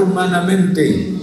humanamente 0.00 1.14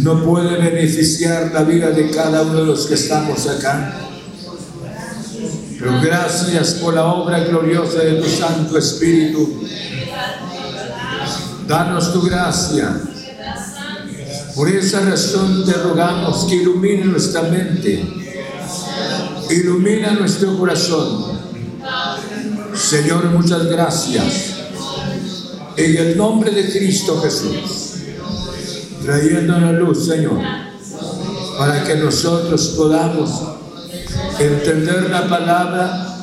no 0.00 0.24
puede 0.24 0.56
beneficiar 0.56 1.50
la 1.52 1.62
vida 1.62 1.90
de 1.90 2.10
cada 2.10 2.42
uno 2.42 2.60
de 2.60 2.66
los 2.66 2.86
que 2.86 2.94
estamos 2.94 3.46
acá. 3.46 4.00
Pero 5.78 6.00
gracias 6.00 6.74
por 6.74 6.94
la 6.94 7.04
obra 7.04 7.40
gloriosa 7.40 7.98
de 7.98 8.14
tu 8.14 8.28
Santo 8.28 8.78
Espíritu. 8.78 9.62
Danos 11.68 12.12
tu 12.12 12.22
gracia. 12.22 13.00
Por 14.54 14.68
esa 14.68 15.00
razón 15.00 15.64
te 15.64 15.72
rogamos 15.72 16.44
que 16.44 16.56
ilumine 16.56 17.04
nuestra 17.06 17.42
mente, 17.42 18.04
ilumina 19.50 20.12
nuestro 20.12 20.56
corazón. 20.58 21.40
Señor, 22.74 23.26
muchas 23.26 23.66
gracias. 23.66 24.53
En 25.76 25.96
el 25.96 26.16
nombre 26.16 26.52
de 26.52 26.70
Cristo 26.70 27.20
Jesús, 27.20 27.94
trayendo 29.04 29.58
la 29.58 29.72
luz, 29.72 30.06
Señor, 30.06 30.38
para 31.58 31.82
que 31.82 31.96
nosotros 31.96 32.74
podamos 32.76 33.30
entender 34.38 35.10
la 35.10 35.28
palabra, 35.28 36.18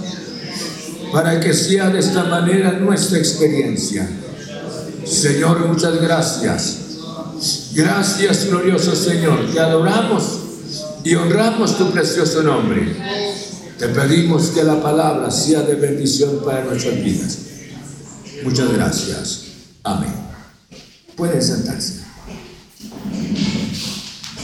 para 1.11 1.39
que 1.41 1.53
sea 1.53 1.89
de 1.89 1.99
esta 1.99 2.23
manera 2.23 2.73
nuestra 2.73 3.17
experiencia. 3.17 4.09
Señor, 5.03 5.67
muchas 5.67 6.01
gracias. 6.01 6.77
Gracias, 7.73 8.47
glorioso 8.47 8.95
Señor. 8.95 9.51
Te 9.51 9.59
adoramos 9.59 10.39
y 11.03 11.15
honramos 11.15 11.77
tu 11.77 11.91
precioso 11.91 12.41
nombre. 12.41 12.95
Te 13.77 13.89
pedimos 13.89 14.51
que 14.51 14.63
la 14.63 14.81
palabra 14.81 15.29
sea 15.29 15.61
de 15.63 15.75
bendición 15.75 16.39
para 16.45 16.63
nuestras 16.63 17.03
vidas. 17.03 17.37
Muchas 18.43 18.71
gracias. 18.73 19.41
Amén. 19.83 20.13
Pueden 21.15 21.41
sentarse. 21.41 22.01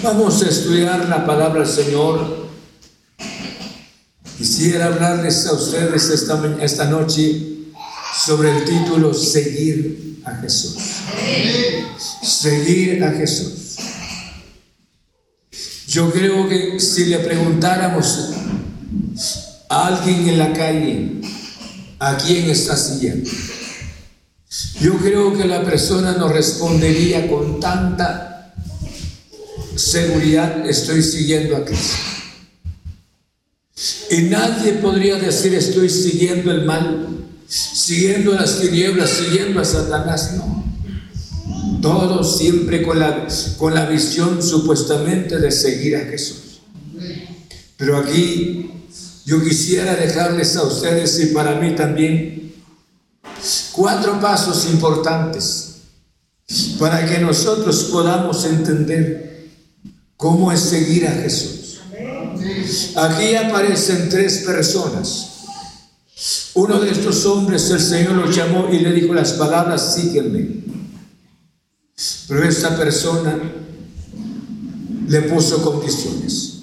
Vamos 0.04 0.44
a 0.44 0.50
estudiar 0.50 1.10
la 1.10 1.26
palabra 1.26 1.62
del 1.62 1.70
Señor. 1.70 2.48
Quisiera 4.38 4.86
hablarles 4.86 5.48
a 5.48 5.54
ustedes 5.54 6.10
esta, 6.10 6.56
esta 6.62 6.86
noche 6.86 7.58
sobre 8.26 8.56
el 8.56 8.66
título 8.66 9.14
Seguir 9.14 10.22
a 10.24 10.36
Jesús. 10.36 10.76
Seguir 12.22 13.04
a 13.04 13.12
Jesús. 13.12 13.78
Yo 15.88 16.12
creo 16.12 16.48
que 16.48 16.80
si 16.80 17.06
le 17.06 17.20
preguntáramos 17.20 18.30
a 19.70 19.88
alguien 19.88 20.30
en 20.30 20.38
la 20.38 20.54
calle, 20.54 21.22
¿a 21.98 22.18
quién 22.18 22.50
está 22.50 22.78
siguiendo? 22.78 23.30
Yo 24.80 24.98
creo 24.98 25.38
que 25.38 25.46
la 25.46 25.64
persona 25.64 26.14
nos 26.14 26.32
respondería 26.32 27.28
con 27.28 27.60
tanta 27.60 28.54
seguridad, 29.76 30.66
estoy 30.66 31.04
siguiendo 31.04 31.58
a 31.58 31.66
Cristo. 31.66 31.98
Y 34.10 34.22
nadie 34.24 34.74
podría 34.74 35.18
decir 35.18 35.54
estoy 35.54 35.90
siguiendo 35.90 36.52
el 36.52 36.64
mal, 36.64 37.26
siguiendo 37.48 38.34
las 38.34 38.62
tinieblas, 38.62 39.10
siguiendo 39.10 39.60
a 39.60 39.66
Satanás, 39.66 40.34
no. 40.38 40.66
Todos 41.82 42.38
siempre 42.38 42.84
con 42.84 43.00
la, 43.00 43.28
con 43.58 43.74
la 43.74 43.86
visión 43.86 44.42
supuestamente 44.42 45.40
de 45.40 45.52
seguir 45.52 45.98
a 45.98 46.06
Jesús. 46.06 46.62
Pero 47.76 47.98
aquí 47.98 48.72
yo 49.26 49.44
quisiera 49.44 49.96
dejarles 49.96 50.56
a 50.56 50.64
ustedes 50.64 51.20
y 51.20 51.28
para 51.28 51.60
mí 51.60 51.76
también 51.76 52.47
Cuatro 53.72 54.20
pasos 54.20 54.66
importantes 54.66 55.68
para 56.80 57.06
que 57.06 57.20
nosotros 57.20 57.90
podamos 57.92 58.46
entender 58.46 59.50
cómo 60.16 60.52
es 60.52 60.60
seguir 60.62 61.08
a 61.08 61.12
Jesús. 61.12 61.80
Aquí 62.96 63.36
aparecen 63.36 64.10
tres 64.10 64.40
personas. 64.40 65.34
Uno 66.56 66.80
de 66.80 66.92
estos 66.92 67.26
hombres 67.26 67.70
el 67.70 67.80
Señor 67.80 68.14
lo 68.14 68.32
llamó 68.32 68.70
y 68.72 68.80
le 68.80 68.92
dijo 68.92 69.14
las 69.14 69.34
palabras, 69.34 69.96
sígueme. 69.96 70.64
Pero 72.28 72.44
esta 72.44 72.76
persona 72.76 73.40
le 75.08 75.22
puso 75.24 75.62
condiciones. 75.62 76.54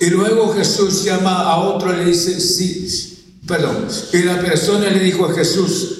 Y 0.00 0.10
luego 0.10 0.52
Jesús 0.54 1.04
llama 1.04 1.42
a 1.42 1.58
otro 1.58 1.94
y 1.94 1.98
le 1.98 2.04
dice, 2.06 2.40
sí, 2.40 3.13
Perdón. 3.46 3.88
Y 4.12 4.18
la 4.22 4.40
persona 4.40 4.88
le 4.88 5.00
dijo 5.00 5.26
a 5.26 5.34
Jesús, 5.34 5.98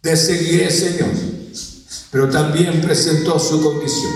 te 0.00 0.16
seguiré, 0.16 0.70
Señor. 0.70 1.10
Pero 2.10 2.28
también 2.28 2.80
presentó 2.80 3.38
su 3.38 3.62
condición. 3.62 4.12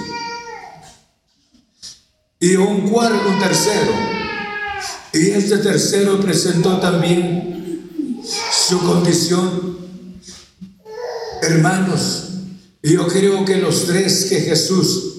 Y 2.40 2.56
un 2.56 2.88
cuarto, 2.88 3.28
un 3.28 3.38
tercero. 3.38 3.92
Y 5.12 5.30
este 5.30 5.58
tercero 5.58 6.20
presentó 6.20 6.78
también 6.78 8.22
su 8.52 8.80
condición. 8.80 9.78
Hermanos, 11.42 12.24
yo 12.82 13.06
creo 13.06 13.44
que 13.44 13.58
los 13.58 13.86
tres 13.86 14.26
que 14.26 14.40
Jesús, 14.40 15.14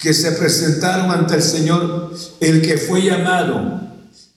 que 0.00 0.12
se 0.12 0.32
presentaron 0.32 1.10
ante 1.10 1.36
el 1.36 1.42
Señor, 1.42 2.14
el 2.40 2.62
que 2.62 2.78
fue 2.78 3.02
llamado 3.02 3.80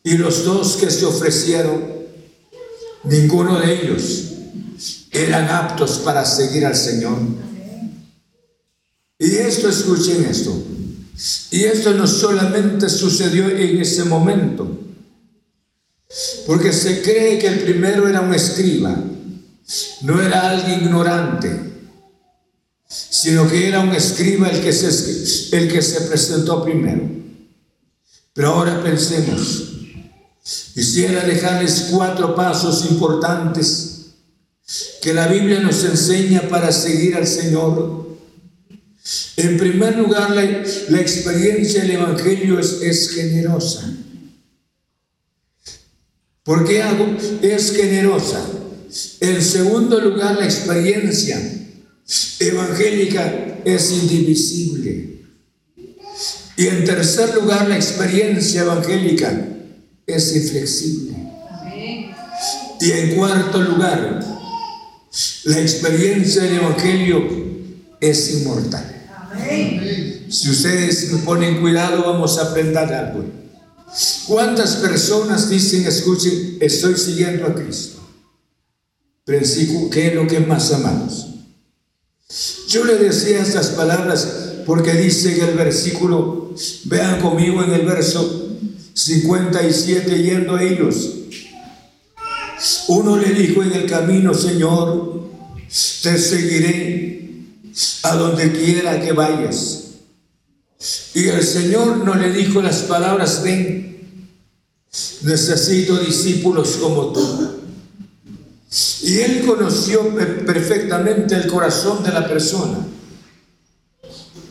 y 0.04 0.18
los 0.18 0.44
dos 0.44 0.78
que 0.78 0.92
se 0.92 1.06
ofrecieron, 1.06 1.99
Ninguno 3.04 3.60
de 3.60 3.82
ellos 3.82 4.30
eran 5.12 5.50
aptos 5.50 6.00
para 6.00 6.26
seguir 6.26 6.66
al 6.66 6.76
Señor. 6.76 7.18
Y 9.18 9.36
esto, 9.36 9.70
escuchen 9.70 10.26
esto. 10.26 10.56
Y 11.52 11.64
esto 11.64 11.94
no 11.94 12.08
solamente 12.08 12.90
sucedió 12.90 13.50
en 13.50 13.82
ese 13.82 14.06
momento, 14.06 14.80
porque 16.48 16.72
se 16.72 17.02
cree 17.02 17.38
que 17.38 17.48
el 17.48 17.60
primero 17.60 18.08
era 18.08 18.22
un 18.22 18.34
escriba, 18.34 18.96
no 20.02 20.22
era 20.22 20.50
alguien 20.50 20.84
ignorante, 20.84 21.60
sino 22.88 23.50
que 23.50 23.68
era 23.68 23.82
un 23.82 23.94
escriba 23.94 24.48
el 24.48 24.62
que 24.62 24.72
se, 24.72 25.58
el 25.58 25.70
que 25.70 25.82
se 25.82 26.02
presentó 26.02 26.64
primero. 26.64 27.02
Pero 28.34 28.48
ahora 28.48 28.82
pensemos, 28.82 29.69
Quisiera 30.74 31.26
dejarles 31.26 31.88
cuatro 31.92 32.36
pasos 32.36 32.86
importantes 32.90 34.14
que 35.02 35.14
la 35.14 35.28
Biblia 35.28 35.60
nos 35.60 35.84
enseña 35.84 36.42
para 36.50 36.72
seguir 36.72 37.16
al 37.16 37.28
Señor. 37.28 38.18
En 39.38 39.58
primer 39.58 39.98
lugar, 39.98 40.32
la, 40.32 40.44
experiencia 41.02 41.82
del 41.82 41.92
Evangelio 41.92 42.60
es, 42.60 42.82
es 42.82 43.12
generosa. 43.12 43.94
¿Por 46.44 46.68
qué 46.68 46.82
hago? 46.82 47.06
Es 47.42 47.72
generosa. 47.74 48.44
En 49.20 49.42
segundo 49.44 50.00
lugar, 50.00 50.38
la 50.38 50.46
experiencia 50.46 51.40
evangélica 52.40 53.60
es 53.66 53.92
indivisible. 53.92 55.26
Y 56.58 56.68
en 56.68 56.86
tercer 56.86 57.36
lugar, 57.36 57.68
la 57.68 57.76
experiencia 57.76 58.62
evangélica 58.62 59.59
es 60.16 60.36
inflexible. 60.36 61.16
Y 62.82 62.92
en 62.92 63.16
cuarto 63.16 63.62
lugar, 63.62 64.20
la 65.46 65.60
experiencia 65.60 66.44
del 66.44 66.58
Evangelio 66.58 67.28
es 68.00 68.32
inmortal. 68.32 68.86
Si 70.30 70.50
ustedes 70.50 71.12
me 71.12 71.20
ponen 71.20 71.60
cuidado, 71.60 72.04
vamos 72.04 72.38
a 72.38 72.44
aprender 72.44 72.94
algo. 72.94 73.26
¿Cuántas 74.28 74.76
personas 74.76 75.50
dicen, 75.50 75.86
escuchen, 75.86 76.58
estoy 76.62 76.96
siguiendo 76.96 77.48
a 77.48 77.56
Cristo? 77.56 78.00
Principio, 79.26 79.90
¿qué 79.90 80.08
es 80.08 80.16
lo 80.16 80.28
que 80.28 80.40
más 80.40 80.72
amamos? 80.72 81.28
Yo 82.68 82.86
le 82.86 82.98
decía 82.98 83.42
estas 83.42 83.70
palabras 83.70 84.28
porque 84.66 84.94
dice 84.94 85.36
en 85.36 85.50
el 85.50 85.56
versículo, 85.56 86.54
vean 86.86 87.20
conmigo 87.20 87.64
en 87.64 87.74
el 87.74 87.86
verso 87.86 88.50
57 89.00 90.22
yendo 90.22 90.56
a 90.56 90.64
ellos. 90.64 91.16
Uno 92.90 93.16
le 93.16 93.30
dijo 93.30 93.64
en 93.64 93.72
el 93.72 93.90
camino, 93.90 94.34
Señor, 94.34 95.30
te 96.04 96.18
seguiré 96.18 97.46
a 98.04 98.16
donde 98.16 98.52
quiera 98.52 99.00
que 99.00 99.14
vayas. 99.14 99.86
Y 101.14 101.28
el 101.30 101.44
Señor 101.44 101.98
no 101.98 102.16
le 102.16 102.32
dijo 102.32 102.62
las 102.62 102.80
palabras, 102.80 103.42
ven, 103.42 104.28
necesito 105.22 105.98
discípulos 106.00 106.78
como 106.82 107.14
tú. 107.14 107.62
Y 109.04 109.20
él 109.20 109.46
conoció 109.46 110.14
perfectamente 110.46 111.36
el 111.36 111.48
corazón 111.48 112.04
de 112.04 112.12
la 112.12 112.28
persona. 112.28 112.86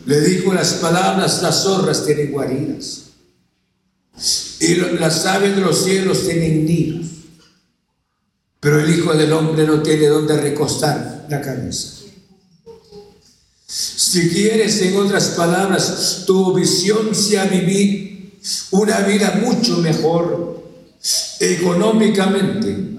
Le 0.05 0.21
dijo 0.21 0.53
las 0.53 0.73
palabras, 0.75 1.43
las 1.43 1.63
zorras 1.63 2.03
tienen 2.03 2.31
guaridas. 2.31 3.08
Y 4.59 4.75
las 4.75 5.25
aves 5.25 5.55
de 5.55 5.61
los 5.61 5.83
cielos 5.83 6.25
tienen 6.25 6.65
nidos. 6.65 7.07
Pero 8.59 8.79
el 8.79 8.93
Hijo 8.93 9.13
del 9.13 9.31
Hombre 9.31 9.65
no 9.65 9.81
tiene 9.81 10.07
donde 10.07 10.35
recostar 10.35 11.25
la 11.29 11.41
cabeza. 11.41 11.99
Si 13.65 14.29
quieres, 14.29 14.81
en 14.81 14.97
otras 14.97 15.29
palabras, 15.29 16.23
tu 16.25 16.53
visión 16.53 17.13
sea 17.13 17.45
vivir 17.45 18.39
una 18.71 18.99
vida 19.01 19.39
mucho 19.41 19.77
mejor 19.77 20.63
económicamente. 21.39 22.95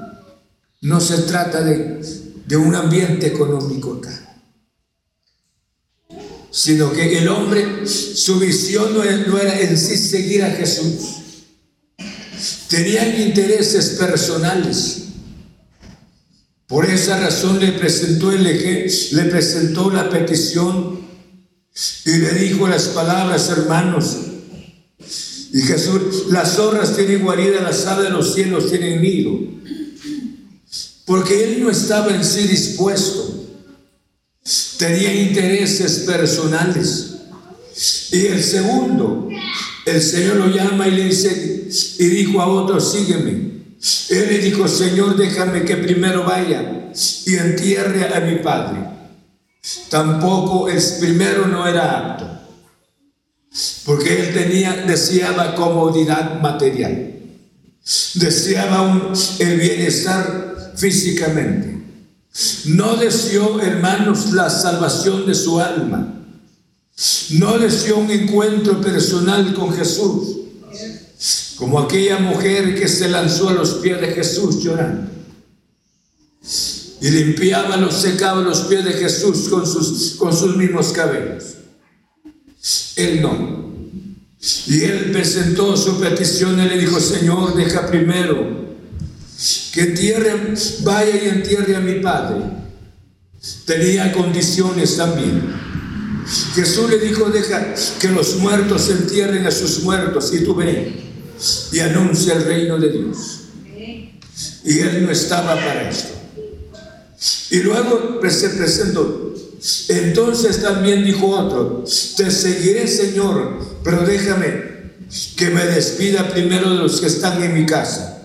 No 0.82 1.00
se 1.00 1.19
trata 1.23 1.61
de, 1.62 2.00
de 2.46 2.56
un 2.56 2.75
ambiente 2.75 3.26
económico 3.26 3.94
acá, 3.94 4.29
sino 6.50 6.93
que 6.93 7.19
el 7.19 7.29
hombre, 7.29 7.87
su 7.87 8.38
visión 8.38 8.94
no 8.94 9.38
era 9.38 9.61
en 9.61 9.79
sí 9.79 9.97
seguir 9.97 10.43
a 10.43 10.50
Jesús. 10.50 11.17
Tenían 12.69 13.20
intereses 13.20 13.97
personales. 13.99 14.97
Por 16.67 16.87
esa 16.88 17.19
razón 17.19 17.58
le 17.58 17.73
presentó 17.73 18.31
el 18.32 18.44
le 18.44 19.25
presentó 19.25 19.91
la 19.91 20.08
petición 20.08 21.00
y 22.05 22.11
le 22.11 22.31
dijo 22.32 22.69
las 22.69 22.88
palabras, 22.88 23.49
hermanos. 23.49 24.17
Y 25.52 25.62
Jesús, 25.62 26.26
las 26.31 26.55
zorras 26.55 26.94
tienen 26.94 27.23
guarida, 27.23 27.61
las 27.61 27.87
aves 27.87 28.05
de 28.05 28.11
los 28.11 28.35
cielos 28.35 28.70
tienen 28.70 29.02
nido. 29.02 29.37
Porque 31.06 31.44
él 31.44 31.62
no 31.62 31.70
estaba 31.70 32.14
en 32.14 32.25
sí 32.25 32.47
dispuesto. 32.47 33.39
Tenía 34.80 35.12
intereses 35.12 36.04
personales. 36.06 37.16
Y 38.12 38.26
el 38.28 38.42
segundo, 38.42 39.28
el 39.84 40.00
Señor 40.00 40.36
lo 40.36 40.46
llama 40.46 40.88
y 40.88 40.92
le 40.92 41.04
dice, 41.04 41.68
y 41.98 42.04
dijo 42.06 42.40
a 42.40 42.46
otro, 42.46 42.80
sígueme. 42.80 43.30
Él 44.08 44.26
le 44.30 44.38
dijo, 44.38 44.66
Señor, 44.66 45.18
déjame 45.18 45.66
que 45.66 45.76
primero 45.76 46.24
vaya 46.24 46.90
y 47.26 47.34
entierre 47.34 48.08
a 48.14 48.20
mi 48.20 48.36
padre. 48.36 48.80
Tampoco 49.90 50.70
el 50.70 50.82
primero 50.98 51.46
no 51.46 51.66
era 51.68 51.98
apto, 51.98 52.40
porque 53.84 54.18
él 54.18 54.32
tenía, 54.32 54.72
deseaba 54.86 55.54
comodidad 55.56 56.40
material, 56.40 57.16
deseaba 58.14 59.12
el 59.40 59.60
bienestar 59.60 60.72
físicamente. 60.74 61.79
No 62.66 62.96
deseó, 62.96 63.60
hermanos, 63.60 64.32
la 64.32 64.48
salvación 64.50 65.26
de 65.26 65.34
su 65.34 65.60
alma. 65.60 66.14
No 67.30 67.58
deseó 67.58 67.98
un 67.98 68.10
encuentro 68.10 68.80
personal 68.80 69.54
con 69.54 69.72
Jesús, 69.72 70.36
como 71.56 71.80
aquella 71.80 72.18
mujer 72.18 72.78
que 72.78 72.88
se 72.88 73.08
lanzó 73.08 73.48
a 73.48 73.54
los 73.54 73.74
pies 73.74 74.00
de 74.00 74.08
Jesús 74.08 74.62
llorando 74.62 75.10
y 77.00 77.10
limpiaba, 77.10 77.76
los 77.76 77.94
secaba 77.94 78.42
los 78.42 78.60
pies 78.62 78.84
de 78.84 78.92
Jesús 78.92 79.48
con 79.48 79.66
sus, 79.66 80.16
con 80.18 80.36
sus 80.36 80.56
mismos 80.56 80.88
cabellos. 80.88 81.54
Él 82.96 83.22
no. 83.22 83.70
Y 84.66 84.84
él 84.84 85.10
presentó 85.10 85.76
su 85.76 85.98
petición 85.98 86.60
y 86.60 86.68
le 86.68 86.78
dijo, 86.78 87.00
Señor, 87.00 87.54
deja 87.54 87.86
primero 87.86 88.69
que 89.72 89.81
entierre, 89.82 90.55
vaya 90.82 91.25
y 91.25 91.28
entierre 91.28 91.76
a 91.76 91.81
mi 91.81 92.00
padre. 92.00 92.43
Tenía 93.67 94.12
condiciones 94.12 94.96
también. 94.96 95.43
Jesús 96.55 96.90
le 96.90 96.99
dijo, 96.99 97.31
deja 97.31 97.75
que 97.99 98.08
los 98.08 98.37
muertos 98.37 98.88
entierren 98.90 99.46
a 99.46 99.50
sus 99.50 99.82
muertos 99.82 100.32
y 100.34 100.44
tú 100.44 100.55
ven 100.55 101.11
y 101.72 101.78
anuncia 101.81 102.34
el 102.34 102.44
reino 102.44 102.78
de 102.78 102.90
Dios. 102.90 103.40
Y 104.64 104.78
él 104.81 105.05
no 105.05 105.11
estaba 105.11 105.55
para 105.55 105.88
esto. 105.88 106.14
Y 107.50 107.61
luego 107.61 108.20
se 108.28 108.50
presentó. 108.50 109.34
Entonces 109.88 110.62
también 110.62 111.05
dijo 111.05 111.28
otro, 111.28 111.84
te 112.16 112.31
seguiré 112.31 112.87
Señor, 112.88 113.58
pero 113.84 114.06
déjame 114.06 114.70
que 115.37 115.50
me 115.50 115.66
despida 115.66 116.31
primero 116.31 116.70
de 116.70 116.76
los 116.76 117.00
que 117.00 117.08
están 117.08 117.43
en 117.43 117.55
mi 117.55 117.66
casa, 117.66 118.19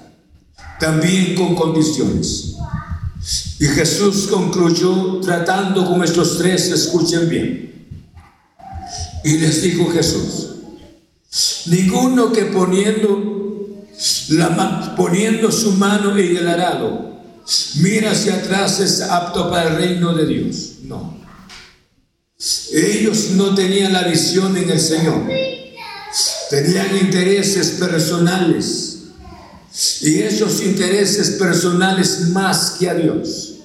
también 0.79 1.35
con 1.35 1.55
condiciones. 1.55 2.55
Y 3.59 3.65
Jesús 3.65 4.27
concluyó 4.27 5.19
tratando 5.21 5.85
con 5.85 6.03
estos 6.03 6.37
tres, 6.37 6.69
escuchen 6.69 7.29
bien. 7.29 7.87
Y 9.23 9.37
les 9.37 9.61
dijo 9.63 9.89
Jesús, 9.91 10.49
ninguno 11.65 12.31
que 12.31 12.45
poniendo, 12.45 13.85
la, 14.29 14.95
poniendo 14.95 15.51
su 15.51 15.71
mano 15.71 16.15
en 16.15 16.37
el 16.37 16.47
arado, 16.47 17.21
mira 17.75 18.11
hacia 18.11 18.35
atrás 18.35 18.79
es 18.79 19.01
apto 19.01 19.49
para 19.49 19.69
el 19.69 19.77
reino 19.77 20.13
de 20.13 20.25
Dios. 20.27 20.71
No. 20.83 21.17
Ellos 22.71 23.31
no 23.31 23.55
tenían 23.55 23.93
la 23.93 24.03
visión 24.03 24.55
en 24.57 24.69
el 24.69 24.79
Señor. 24.79 25.23
Tenían 26.49 26.97
intereses 26.97 27.71
personales. 27.79 28.94
Y 30.01 30.21
esos 30.21 30.61
intereses 30.61 31.31
personales 31.31 32.29
más 32.29 32.71
que 32.79 32.89
a 32.89 32.93
Dios. 32.93 33.55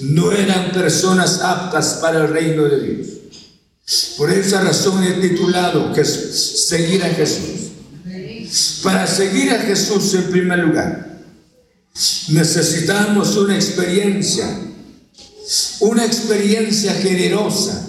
No 0.00 0.32
eran 0.32 0.72
personas 0.72 1.40
aptas 1.40 1.98
para 2.00 2.24
el 2.24 2.28
reino 2.28 2.64
de 2.64 2.80
Dios. 2.80 3.08
Por 4.16 4.30
esa 4.32 4.60
razón 4.62 5.02
he 5.02 5.14
titulado 5.14 5.92
que 5.92 6.04
seguir 6.04 7.04
a 7.04 7.08
Jesús. 7.10 7.70
Para 8.82 9.06
seguir 9.06 9.50
a 9.50 9.58
Jesús 9.58 10.14
en 10.14 10.30
primer 10.30 10.60
lugar 10.60 11.06
Necesitamos 12.28 13.36
una 13.36 13.54
experiencia, 13.54 14.46
una 15.80 16.04
experiencia 16.04 16.92
generosa 16.92 17.88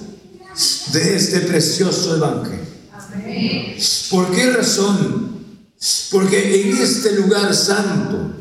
de 0.93 1.15
este 1.15 1.41
precioso 1.41 2.15
evangelio. 2.15 2.65
¿Por 4.09 4.31
qué 4.31 4.51
razón? 4.51 5.26
Porque 6.11 6.61
en 6.61 6.77
este 6.77 7.11
lugar 7.13 7.53
santo, 7.53 8.33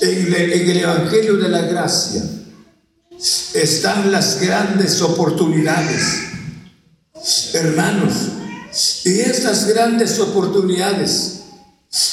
en 0.00 0.34
el, 0.34 0.78
evangelio 0.78 1.36
de 1.36 1.48
la 1.48 1.62
gracia, 1.62 2.22
están 3.54 4.10
las 4.10 4.40
grandes 4.40 5.00
oportunidades. 5.00 6.02
Hermanos, 7.52 8.14
y 9.04 9.20
estas 9.20 9.68
grandes 9.68 10.18
oportunidades 10.18 11.42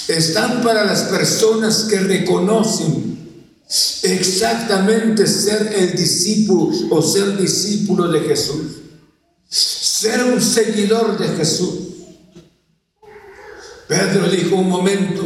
están 0.08 0.62
para 0.62 0.86
las 0.86 1.04
personas 1.04 1.86
que 1.86 2.00
reconocen 2.00 3.10
exactamente 4.04 5.26
ser 5.26 5.74
el 5.76 5.96
discípulo 5.96 6.72
o 6.92 7.02
ser 7.02 7.38
discípulo 7.38 8.08
de 8.10 8.22
Jesús, 8.22 8.66
ser 9.48 10.24
un 10.26 10.42
seguidor 10.42 11.18
de 11.18 11.28
Jesús. 11.30 11.90
Pedro 13.90 14.30
dijo 14.30 14.56
un 14.56 14.70
momento, 14.70 15.26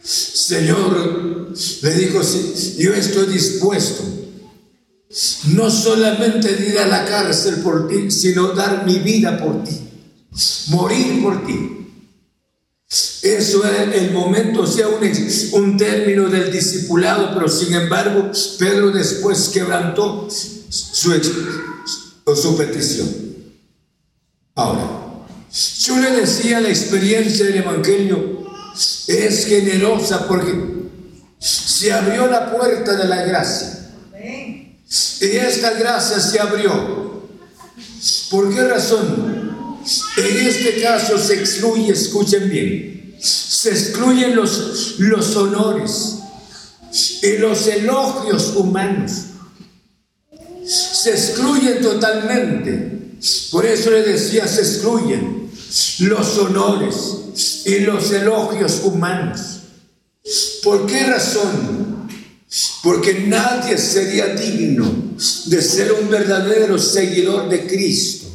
Señor, 0.00 1.52
le 1.82 1.94
dijo, 1.96 2.20
yo 2.78 2.94
estoy 2.94 3.26
dispuesto 3.26 4.04
no 5.48 5.68
solamente 5.68 6.54
de 6.54 6.68
ir 6.68 6.78
a 6.78 6.86
la 6.86 7.04
cárcel 7.04 7.56
por 7.56 7.88
ti, 7.88 8.12
sino 8.12 8.52
dar 8.52 8.86
mi 8.86 9.00
vida 9.00 9.36
por 9.42 9.64
ti, 9.64 9.76
morir 10.68 11.20
por 11.20 11.44
ti. 11.44 11.74
Eso 13.22 13.64
era 13.66 13.92
el 13.92 14.12
momento, 14.12 14.62
o 14.62 14.66
sea, 14.66 14.86
un, 14.86 15.00
un 15.60 15.76
término 15.76 16.28
del 16.28 16.52
discipulado, 16.52 17.34
pero 17.34 17.48
sin 17.48 17.74
embargo, 17.74 18.30
Pedro 18.56 18.92
después 18.92 19.48
quebrantó 19.48 20.28
su, 20.30 21.10
su 22.36 22.56
petición. 22.56 23.08
Ahora, 24.54 24.97
yo 25.58 25.98
le 25.98 26.12
decía, 26.12 26.60
la 26.60 26.68
experiencia 26.68 27.46
del 27.46 27.56
Evangelio 27.56 28.46
es 29.08 29.46
generosa 29.46 30.28
porque 30.28 30.52
se 31.38 31.92
abrió 31.92 32.28
la 32.28 32.52
puerta 32.52 32.94
de 32.94 33.08
la 33.08 33.24
gracia. 33.24 33.90
Y 35.20 35.26
esta 35.26 35.72
gracia 35.72 36.20
se 36.20 36.38
abrió. 36.38 37.26
¿Por 38.30 38.54
qué 38.54 38.68
razón? 38.68 39.82
En 40.16 40.46
este 40.46 40.80
caso 40.80 41.18
se 41.18 41.34
excluye, 41.34 41.92
escuchen 41.92 42.48
bien, 42.48 43.16
se 43.20 43.70
excluyen 43.70 44.36
los, 44.36 44.96
los 44.98 45.34
honores 45.34 46.18
y 47.22 47.38
los 47.38 47.66
elogios 47.66 48.54
humanos. 48.54 49.12
Se 50.64 51.10
excluyen 51.10 51.80
totalmente. 51.80 53.16
Por 53.50 53.66
eso 53.66 53.90
le 53.90 54.02
decía, 54.02 54.46
se 54.46 54.60
excluyen 54.60 55.47
los 56.00 56.38
honores 56.38 57.64
y 57.66 57.80
los 57.80 58.10
elogios 58.12 58.80
humanos. 58.84 59.40
¿Por 60.62 60.86
qué 60.86 61.06
razón? 61.06 62.08
Porque 62.82 63.26
nadie 63.26 63.76
sería 63.76 64.28
digno 64.28 64.90
de 65.46 65.62
ser 65.62 65.92
un 65.92 66.08
verdadero 66.08 66.78
seguidor 66.78 67.48
de 67.48 67.66
Cristo 67.66 68.26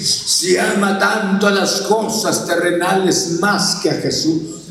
si 0.00 0.56
ama 0.56 0.98
tanto 0.98 1.46
a 1.46 1.50
las 1.50 1.82
cosas 1.82 2.46
terrenales 2.46 3.38
más 3.40 3.76
que 3.76 3.90
a 3.90 3.94
Jesús. 3.94 4.66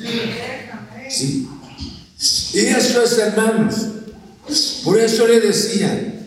Y 2.53 2.59
eso 2.59 3.03
es, 3.03 3.17
hermanos. 3.17 3.75
Por 4.83 4.99
eso 4.99 5.27
le 5.27 5.39
decía, 5.39 6.17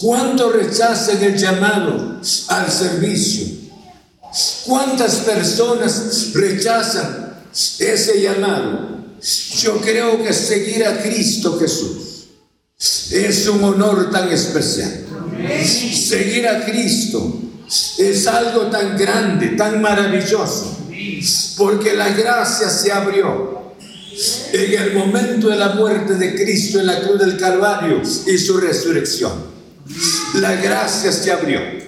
¿Cuánto 0.00 0.50
rechazan 0.50 1.22
el 1.22 1.36
llamado 1.36 2.20
al 2.48 2.70
servicio? 2.70 3.59
¿Cuántas 4.64 5.16
personas 5.16 6.32
rechazan 6.34 7.34
ese 7.78 8.20
llamado? 8.20 9.00
Yo 9.58 9.80
creo 9.80 10.22
que 10.22 10.32
seguir 10.32 10.84
a 10.84 11.02
Cristo 11.02 11.58
Jesús 11.58 12.28
es 13.12 13.46
un 13.48 13.62
honor 13.64 14.10
tan 14.10 14.30
especial. 14.30 15.06
Seguir 15.64 16.46
a 16.46 16.64
Cristo 16.64 17.40
es 17.98 18.26
algo 18.26 18.66
tan 18.66 18.96
grande, 18.96 19.48
tan 19.48 19.80
maravilloso, 19.80 20.76
porque 21.56 21.94
la 21.94 22.10
gracia 22.10 22.70
se 22.70 22.92
abrió 22.92 23.74
en 24.52 24.82
el 24.82 24.94
momento 24.94 25.48
de 25.48 25.56
la 25.56 25.70
muerte 25.70 26.14
de 26.14 26.34
Cristo 26.34 26.80
en 26.80 26.86
la 26.86 27.00
cruz 27.00 27.18
del 27.18 27.36
Calvario 27.36 28.02
y 28.26 28.38
su 28.38 28.58
resurrección. 28.58 29.32
La 30.34 30.54
gracia 30.56 31.10
se 31.10 31.32
abrió 31.32 31.79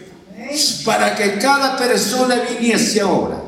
para 0.85 1.15
que 1.15 1.39
cada 1.39 1.77
persona 1.77 2.43
viniese 2.49 3.01
ahora 3.01 3.43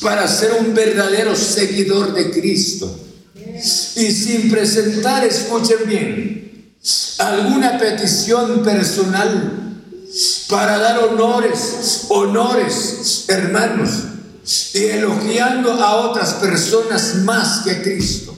para 0.00 0.26
ser 0.26 0.52
un 0.52 0.74
verdadero 0.74 1.34
seguidor 1.36 2.12
de 2.12 2.30
Cristo. 2.30 2.98
Y 3.96 4.10
sin 4.10 4.50
presentar, 4.50 5.24
escuchen 5.24 5.78
bien, 5.86 6.74
alguna 7.18 7.78
petición 7.78 8.62
personal 8.62 9.78
para 10.48 10.78
dar 10.78 10.98
honores, 10.98 12.06
honores, 12.08 13.24
hermanos, 13.28 13.90
y 14.74 14.84
elogiando 14.84 15.72
a 15.72 16.08
otras 16.08 16.34
personas 16.34 17.16
más 17.16 17.60
que 17.60 17.80
Cristo. 17.82 18.36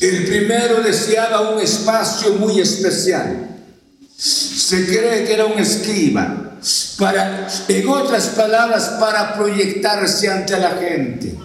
El 0.00 0.24
primero 0.24 0.80
deseaba 0.82 1.50
un 1.50 1.60
espacio 1.60 2.34
muy 2.34 2.60
especial. 2.60 3.49
Se 4.20 4.84
cree 4.84 5.24
que 5.24 5.32
era 5.32 5.46
un 5.46 5.58
escriba, 5.58 6.58
para, 6.98 7.48
en 7.68 7.88
otras 7.88 8.26
palabras, 8.26 8.96
para 9.00 9.34
proyectarse 9.34 10.28
ante 10.28 10.58
la 10.58 10.72
gente, 10.72 11.38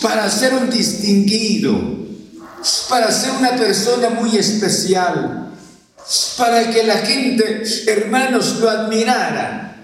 para 0.00 0.30
ser 0.30 0.54
un 0.54 0.70
distinguido, 0.70 1.76
para 2.88 3.10
ser 3.10 3.32
una 3.32 3.56
persona 3.56 4.10
muy 4.10 4.36
especial, 4.36 5.50
para 6.38 6.70
que 6.70 6.84
la 6.84 6.98
gente, 6.98 7.64
hermanos, 7.88 8.58
lo 8.60 8.70
admirara. 8.70 9.76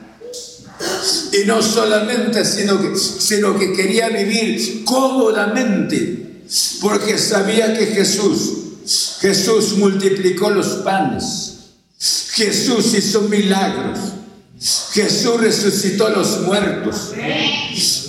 Y 1.33 1.47
no 1.47 1.61
solamente, 1.63 2.45
sino 2.45 2.81
que, 2.81 2.97
sino 2.97 3.59
que 3.59 3.73
quería 3.73 4.09
vivir 4.09 4.85
cómodamente, 4.85 6.43
porque 6.81 7.19
sabía 7.19 7.77
que 7.77 7.87
Jesús, 7.87 8.53
Jesús 9.21 9.77
multiplicó 9.79 10.51
los 10.51 10.69
panes, 10.85 11.52
Jesús 12.33 12.95
hizo 12.95 13.23
milagros, 13.23 13.99
Jesús 14.93 15.41
resucitó 15.41 16.07
a 16.07 16.11
los 16.11 16.43
muertos. 16.43 17.13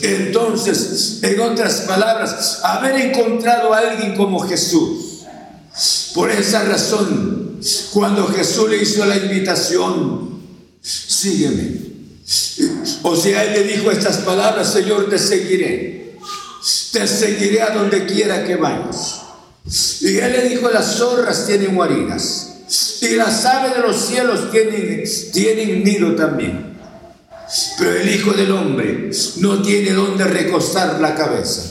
Entonces, 0.02 1.20
en 1.22 1.40
otras 1.40 1.82
palabras, 1.82 2.60
haber 2.64 2.96
encontrado 3.00 3.74
a 3.74 3.80
alguien 3.80 4.16
como 4.16 4.40
Jesús, 4.40 5.24
por 6.14 6.30
esa 6.30 6.64
razón, 6.64 7.60
cuando 7.94 8.28
Jesús 8.28 8.70
le 8.70 8.82
hizo 8.82 9.06
la 9.06 9.18
invitación, 9.18 10.40
sígueme 10.82 11.94
o 13.04 13.16
sea, 13.16 13.44
él 13.44 13.54
le 13.54 13.64
dijo 13.64 13.92
estas 13.92 14.18
palabras, 14.18 14.72
Señor, 14.72 15.10
te 15.10 15.20
seguiré. 15.20 16.18
Te 16.92 17.08
seguiré 17.08 17.62
a 17.62 17.72
donde 17.72 18.06
quiera 18.06 18.46
que 18.46 18.56
vayas. 18.56 19.22
Y 20.02 20.18
él 20.18 20.32
le 20.32 20.50
dijo, 20.50 20.70
las 20.70 20.98
zorras 20.98 21.46
tienen 21.46 21.76
guaridas. 21.76 22.53
Y 23.04 23.16
las 23.16 23.46
aves 23.46 23.76
de 23.76 23.82
los 23.82 23.98
cielos 23.98 24.50
tienen, 24.52 25.04
tienen 25.32 25.84
nido 25.84 26.16
también. 26.16 26.74
Pero 27.78 27.92
el 27.92 28.10
Hijo 28.10 28.32
del 28.32 28.52
Hombre 28.52 29.12
no 29.38 29.62
tiene 29.62 29.92
donde 29.92 30.24
recostar 30.24 31.00
la 31.00 31.14
cabeza. 31.14 31.62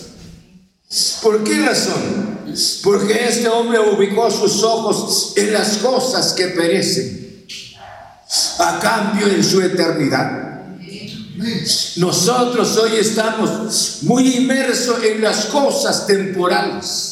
¿Por 1.23 1.43
qué 1.43 1.59
razón? 1.61 2.33
Porque 2.85 3.29
este 3.29 3.49
hombre 3.49 3.79
ubicó 3.79 4.31
sus 4.31 4.63
ojos 4.63 5.33
en 5.37 5.53
las 5.53 5.79
cosas 5.79 6.35
que 6.35 6.49
perecen, 6.49 7.47
a 8.59 8.79
cambio 8.79 9.27
en 9.29 9.43
su 9.43 9.63
eternidad. 9.63 10.53
Nosotros 11.97 12.77
hoy 12.77 12.99
estamos 12.99 14.03
muy 14.03 14.37
inmersos 14.37 15.03
en 15.03 15.23
las 15.23 15.47
cosas 15.47 16.07
temporales. 16.07 17.12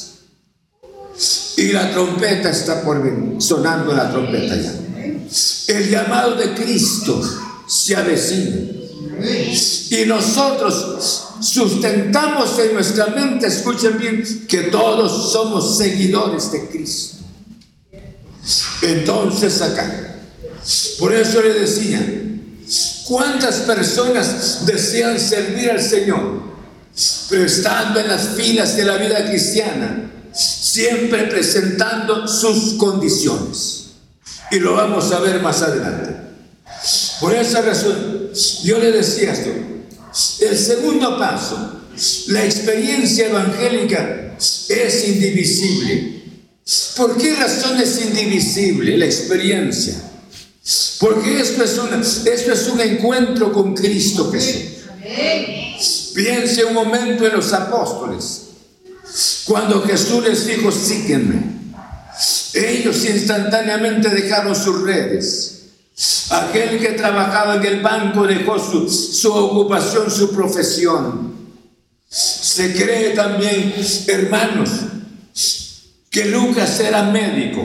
Y 1.57 1.73
la 1.73 1.91
trompeta 1.91 2.51
está 2.51 2.83
por 2.83 3.03
venir, 3.03 3.41
sonando 3.41 3.93
la 3.93 4.11
trompeta 4.11 4.57
ya. 4.57 4.75
El 5.69 5.91
llamado 5.91 6.37
de 6.37 6.55
Cristo 6.55 7.21
se 7.67 7.97
avecina. 7.97 8.57
Y 9.91 10.07
nosotros 10.07 11.25
sustentamos 11.41 12.59
en 12.59 12.75
nuestra 12.75 13.07
mente, 13.09 13.47
escuchen 13.47 13.99
bien, 13.99 14.47
que 14.49 14.63
todos 14.65 15.33
somos 15.33 15.77
seguidores 15.77 16.51
de 16.53 16.69
Cristo. 16.69 17.19
Entonces 18.83 19.61
acá, 19.61 20.17
por 20.99 21.13
eso 21.13 21.43
le 21.43 21.53
decía, 21.53 22.01
¿Cuántas 23.11 23.57
personas 23.63 24.65
desean 24.67 25.19
servir 25.19 25.69
al 25.69 25.83
Señor? 25.83 26.43
Pero 27.29 27.45
estando 27.45 27.99
en 27.99 28.07
las 28.07 28.37
filas 28.37 28.77
de 28.77 28.85
la 28.85 28.99
vida 28.99 29.29
cristiana, 29.29 30.13
siempre 30.73 31.25
presentando 31.25 32.29
sus 32.29 32.75
condiciones. 32.75 33.87
Y 34.51 34.61
lo 34.61 34.75
vamos 34.75 35.11
a 35.13 35.21
ver 35.21 35.41
más 35.43 35.63
adelante. 35.63 36.17
Por 37.21 37.35
esa 37.35 37.63
razón, 37.63 38.31
yo 38.65 38.79
le 38.79 38.93
decía 38.93 39.33
esto. 39.33 39.51
El 40.41 40.59
segundo 40.59 41.19
paso, 41.19 41.83
la 42.29 42.45
experiencia 42.45 43.29
evangélica 43.29 44.37
es 44.69 45.09
indivisible. 45.09 46.23
¿Por 46.97 47.17
qué 47.17 47.35
razón 47.35 47.81
es 47.81 48.01
indivisible 48.01 48.97
la 48.97 49.07
experiencia? 49.07 49.95
Porque 51.01 51.41
esto 51.41 51.65
es, 51.65 52.27
esto 52.27 52.53
es 52.53 52.69
un 52.69 52.81
encuentro 52.81 53.53
con 53.53 53.75
Cristo 53.75 54.31
Jesús. 54.31 54.85
Piense 56.15 56.65
un 56.65 56.75
momento 56.75 57.27
en 57.27 57.33
los 57.35 57.53
apóstoles. 57.53 58.50
Cuando 59.47 59.83
Jesús 59.83 60.23
les 60.25 60.47
dijo, 60.47 60.71
sígueme. 60.71 61.43
Ellos 62.55 63.05
instantáneamente 63.05 64.09
dejaron 64.09 64.55
sus 64.55 64.83
redes. 64.83 65.57
Aquel 66.31 66.79
que 66.79 66.93
trabajaba 66.93 67.57
en 67.57 67.65
el 67.65 67.81
banco 67.81 68.27
dejó 68.27 68.59
su, 68.59 68.89
su 68.89 69.33
ocupación, 69.33 70.11
su 70.11 70.31
profesión. 70.33 71.35
Se 72.09 72.73
cree 72.75 73.11
también, 73.11 73.75
hermanos, 74.09 74.71
que 76.11 76.25
Lucas 76.27 76.81
era 76.81 77.05
médico. 77.05 77.63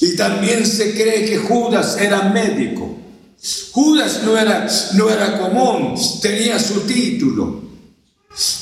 Y 0.00 0.16
también 0.16 0.66
se 0.66 0.92
cree 0.94 1.26
que 1.26 1.38
Judas 1.38 1.96
era 1.98 2.30
médico. 2.30 2.96
Judas 3.72 4.22
no 4.24 4.38
era, 4.38 4.66
no 4.94 5.10
era 5.10 5.38
común, 5.38 5.94
tenía 6.20 6.58
su 6.58 6.80
título. 6.80 7.65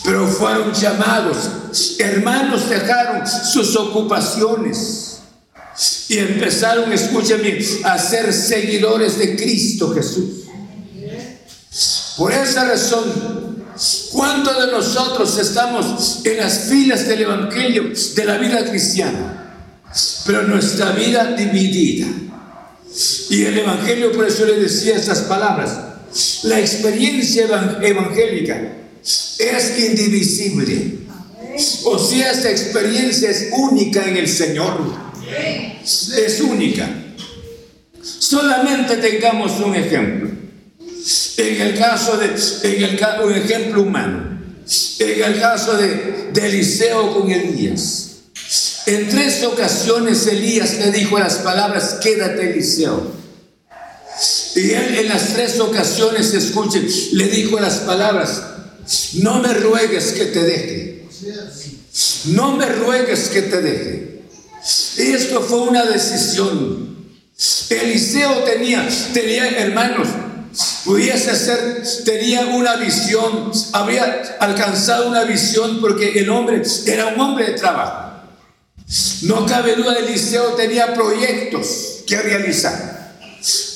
Pero 0.05 0.27
fueron 0.27 0.73
llamados. 0.73 1.97
Hermanos 1.99 2.69
dejaron 2.69 3.27
sus 3.27 3.75
ocupaciones. 3.77 5.19
Y 6.09 6.19
empezaron, 6.19 6.93
escúcheme, 6.93 7.59
a 7.85 7.99
ser 7.99 8.33
seguidores 8.33 9.19
de 9.19 9.35
Cristo 9.35 9.93
Jesús. 9.93 10.45
Por 12.17 12.33
esa 12.33 12.65
razón, 12.65 13.65
¿cuántos 14.13 14.67
de 14.67 14.71
nosotros 14.71 15.37
estamos 15.39 16.21
en 16.25 16.37
las 16.37 16.59
filas 16.69 17.09
del 17.09 17.23
Evangelio 17.23 17.91
de 18.15 18.25
la 18.25 18.39
vida 18.39 18.65
cristiana? 18.71 19.45
pero 20.27 20.43
nuestra 20.43 20.93
vida 20.93 21.35
dividida. 21.37 22.09
Y 23.31 23.45
el 23.45 23.59
Evangelio, 23.59 24.13
por 24.13 24.27
eso 24.27 24.45
le 24.45 24.59
decía 24.59 24.97
estas 24.97 25.21
palabras, 25.23 25.79
la 26.45 26.61
experiencia 26.61 27.47
evangélica 27.83 28.61
es 29.39 29.79
indivisible. 29.79 30.99
O 31.85 31.99
sea, 31.99 32.33
esta 32.33 32.51
experiencia 32.51 33.31
es 33.31 33.49
única 33.53 34.05
en 34.09 34.17
el 34.17 34.29
Señor. 34.29 34.93
Es 36.17 36.41
única. 36.41 36.89
Solamente 38.03 38.97
tengamos 38.97 39.61
un 39.61 39.75
ejemplo. 39.75 40.31
En 41.37 41.61
el 41.61 41.79
caso 41.79 42.17
de, 42.17 42.27
en 42.27 42.85
el, 42.85 43.01
un 43.25 43.35
ejemplo 43.35 43.83
humano. 43.83 44.41
En 44.99 45.25
el 45.25 45.41
caso 45.41 45.77
de, 45.77 46.31
de 46.33 46.47
Eliseo 46.47 47.15
con 47.15 47.31
Elías. 47.31 48.11
En 48.87 49.09
tres 49.09 49.43
ocasiones 49.45 50.27
Elías 50.27 50.79
le 50.79 50.91
dijo 50.91 51.19
las 51.19 51.37
palabras, 51.37 51.99
quédate 52.03 52.51
Eliseo. 52.51 53.13
Y 54.57 54.71
él 54.71 54.99
en 54.99 55.09
las 55.09 55.35
tres 55.35 55.59
ocasiones, 55.59 56.33
escuchen, 56.35 56.87
le 57.13 57.29
dijo 57.29 57.59
las 57.59 57.79
palabras, 57.79 58.43
no 59.15 59.41
me 59.41 59.55
ruegues 59.55 60.13
que 60.13 60.27
te 60.27 60.43
deje. 60.43 61.09
No 62.27 62.57
me 62.57 62.67
ruegues 62.67 63.29
que 63.29 63.43
te 63.43 63.61
deje. 63.61 64.23
Esto 64.97 65.41
fue 65.43 65.61
una 65.61 65.85
decisión. 65.85 66.95
Eliseo 67.69 68.45
tenía, 68.45 68.89
tenía 69.13 69.49
hermanos, 69.49 70.09
pudiese 70.85 71.35
ser, 71.35 71.83
tenía 72.05 72.47
una 72.47 72.77
visión, 72.77 73.51
había 73.73 74.37
alcanzado 74.39 75.09
una 75.09 75.25
visión 75.25 75.81
porque 75.81 76.19
el 76.21 76.31
hombre 76.31 76.63
era 76.87 77.09
un 77.09 77.21
hombre 77.21 77.47
de 77.47 77.53
trabajo. 77.55 78.05
No 79.23 79.47
cabe 79.47 79.75
duda, 79.77 79.97
Eliseo 79.99 80.55
tenía 80.55 80.95
proyectos 80.95 82.05
que 82.07 82.21
realizar, 82.21 83.15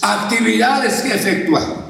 actividades 0.02 1.00
que 1.02 1.14
efectuar, 1.14 1.87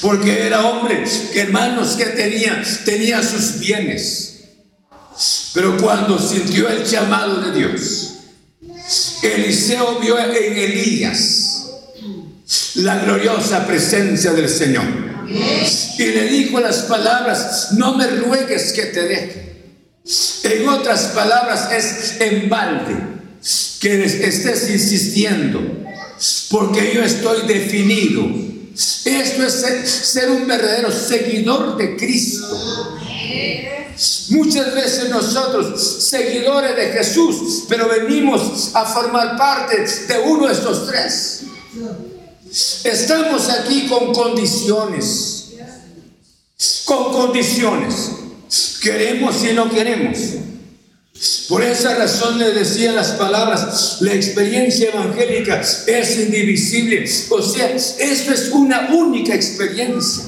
porque 0.00 0.46
era 0.46 0.66
hombre, 0.66 1.04
hermanos, 1.34 1.94
que 1.96 2.06
tenía, 2.06 2.62
tenía 2.84 3.22
sus 3.22 3.58
bienes. 3.58 4.40
Pero 5.54 5.76
cuando 5.78 6.18
sintió 6.18 6.68
el 6.68 6.84
llamado 6.84 7.40
de 7.40 7.58
Dios, 7.58 8.14
Eliseo 9.22 9.98
vio 10.00 10.18
en 10.18 10.56
Elías 10.58 11.66
la 12.74 12.98
gloriosa 12.98 13.66
presencia 13.66 14.32
del 14.32 14.48
Señor. 14.48 14.84
Y 15.98 16.04
le 16.04 16.24
dijo 16.24 16.60
las 16.60 16.78
palabras, 16.82 17.68
no 17.72 17.96
me 17.96 18.06
ruegues 18.08 18.72
que 18.72 18.86
te 18.86 19.02
deje. 19.02 19.42
En 20.44 20.68
otras 20.68 21.12
palabras 21.14 21.70
es 21.72 22.20
en 22.20 22.48
balde 22.50 22.96
que 23.80 24.04
estés 24.04 24.68
insistiendo, 24.70 25.60
porque 26.50 26.92
yo 26.94 27.02
estoy 27.02 27.46
definido. 27.46 28.51
Esto 28.74 29.42
es 29.44 29.90
ser, 29.90 30.30
un 30.30 30.46
verdadero 30.46 30.90
seguidor 30.90 31.76
de 31.76 31.96
Cristo. 31.96 32.48
Muchas 34.30 34.74
veces 34.74 35.10
nosotros, 35.10 36.04
seguidores 36.08 36.74
de 36.74 36.92
Jesús, 36.92 37.64
pero 37.68 37.88
venimos 37.88 38.70
a 38.74 38.84
formar 38.84 39.36
parte 39.36 39.76
de 39.78 40.18
uno 40.24 40.46
de 40.46 40.52
estos 40.52 40.86
tres. 40.86 41.42
Estamos 42.84 43.48
aquí 43.50 43.86
con 43.86 44.12
condiciones. 44.12 45.52
Con 46.84 47.12
condiciones. 47.12 48.10
Queremos 48.80 49.44
y 49.44 49.52
no 49.52 49.70
queremos. 49.70 50.18
Por 51.48 51.62
esa 51.62 51.94
razón 51.94 52.38
le 52.38 52.50
decía 52.50 52.90
las 52.92 53.12
palabras, 53.12 53.98
la 54.00 54.12
experiencia 54.12 54.88
evangélica 54.88 55.60
es 55.86 56.18
indivisible. 56.18 57.04
O 57.30 57.40
sea, 57.40 57.70
esto 57.70 58.32
es 58.32 58.50
una 58.50 58.88
única 58.92 59.34
experiencia. 59.34 60.24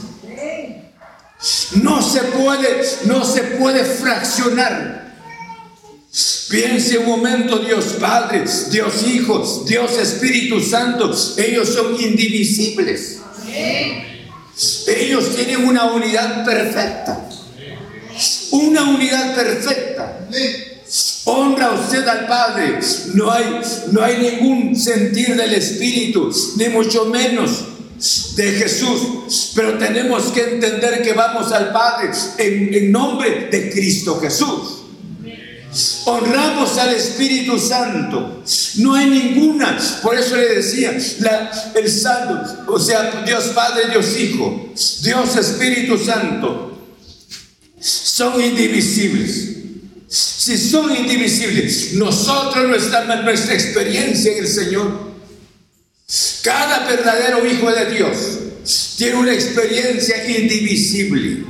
No 1.82 2.00
se 2.00 2.20
puede, 2.20 2.82
no 3.06 3.24
se 3.24 3.42
puede 3.42 3.84
fraccionar. 3.84 5.14
Piense 6.48 6.98
un 6.98 7.06
momento, 7.06 7.58
Dios 7.58 7.96
Padre, 7.98 8.44
Dios 8.70 9.02
Hijo, 9.04 9.64
Dios 9.66 9.98
Espíritu 9.98 10.60
Santo, 10.60 11.12
ellos 11.36 11.70
son 11.70 12.00
indivisibles. 12.00 13.18
Ellos 14.86 15.34
tienen 15.34 15.66
una 15.66 15.86
unidad 15.86 16.44
perfecta. 16.44 17.28
Una 18.52 18.84
unidad 18.84 19.34
perfecta. 19.34 20.28
Honra 21.24 21.72
usted 21.72 22.06
al 22.06 22.26
Padre. 22.26 22.80
No 23.14 23.30
hay, 23.30 23.60
no 23.92 24.02
hay 24.02 24.18
ningún 24.18 24.76
sentir 24.76 25.36
del 25.36 25.54
Espíritu, 25.54 26.30
ni 26.56 26.68
mucho 26.68 27.06
menos 27.06 27.64
de 28.36 28.52
Jesús. 28.52 29.52
Pero 29.54 29.78
tenemos 29.78 30.24
que 30.24 30.42
entender 30.42 31.02
que 31.02 31.12
vamos 31.12 31.50
al 31.52 31.72
Padre 31.72 32.10
en, 32.38 32.92
nombre 32.92 33.48
de 33.50 33.70
Cristo 33.70 34.20
Jesús. 34.20 34.80
Honramos 36.04 36.76
al 36.78 36.94
Espíritu 36.94 37.58
Santo. 37.58 38.42
No 38.76 38.94
hay 38.94 39.06
ninguna. 39.06 39.78
Por 40.02 40.16
eso 40.16 40.36
le 40.36 40.56
decía, 40.56 40.96
el 41.74 41.90
Santo, 41.90 42.64
o 42.68 42.78
sea, 42.78 43.22
Dios 43.24 43.44
Padre, 43.54 43.88
Dios 43.90 44.16
Hijo, 44.18 44.72
Dios 45.02 45.36
Espíritu 45.36 45.98
Santo, 45.98 46.78
son 47.80 48.40
indivisibles. 48.40 49.53
Si 50.44 50.58
son 50.58 50.94
indivisibles, 50.94 51.94
nosotros 51.94 52.68
nuestra, 52.68 53.22
nuestra 53.22 53.54
experiencia 53.54 54.30
en 54.30 54.38
el 54.40 54.46
Señor 54.46 55.14
cada 56.42 56.80
verdadero 56.80 57.46
hijo 57.46 57.70
de 57.70 57.86
Dios 57.86 58.16
tiene 58.98 59.16
una 59.16 59.32
experiencia 59.32 60.22
indivisible. 60.38 61.46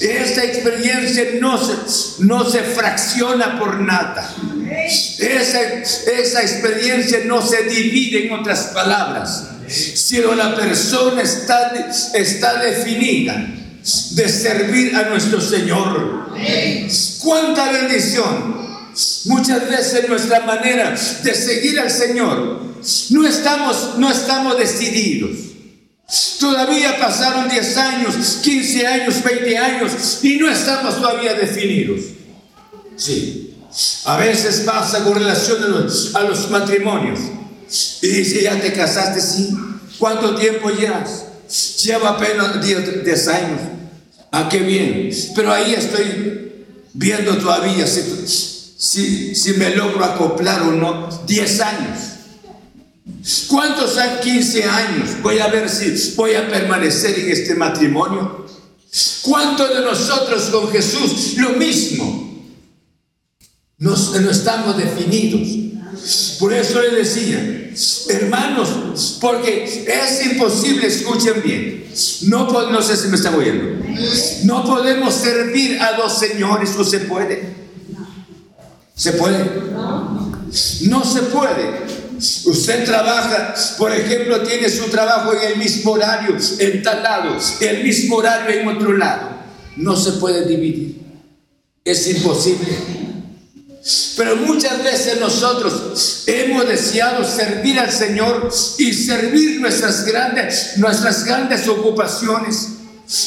Esta 0.00 0.44
experiencia 0.44 1.24
no 1.40 1.58
se, 1.58 2.22
no 2.22 2.48
se 2.48 2.62
fracciona 2.62 3.58
por 3.58 3.80
nada. 3.80 4.32
Esa, 5.18 5.62
esa 5.82 6.42
experiencia 6.42 7.22
no 7.24 7.44
se 7.44 7.64
divide 7.64 8.26
en 8.26 8.32
otras 8.32 8.66
palabras, 8.72 9.48
sino 9.66 10.36
la 10.36 10.54
persona 10.54 11.22
está, 11.22 11.72
está 12.14 12.62
definida 12.62 13.56
de 14.12 14.28
servir 14.28 14.94
a 14.96 15.08
nuestro 15.08 15.40
Señor. 15.40 16.30
¡Cuánta 17.22 17.72
bendición! 17.72 18.60
Muchas 19.26 19.68
veces 19.68 20.08
nuestra 20.08 20.40
manera 20.40 20.90
de 20.90 21.34
seguir 21.34 21.78
al 21.78 21.90
Señor 21.90 22.60
no 23.10 23.26
estamos, 23.26 23.98
no 23.98 24.10
estamos 24.10 24.58
decididos. 24.58 25.30
Todavía 26.40 26.98
pasaron 26.98 27.48
10 27.48 27.76
años, 27.76 28.14
15 28.42 28.86
años, 28.86 29.22
20 29.22 29.58
años 29.58 30.18
y 30.22 30.36
no 30.36 30.50
estamos 30.50 30.96
todavía 30.96 31.34
definidos. 31.34 32.00
Sí. 32.96 33.54
A 34.04 34.16
veces 34.16 34.62
pasa 34.66 35.04
con 35.04 35.14
relación 35.14 35.62
a 36.14 36.22
los, 36.22 36.50
matrimonios. 36.50 37.20
Y 38.02 38.08
dice, 38.08 38.42
ya 38.42 38.60
te 38.60 38.72
casaste, 38.72 39.20
sí. 39.20 39.56
¿Cuánto 39.98 40.34
tiempo 40.34 40.70
llevas? 40.70 41.26
Lleva 41.82 42.10
apenas 42.10 42.64
10, 42.64 43.28
años. 43.28 43.60
Ah, 44.30 44.48
qué 44.48 44.58
bien. 44.58 45.10
Pero 45.34 45.52
ahí 45.52 45.74
estoy 45.74 46.66
viendo 46.92 47.36
todavía 47.38 47.86
si, 47.86 49.34
si 49.34 49.52
me 49.54 49.74
logro 49.74 50.04
acoplar 50.04 50.62
o 50.62 50.72
no. 50.72 51.08
10 51.26 51.60
años. 51.60 51.98
¿Cuántos 53.48 53.98
han 53.98 54.20
15 54.20 54.64
años? 54.64 55.10
Voy 55.22 55.38
a 55.38 55.48
ver 55.48 55.68
si 55.68 56.14
voy 56.16 56.34
a 56.34 56.48
permanecer 56.48 57.18
en 57.18 57.30
este 57.30 57.54
matrimonio. 57.54 58.46
¿Cuántos 59.22 59.68
de 59.68 59.80
nosotros 59.82 60.44
con 60.50 60.70
Jesús 60.70 61.34
lo 61.36 61.50
mismo? 61.50 62.44
Nos, 63.78 64.20
no 64.20 64.30
estamos 64.30 64.76
definidos. 64.76 65.48
Por 66.38 66.52
eso 66.52 66.80
le 66.80 66.90
decía, 66.96 67.59
hermanos, 68.08 69.18
porque 69.20 69.64
es 69.64 70.26
imposible, 70.26 70.86
escuchen 70.86 71.42
bien, 71.42 71.84
no, 72.22 72.70
no 72.70 72.82
sé 72.82 72.96
si 72.96 73.08
me 73.08 73.16
están 73.16 73.34
oyendo, 73.34 73.84
no 74.44 74.64
podemos 74.64 75.14
servir 75.14 75.80
a 75.80 75.92
dos 75.92 76.18
señores, 76.18 76.76
no 76.76 76.84
se 76.84 77.00
puede. 77.00 77.60
¿Se 78.94 79.12
puede? 79.12 79.50
No 80.82 81.04
se 81.04 81.22
puede. 81.22 82.00
Usted 82.44 82.84
trabaja, 82.84 83.54
por 83.78 83.92
ejemplo, 83.92 84.42
tiene 84.42 84.68
su 84.68 84.90
trabajo 84.90 85.32
en 85.32 85.52
el 85.52 85.58
mismo 85.58 85.92
horario, 85.92 86.36
en 86.58 86.82
tal 86.82 87.02
lado, 87.02 87.38
el 87.60 87.82
mismo 87.82 88.16
horario 88.16 88.60
en 88.60 88.68
otro 88.68 88.92
lado. 88.92 89.30
No 89.76 89.96
se 89.96 90.12
puede 90.12 90.44
dividir. 90.44 91.00
Es 91.82 92.06
imposible. 92.08 92.99
Pero 94.16 94.36
muchas 94.36 94.82
veces 94.84 95.18
nosotros 95.18 96.24
hemos 96.26 96.68
deseado 96.68 97.24
servir 97.24 97.78
al 97.78 97.90
Señor 97.90 98.50
y 98.78 98.92
servir 98.92 99.60
nuestras 99.60 100.04
grandes, 100.04 100.72
nuestras 100.76 101.24
grandes 101.24 101.66
ocupaciones. 101.66 102.68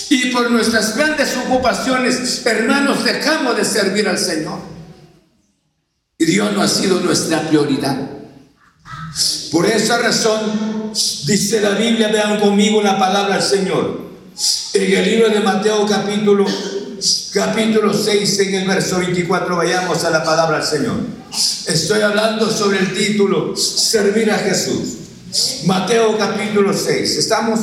Y 0.09 0.27
por 0.27 0.51
nuestras 0.51 0.95
grandes 0.95 1.35
ocupaciones, 1.35 2.45
hermanos, 2.45 3.03
dejamos 3.03 3.57
de 3.57 3.65
servir 3.65 4.07
al 4.07 4.19
Señor. 4.19 4.59
Y 6.17 6.25
Dios 6.25 6.53
no 6.53 6.61
ha 6.61 6.67
sido 6.67 6.99
nuestra 6.99 7.41
prioridad. 7.47 7.97
Por 9.51 9.65
esa 9.65 9.97
razón, 9.97 10.91
dice 11.25 11.61
la 11.61 11.71
Biblia, 11.71 12.09
vean 12.09 12.39
conmigo 12.39 12.81
la 12.81 12.97
palabra 12.97 13.35
del 13.35 13.43
Señor. 13.43 14.03
En 14.73 14.93
el 14.93 15.05
libro 15.05 15.29
de 15.29 15.39
Mateo 15.39 15.85
capítulo, 15.87 16.45
capítulo 17.33 17.93
6, 17.93 18.39
en 18.39 18.55
el 18.55 18.67
verso 18.67 18.99
24, 18.99 19.55
vayamos 19.55 20.03
a 20.03 20.09
la 20.09 20.23
palabra 20.23 20.59
del 20.59 20.67
Señor. 20.67 20.95
Estoy 21.67 22.01
hablando 22.01 22.49
sobre 22.49 22.79
el 22.79 22.93
título, 22.93 23.55
Servir 23.55 24.31
a 24.31 24.37
Jesús. 24.37 24.97
Mateo 25.65 26.17
capítulo 26.17 26.73
6. 26.73 27.17
¿Estamos? 27.17 27.59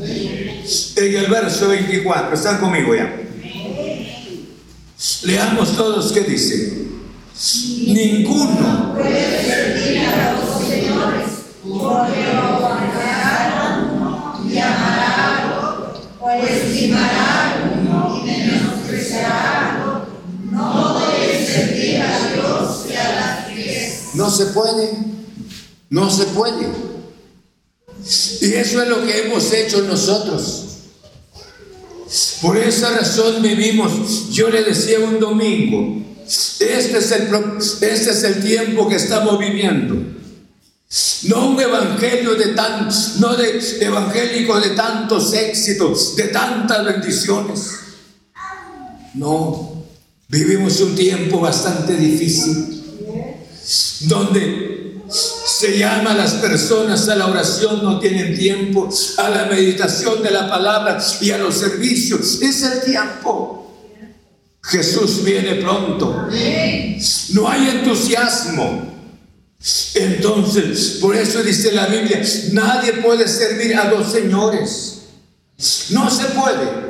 En 0.00 1.16
el 1.16 1.26
verso 1.26 1.68
24. 1.68 2.34
¿Están 2.34 2.58
conmigo 2.58 2.94
ya? 2.94 3.14
Leamos 5.22 5.76
todos 5.76 6.12
qué 6.12 6.20
dice. 6.20 6.86
Ninguno 7.86 8.94
puede 8.94 9.44
servir 9.44 10.06
a 10.06 10.32
los 10.32 10.68
señores 10.68 11.26
porque 11.62 12.49
No 24.30 24.36
se 24.36 24.46
puede, 24.46 24.92
no 25.90 26.08
se 26.08 26.24
puede. 26.26 26.68
Y 28.42 28.52
eso 28.52 28.80
es 28.80 28.88
lo 28.88 29.04
que 29.04 29.22
hemos 29.22 29.52
hecho 29.52 29.82
nosotros. 29.82 30.66
Por 32.40 32.56
esa 32.56 32.96
razón 32.96 33.42
vivimos. 33.42 34.30
Yo 34.30 34.48
le 34.48 34.62
decía 34.62 35.00
un 35.00 35.18
domingo, 35.18 36.00
este 36.24 36.98
es 36.98 37.10
el, 37.10 37.28
este 37.80 38.10
es 38.10 38.22
el 38.22 38.40
tiempo 38.40 38.88
que 38.88 38.94
estamos 38.94 39.36
viviendo. 39.36 39.96
No 41.24 41.50
un 41.50 41.60
evangelio 41.60 42.36
de 42.36 42.54
tan, 42.54 42.88
no 43.18 43.34
de 43.34 43.60
evangélico 43.80 44.60
de 44.60 44.70
tantos 44.70 45.32
éxitos, 45.32 46.14
de 46.14 46.28
tantas 46.28 46.84
bendiciones. 46.84 47.70
No, 49.14 49.86
vivimos 50.28 50.80
un 50.82 50.94
tiempo 50.94 51.40
bastante 51.40 51.94
difícil, 51.94 52.79
donde 54.00 54.70
se 55.10 55.78
llama 55.78 56.12
a 56.12 56.14
las 56.14 56.34
personas 56.34 57.08
a 57.08 57.16
la 57.16 57.26
oración, 57.26 57.82
no 57.82 57.98
tienen 57.98 58.38
tiempo, 58.38 58.88
a 59.18 59.28
la 59.28 59.46
meditación 59.46 60.22
de 60.22 60.30
la 60.30 60.48
palabra 60.48 60.98
y 61.20 61.30
a 61.30 61.38
los 61.38 61.56
servicios. 61.56 62.40
Es 62.40 62.62
el 62.62 62.82
tiempo. 62.82 63.56
Jesús 64.62 65.24
viene 65.24 65.56
pronto. 65.56 66.28
No 67.32 67.48
hay 67.48 67.68
entusiasmo. 67.68 68.90
Entonces, 69.94 70.98
por 71.00 71.16
eso 71.16 71.42
dice 71.42 71.72
la 71.72 71.86
Biblia, 71.86 72.22
nadie 72.52 72.94
puede 72.94 73.28
servir 73.28 73.76
a 73.76 73.90
dos 73.90 74.10
señores. 74.10 75.02
No 75.90 76.08
se 76.10 76.24
puede. 76.26 76.89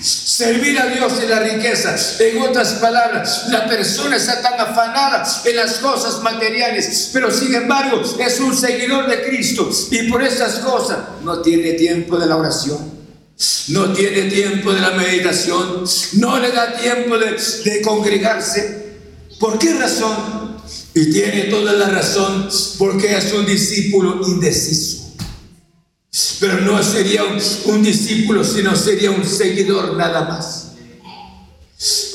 Servir 0.00 0.78
a 0.78 0.86
Dios 0.86 1.12
en 1.22 1.30
la 1.30 1.40
riqueza. 1.40 1.94
En 2.20 2.40
otras 2.40 2.74
palabras, 2.74 3.44
la 3.48 3.68
persona 3.68 4.16
está 4.16 4.40
tan 4.40 4.58
afanada 4.58 5.24
en 5.44 5.56
las 5.56 5.74
cosas 5.78 6.22
materiales, 6.22 7.10
pero 7.12 7.30
sin 7.30 7.54
embargo 7.54 8.02
es 8.18 8.40
un 8.40 8.56
seguidor 8.56 9.08
de 9.08 9.22
Cristo 9.22 9.70
y 9.90 10.08
por 10.08 10.22
esas 10.22 10.60
cosas 10.60 10.98
no 11.22 11.40
tiene 11.40 11.72
tiempo 11.74 12.18
de 12.18 12.26
la 12.26 12.36
oración. 12.36 13.00
No 13.68 13.92
tiene 13.94 14.22
tiempo 14.24 14.72
de 14.72 14.80
la 14.80 14.90
meditación, 14.90 15.84
no 16.14 16.38
le 16.38 16.50
da 16.52 16.76
tiempo 16.76 17.16
de, 17.16 17.36
de 17.64 17.80
congregarse. 17.80 18.98
¿Por 19.38 19.58
qué 19.58 19.72
razón? 19.74 20.60
Y 20.94 21.10
tiene 21.10 21.44
toda 21.44 21.72
la 21.72 21.88
razón 21.88 22.48
porque 22.78 23.16
es 23.16 23.32
un 23.32 23.46
discípulo 23.46 24.20
indeciso. 24.26 25.09
Pero 26.40 26.60
no 26.62 26.82
sería 26.82 27.22
un, 27.24 27.82
discípulo, 27.82 28.42
sino 28.42 28.74
sería 28.74 29.10
un 29.10 29.24
seguidor 29.24 29.96
nada 29.96 30.24
más. 30.24 30.72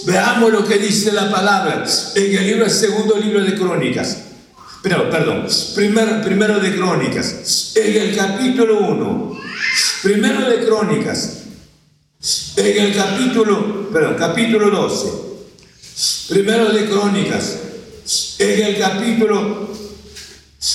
Veamos 0.06 0.52
lo 0.52 0.68
que 0.68 0.78
dice 0.78 1.12
la 1.12 1.32
palabra 1.32 1.86
en 2.16 2.38
el 2.38 2.46
libro, 2.46 2.70
segundo 2.70 3.18
libro 3.18 3.44
de 3.44 3.56
Crónicas. 3.56 4.18
Perdón, 4.84 5.48
primero, 5.74 6.22
primero 6.22 6.60
de 6.60 6.76
Crónicas, 6.76 7.72
en 7.76 8.02
el 8.02 8.16
capítulo 8.16 8.82
1, 8.82 9.42
primero 10.04 10.48
de 10.48 10.66
Crónicas, 10.66 11.38
en 12.58 12.86
el 12.86 12.94
capítulo, 12.94 13.90
perdón, 13.92 14.16
capítulo 14.20 14.70
12, 14.70 15.08
primero 16.30 16.70
de 16.70 16.86
Crónicas, 16.88 17.58
en 18.38 18.64
el 18.64 18.78
capítulo 18.78 19.74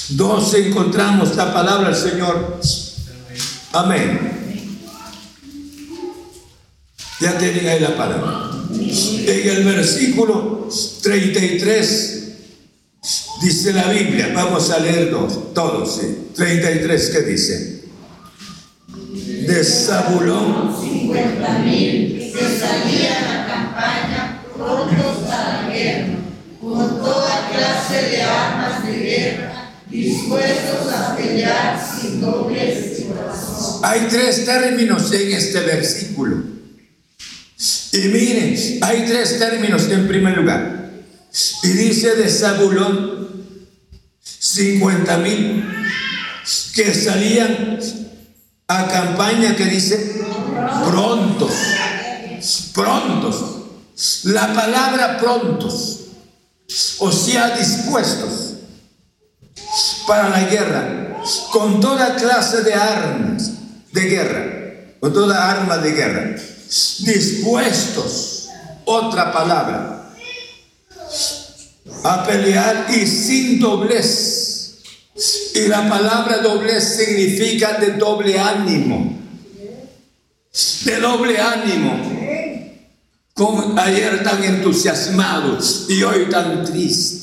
12 0.09 0.69
encontramos 0.69 1.37
la 1.37 1.55
palabra 1.55 1.91
del 1.91 1.97
Señor 1.97 2.61
Amén. 3.73 4.31
Ya 7.21 7.39
tienen 7.39 7.69
ahí 7.69 7.81
la 7.81 7.97
palabra. 7.97 8.51
En 8.73 9.49
el 9.49 9.65
versículo 9.65 10.69
33 11.03 12.21
dice 13.43 13.73
la 13.73 13.91
Biblia, 13.91 14.33
vamos 14.35 14.71
a 14.71 14.79
leerlo 14.79 15.27
todos, 15.55 15.97
¿sí? 15.97 16.29
33, 16.35 17.11
¿qué 17.11 17.21
dice? 17.23 17.85
De 18.89 19.65
Zabulón. 19.65 20.77
50 20.81 21.59
mil 21.61 22.33
que 22.33 22.59
salían 22.59 23.25
a 23.25 23.47
campaña 23.47 24.43
prontos 24.57 25.29
para 25.29 25.63
la 25.63 25.69
guerra, 25.71 26.19
con 26.61 27.01
toda 27.01 27.51
clase 27.51 28.11
de 28.11 28.23
armas 28.23 28.87
de 28.87 28.99
guerra, 28.99 29.50
dispuestos 29.90 30.92
a 30.92 31.16
pelear 31.16 31.81
sin 32.00 32.20
dobles 32.20 32.90
hay 33.83 34.09
tres 34.09 34.44
términos 34.44 35.12
en 35.12 35.33
este 35.33 35.61
versículo. 35.61 36.42
Y 37.92 37.98
miren, 37.98 38.79
hay 38.83 39.05
tres 39.07 39.38
términos 39.38 39.88
en 39.90 40.09
primer 40.09 40.37
lugar. 40.37 40.90
Y 41.62 41.68
dice 41.68 42.14
de 42.16 42.29
Zabulón 42.29 43.29
50 44.22 45.16
mil 45.18 45.64
que 46.74 46.94
salían 46.94 47.79
a 48.66 48.88
campaña 48.88 49.57
que 49.57 49.64
dice 49.66 50.22
prontos, 50.87 51.53
prontos. 52.74 53.57
La 54.24 54.55
palabra 54.55 55.18
prontos, 55.18 56.00
o 56.98 57.12
sea, 57.12 57.57
dispuestos 57.57 58.50
para 60.07 60.29
la 60.29 60.44
guerra, 60.44 61.16
con 61.53 61.81
toda 61.81 62.16
clase 62.16 62.62
de 62.62 62.75
armas 62.75 63.53
de 63.92 64.01
guerra, 64.03 64.46
con 65.01 65.12
toda 65.12 65.51
arma 65.51 65.79
de 65.79 65.92
guerra, 65.92 66.37
dispuestos, 67.01 68.49
otra 68.85 69.33
palabra, 69.33 70.12
a 72.05 72.25
pelear 72.25 72.87
y 72.90 73.07
sin 73.07 73.61
doblez. 73.61 74.79
Y 75.55 75.68
la 75.68 75.88
palabra 75.88 76.38
doblez 76.38 76.96
significa 76.96 77.75
de 77.75 77.92
doble 77.92 78.38
ánimo, 78.38 79.18
de 80.85 80.96
doble 80.96 81.38
ánimo. 81.38 82.20
Como 83.35 83.79
ayer 83.81 84.23
tan 84.23 84.44
entusiasmados 84.44 85.87
y 85.88 86.03
hoy 86.03 86.27
tan 86.29 86.64
tristes. 86.64 87.20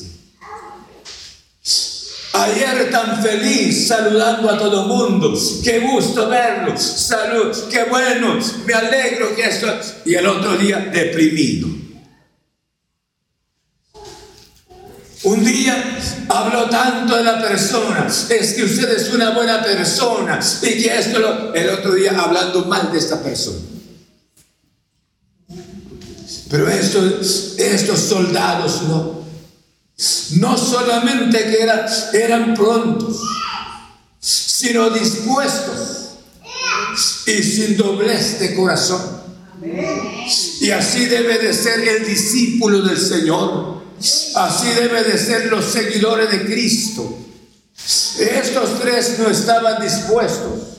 Ayer 2.32 2.90
tan 2.90 3.22
feliz 3.22 3.88
saludando 3.88 4.50
a 4.50 4.58
todo 4.58 4.86
mundo. 4.86 5.34
Qué 5.64 5.80
gusto 5.80 6.28
verlo. 6.28 6.78
Salud. 6.78 7.56
Qué 7.70 7.84
bueno. 7.84 8.38
Me 8.66 8.74
alegro 8.74 9.34
que 9.34 9.44
esto. 9.44 9.66
Y 10.04 10.14
el 10.14 10.26
otro 10.26 10.56
día 10.56 10.78
deprimido. 10.92 11.68
Un 15.24 15.44
día 15.44 15.98
habló 16.28 16.68
tanto 16.70 17.16
de 17.16 17.24
la 17.24 17.40
persona, 17.40 18.06
es 18.06 18.54
que 18.54 18.62
usted 18.62 18.88
es 18.96 19.12
una 19.12 19.30
buena 19.30 19.62
persona 19.62 20.38
y 20.62 20.80
que 20.80 20.96
esto 20.96 21.18
lo, 21.18 21.52
el 21.54 21.70
otro 21.70 21.94
día 21.94 22.12
hablando 22.16 22.64
mal 22.66 22.92
de 22.92 22.98
esta 22.98 23.20
persona. 23.20 23.58
Pero 26.48 26.68
estos, 26.68 27.58
estos 27.58 27.98
soldados 27.98 28.82
no, 28.84 29.24
no 30.36 30.56
solamente 30.56 31.38
que 31.44 32.18
eran 32.18 32.54
prontos, 32.54 33.20
sino 34.20 34.90
dispuestos 34.90 36.10
y 37.26 37.42
sin 37.42 37.76
doblez 37.76 38.38
de 38.38 38.54
corazón. 38.54 39.18
Y 40.60 40.70
así 40.70 41.06
debe 41.06 41.38
de 41.38 41.52
ser 41.52 41.80
el 41.80 42.06
discípulo 42.06 42.82
del 42.82 42.98
Señor. 42.98 43.82
Así 44.36 44.68
debe 44.68 45.02
de 45.02 45.18
ser 45.18 45.46
los 45.46 45.64
seguidores 45.64 46.30
de 46.30 46.44
Cristo. 46.44 47.18
Estos 48.20 48.80
tres 48.80 49.18
no 49.18 49.28
estaban 49.28 49.82
dispuestos. 49.82 50.77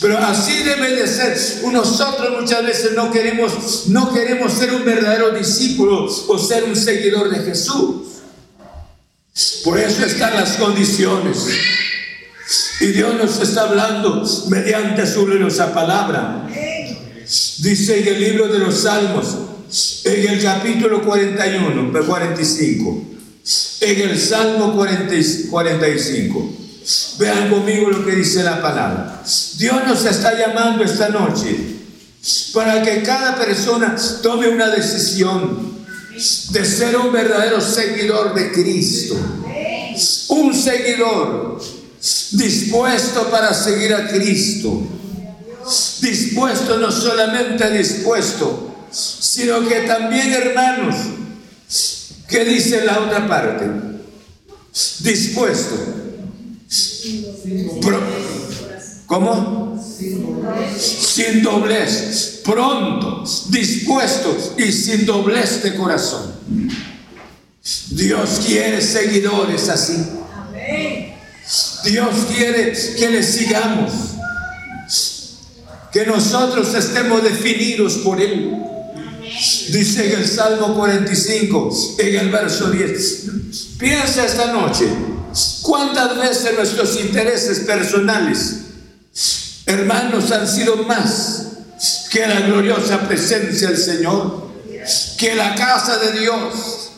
Pero 0.00 0.18
así 0.18 0.62
debe 0.62 0.94
de 0.94 1.06
ser. 1.06 1.36
Nosotros 1.72 2.40
muchas 2.40 2.64
veces 2.64 2.92
no 2.92 3.10
queremos, 3.10 3.88
no 3.88 4.12
queremos 4.12 4.52
ser 4.52 4.72
un 4.74 4.84
verdadero 4.84 5.30
discípulo 5.30 6.04
o 6.06 6.38
ser 6.38 6.64
un 6.64 6.76
seguidor 6.76 7.30
de 7.30 7.44
Jesús. 7.44 8.06
Por 9.64 9.78
eso 9.78 10.04
están 10.04 10.34
las 10.34 10.56
condiciones. 10.56 11.46
Y 12.80 12.86
Dios 12.86 13.14
nos 13.14 13.40
está 13.40 13.62
hablando 13.62 14.24
mediante 14.48 15.06
su 15.06 15.26
gloriosa 15.26 15.74
palabra. 15.74 16.48
Dice 17.58 18.00
en 18.00 18.08
el 18.08 18.20
libro 18.20 18.48
de 18.48 18.58
los 18.60 18.82
Salmos, 18.82 19.36
en 20.04 20.28
el 20.28 20.42
capítulo 20.42 21.02
41, 21.02 21.92
45, 22.06 23.02
en 23.80 24.00
el 24.00 24.18
Salmo 24.18 24.74
45. 24.76 26.67
Vean 27.18 27.50
conmigo 27.50 27.90
lo 27.90 28.04
que 28.04 28.12
dice 28.12 28.42
la 28.42 28.62
palabra. 28.62 29.22
Dios 29.56 29.76
nos 29.86 30.04
está 30.04 30.38
llamando 30.38 30.84
esta 30.84 31.10
noche 31.10 31.76
para 32.54 32.82
que 32.82 33.02
cada 33.02 33.36
persona 33.36 33.94
tome 34.22 34.48
una 34.48 34.70
decisión 34.70 35.78
de 36.50 36.64
ser 36.64 36.96
un 36.96 37.12
verdadero 37.12 37.60
seguidor 37.60 38.34
de 38.34 38.52
Cristo. 38.52 39.16
Un 40.28 40.54
seguidor 40.54 41.60
dispuesto 42.32 43.30
para 43.30 43.52
seguir 43.52 43.94
a 43.94 44.08
Cristo. 44.08 44.82
Dispuesto, 46.00 46.78
no 46.78 46.90
solamente 46.90 47.70
dispuesto, 47.70 48.86
sino 48.90 49.68
que 49.68 49.80
también, 49.80 50.32
hermanos, 50.32 50.96
¿qué 52.26 52.44
dice 52.44 52.84
la 52.84 53.00
otra 53.00 53.28
parte? 53.28 53.66
Dispuesto. 55.00 55.97
¿Cómo? 59.06 59.82
Sin 60.78 61.42
doblez. 61.42 62.42
Pronto, 62.44 63.24
dispuestos 63.48 64.52
y 64.58 64.70
sin 64.70 65.06
doblez 65.06 65.62
de 65.62 65.74
corazón. 65.74 66.34
Dios 67.90 68.40
quiere 68.46 68.80
seguidores 68.80 69.68
así. 69.68 69.96
Dios 71.84 72.14
quiere 72.34 72.72
que 72.96 73.10
le 73.10 73.22
sigamos. 73.22 73.92
Que 75.92 76.04
nosotros 76.04 76.74
estemos 76.74 77.22
definidos 77.22 77.94
por 77.98 78.20
Él. 78.20 78.54
Dice 79.70 80.12
en 80.12 80.20
el 80.20 80.26
Salmo 80.26 80.74
45, 80.74 81.96
en 81.98 82.16
el 82.16 82.30
verso 82.30 82.70
10. 82.70 83.26
Piensa 83.78 84.26
esta 84.26 84.52
noche, 84.52 84.86
¿cuántas 85.62 86.16
veces 86.16 86.54
nuestros 86.54 86.98
intereses 87.00 87.60
personales, 87.60 88.56
hermanos, 89.66 90.30
han 90.32 90.46
sido 90.46 90.76
más 90.84 91.46
que 92.10 92.26
la 92.26 92.40
gloriosa 92.40 93.06
presencia 93.06 93.68
del 93.68 93.78
Señor? 93.78 94.48
Que 95.18 95.34
la 95.34 95.54
casa 95.54 95.98
de 95.98 96.20
Dios, 96.20 96.90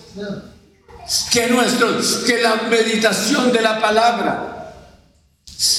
que, 1.33 1.49
nuestro, 1.49 1.99
que 2.27 2.43
la 2.43 2.57
meditación 2.69 3.53
de 3.53 3.63
la 3.63 3.81
palabra. 3.81 4.75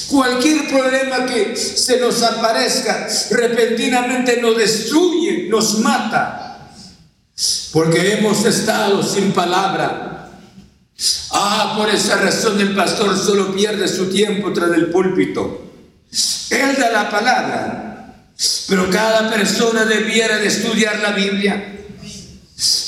Cualquier 0.08 0.68
problema 0.68 1.26
que 1.26 1.56
se 1.56 1.98
nos 1.98 2.22
aparezca 2.22 3.08
repentinamente 3.30 4.40
nos 4.40 4.56
destruye, 4.56 5.48
nos 5.48 5.78
mata, 5.78 6.70
porque 7.72 8.12
hemos 8.14 8.44
estado 8.44 9.02
sin 9.02 9.32
palabra. 9.32 10.11
Ah, 11.30 11.74
por 11.76 11.88
esa 11.88 12.16
razón 12.16 12.60
el 12.60 12.74
pastor 12.74 13.16
solo 13.16 13.54
pierde 13.54 13.88
su 13.88 14.10
tiempo 14.10 14.52
tras 14.52 14.70
el 14.72 14.86
púlpito. 14.86 15.70
Él 16.50 16.76
da 16.78 16.90
la 16.90 17.10
palabra, 17.10 18.26
pero 18.68 18.90
cada 18.90 19.30
persona 19.30 19.84
debiera 19.84 20.38
de 20.38 20.46
estudiar 20.46 21.00
la 21.00 21.12
Biblia 21.12 21.72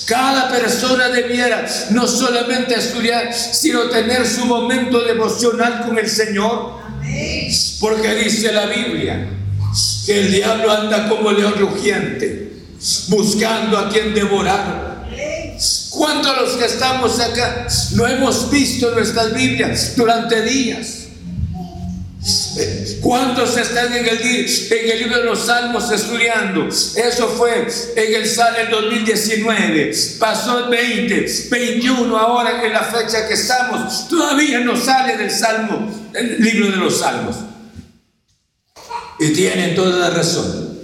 cada 0.06 0.50
persona 0.50 1.08
debiera 1.08 1.66
no 1.90 2.06
solamente 2.06 2.74
estudiar, 2.74 3.32
sino 3.32 3.84
tener 3.84 4.26
su 4.26 4.44
momento 4.44 5.00
devocional 5.00 5.86
con 5.86 5.98
el 5.98 6.08
Señor. 6.08 6.74
Porque 7.80 8.14
dice 8.14 8.52
la 8.52 8.66
Biblia 8.66 9.28
que 10.06 10.20
el 10.20 10.32
diablo 10.32 10.70
anda 10.70 11.08
como 11.08 11.32
león 11.32 11.54
rugiente, 11.58 12.52
buscando 13.08 13.78
a 13.78 13.88
quien 13.88 14.14
devorar. 14.14 14.93
¿Cuántos 15.94 16.36
los 16.36 16.50
que 16.56 16.64
estamos 16.64 17.20
acá 17.20 17.66
no 17.92 18.06
hemos 18.06 18.50
visto 18.50 18.90
nuestras 18.90 19.32
Biblias 19.32 19.92
durante 19.96 20.42
días? 20.42 21.04
¿Cuántos 23.00 23.56
están 23.56 23.92
en 23.92 24.06
el, 24.06 24.98
libro 24.98 25.18
de 25.18 25.24
los 25.24 25.46
Salmos 25.46 25.90
estudiando? 25.92 26.68
Eso 26.68 27.28
fue 27.28 27.68
en 27.96 28.14
el 28.14 28.26
Salmo 28.26 28.58
del 28.58 28.70
2019. 28.70 29.92
Pasó 30.18 30.64
el 30.64 30.70
20, 30.70 31.26
21, 31.50 32.16
ahora 32.16 32.64
en 32.64 32.72
la 32.72 32.82
fecha 32.82 33.28
que 33.28 33.34
estamos. 33.34 34.08
Todavía 34.08 34.60
no 34.60 34.76
sale 34.76 35.16
del 35.16 35.30
Salmo, 35.30 35.90
el 36.14 36.38
libro 36.40 36.70
de 36.70 36.76
los 36.76 36.98
Salmos. 36.98 37.36
Y 39.20 39.28
tienen 39.30 39.74
toda 39.74 40.08
la 40.08 40.10
razón. 40.10 40.76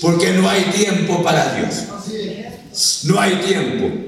Porque 0.00 0.30
no 0.32 0.48
hay 0.48 0.62
tiempo 0.64 1.22
para 1.22 1.54
Dios. 1.54 3.02
No 3.04 3.20
hay 3.20 3.34
tiempo. 3.36 4.07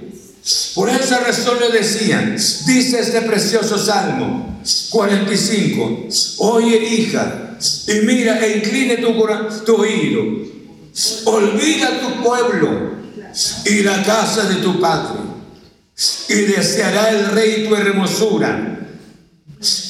Por 0.74 0.88
esa 0.88 1.20
razón 1.20 1.58
le 1.60 1.68
decían, 1.68 2.36
dice 2.66 3.00
este 3.00 3.20
precioso 3.22 3.76
Salmo 3.76 4.60
45, 4.90 6.08
oye 6.38 6.76
hija, 6.76 7.56
y 7.86 8.06
mira 8.06 8.44
e 8.44 8.58
incline 8.58 8.96
tu, 8.96 9.12
tu 9.66 9.76
oído, 9.76 10.22
olvida 11.26 12.00
tu 12.00 12.22
pueblo 12.22 12.92
y 13.66 13.82
la 13.82 14.02
casa 14.02 14.44
de 14.44 14.56
tu 14.56 14.80
padre, 14.80 15.20
y 16.28 16.34
deseará 16.34 17.10
el 17.10 17.26
rey 17.26 17.66
tu 17.68 17.76
hermosura, 17.76 18.78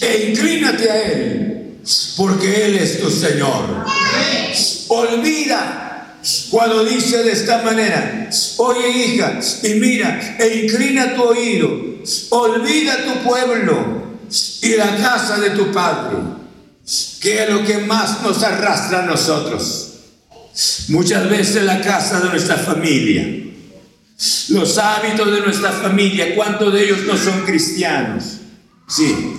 e 0.01 0.31
inclínate 0.31 0.91
a 0.91 1.03
él, 1.03 1.79
porque 2.17 2.67
él 2.67 2.77
es 2.77 3.01
tu 3.01 3.09
Señor. 3.09 3.85
Olvida 4.89 5.80
cuando 6.51 6.85
dice 6.85 7.23
de 7.23 7.33
esta 7.33 7.63
manera, 7.63 8.29
oye 8.59 8.89
hija, 8.91 9.41
y 9.63 9.75
mira, 9.75 10.37
e 10.39 10.65
inclina 10.65 11.15
tu 11.15 11.23
oído, 11.23 11.71
olvida 12.31 13.05
tu 13.05 13.29
pueblo 13.29 14.03
y 14.63 14.77
la 14.77 14.97
casa 14.97 15.39
de 15.41 15.51
tu 15.51 15.73
padre, 15.73 16.19
que 17.21 17.43
es 17.43 17.51
lo 17.51 17.65
que 17.65 17.79
más 17.79 18.23
nos 18.23 18.43
arrastra 18.43 19.05
a 19.05 19.07
nosotros. 19.07 19.87
Muchas 20.89 21.31
veces 21.31 21.63
la 21.63 21.81
casa 21.81 22.21
de 22.21 22.29
nuestra 22.29 22.57
familia, 22.57 23.27
los 24.51 24.77
hábitos 24.77 25.33
de 25.33 25.41
nuestra 25.41 25.73
familia, 25.73 26.35
¿cuántos 26.35 26.73
de 26.75 26.85
ellos 26.85 27.01
no 27.07 27.17
son 27.17 27.47
cristianos? 27.47 28.25
Sí. 28.87 29.37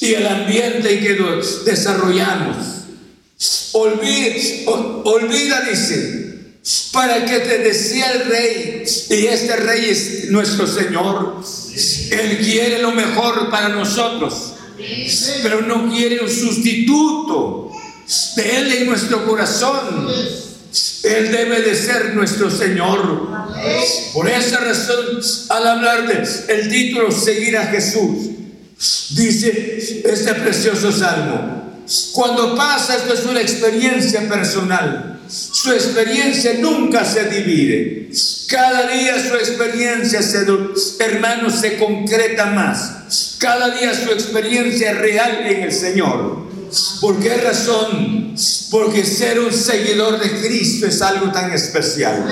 Y 0.00 0.14
el 0.14 0.26
ambiente 0.26 0.94
en 0.94 1.04
que 1.04 1.16
nos 1.16 1.64
desarrollamos 1.64 2.73
Olvida, 3.74 5.62
dice, 5.68 6.54
para 6.92 7.24
que 7.24 7.40
te 7.40 7.58
decía 7.58 8.12
el 8.12 8.24
rey, 8.26 8.84
y 9.10 9.26
este 9.26 9.56
rey 9.56 9.90
es 9.90 10.30
nuestro 10.30 10.66
Señor. 10.66 11.42
Él 12.10 12.38
quiere 12.38 12.80
lo 12.80 12.92
mejor 12.92 13.50
para 13.50 13.70
nosotros, 13.70 14.52
pero 15.42 15.62
no 15.62 15.90
quiere 15.92 16.20
un 16.20 16.30
sustituto 16.30 17.72
de 18.36 18.56
Él 18.58 18.72
en 18.72 18.86
nuestro 18.86 19.26
corazón. 19.26 20.08
Él 21.02 21.32
debe 21.32 21.60
de 21.62 21.74
ser 21.74 22.14
nuestro 22.14 22.50
Señor. 22.50 23.28
Por 24.12 24.28
esa 24.30 24.60
razón, 24.60 25.20
al 25.48 25.66
hablar 25.66 26.06
del 26.06 26.68
título 26.68 27.10
Seguir 27.10 27.56
a 27.56 27.66
Jesús, 27.66 28.30
dice 29.10 30.02
este 30.04 30.34
precioso 30.34 30.92
salmo, 30.92 31.63
cuando 32.12 32.56
pasa, 32.56 32.96
esto 32.96 33.14
es 33.14 33.24
una 33.24 33.40
experiencia 33.40 34.28
personal. 34.28 35.20
Su 35.28 35.72
experiencia 35.72 36.54
nunca 36.60 37.04
se 37.04 37.28
divide. 37.28 38.10
Cada 38.48 38.88
día 38.88 39.14
su 39.26 39.34
experiencia, 39.34 40.22
se, 40.22 40.46
hermano, 41.00 41.50
se 41.50 41.76
concreta 41.76 42.46
más. 42.46 43.36
Cada 43.38 43.74
día 43.74 43.94
su 43.94 44.10
experiencia 44.12 44.92
es 44.92 44.98
real 44.98 45.46
en 45.46 45.62
el 45.62 45.72
Señor. 45.72 46.44
¿Por 47.00 47.20
qué 47.20 47.36
razón? 47.36 48.34
Porque 48.70 49.04
ser 49.04 49.40
un 49.40 49.52
seguidor 49.52 50.20
de 50.20 50.30
Cristo 50.40 50.86
es 50.86 51.00
algo 51.02 51.30
tan 51.32 51.52
especial. 51.52 52.26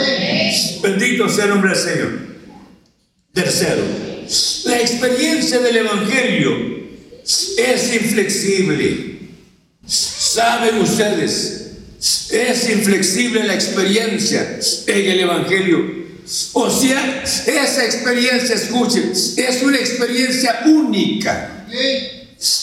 Bendito 0.82 1.28
sea 1.28 1.44
el 1.44 1.50
nombre 1.50 1.70
del 1.70 1.78
Señor. 1.78 2.32
Tercero, 3.32 3.82
la 4.66 4.80
experiencia 4.80 5.58
del 5.60 5.76
Evangelio 5.78 6.52
es 7.24 7.94
inflexible. 7.94 9.12
Saben 9.92 10.81
ustedes, 10.81 11.66
es 12.31 12.70
inflexible 12.70 13.44
la 13.44 13.52
experiencia 13.52 14.59
en 14.87 15.11
el 15.11 15.20
Evangelio. 15.20 16.02
O 16.55 16.70
sea, 16.70 17.22
esa 17.22 17.85
experiencia, 17.85 18.55
escuchen, 18.55 19.12
es 19.12 19.62
una 19.62 19.76
experiencia 19.76 20.62
única. 20.64 21.66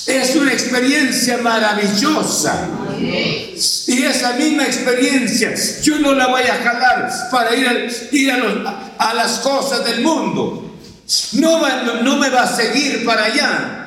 Es 0.08 0.36
una 0.36 0.54
experiencia 0.54 1.38
maravillosa. 1.38 2.68
Y 2.98 4.04
esa 4.04 4.34
misma 4.34 4.66
experiencia, 4.66 5.54
yo 5.84 6.00
no 6.00 6.14
la 6.14 6.28
voy 6.28 6.42
a 6.42 6.56
jalar 6.56 7.12
para 7.30 7.56
ir, 7.56 7.68
a, 7.68 7.74
ir 8.12 8.32
a, 8.98 9.14
las 9.14 9.40
cosas 9.40 9.86
del 9.86 10.02
mundo. 10.02 10.80
No, 11.34 12.02
no 12.02 12.18
me 12.18 12.30
va 12.32 12.42
a 12.42 12.56
seguir 12.56 13.06
para 13.06 13.26
allá. 13.26 13.79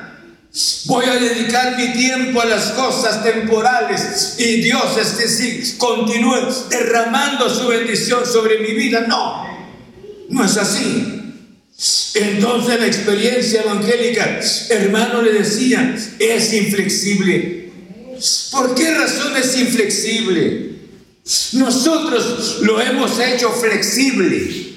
Voy 0.85 1.05
a 1.05 1.15
dedicar 1.15 1.75
mi 1.77 1.93
tiempo 1.93 2.39
a 2.39 2.45
las 2.45 2.71
cosas 2.73 3.23
temporales 3.23 4.35
y 4.37 4.61
Dios 4.61 4.97
este 5.01 5.27
sí 5.27 5.75
continúe 5.79 6.47
derramando 6.69 7.49
su 7.49 7.67
bendición 7.67 8.23
sobre 8.23 8.59
mi 8.59 8.73
vida. 8.73 9.07
No, 9.07 9.47
no 10.29 10.45
es 10.45 10.55
así. 10.57 11.21
Entonces 12.13 12.79
la 12.79 12.85
experiencia 12.85 13.63
evangélica, 13.63 14.41
hermano 14.69 15.23
le 15.23 15.31
decía, 15.31 15.95
es 16.19 16.53
inflexible. 16.53 17.71
¿Por 18.51 18.75
qué 18.75 18.93
razón 18.93 19.35
es 19.35 19.57
inflexible? 19.57 20.75
Nosotros 21.53 22.59
lo 22.61 22.79
hemos 22.79 23.19
hecho 23.19 23.49
flexible. 23.49 24.72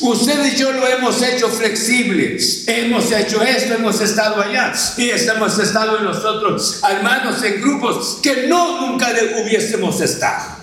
Usted 0.00 0.52
y 0.52 0.56
yo 0.56 0.72
lo 0.72 0.86
hemos 0.86 1.20
hecho 1.20 1.48
flexible. 1.48 2.38
Hemos 2.66 3.10
hecho 3.10 3.42
esto, 3.42 3.74
hemos 3.74 4.00
estado 4.00 4.40
allá 4.40 4.72
y 4.96 5.10
hemos 5.10 5.58
estado 5.58 6.00
nosotros, 6.00 6.80
hermanos, 6.88 7.42
en 7.42 7.60
grupos 7.60 8.18
que 8.22 8.46
no 8.46 8.80
nunca 8.80 9.12
hubiésemos 9.42 10.00
estado. 10.00 10.56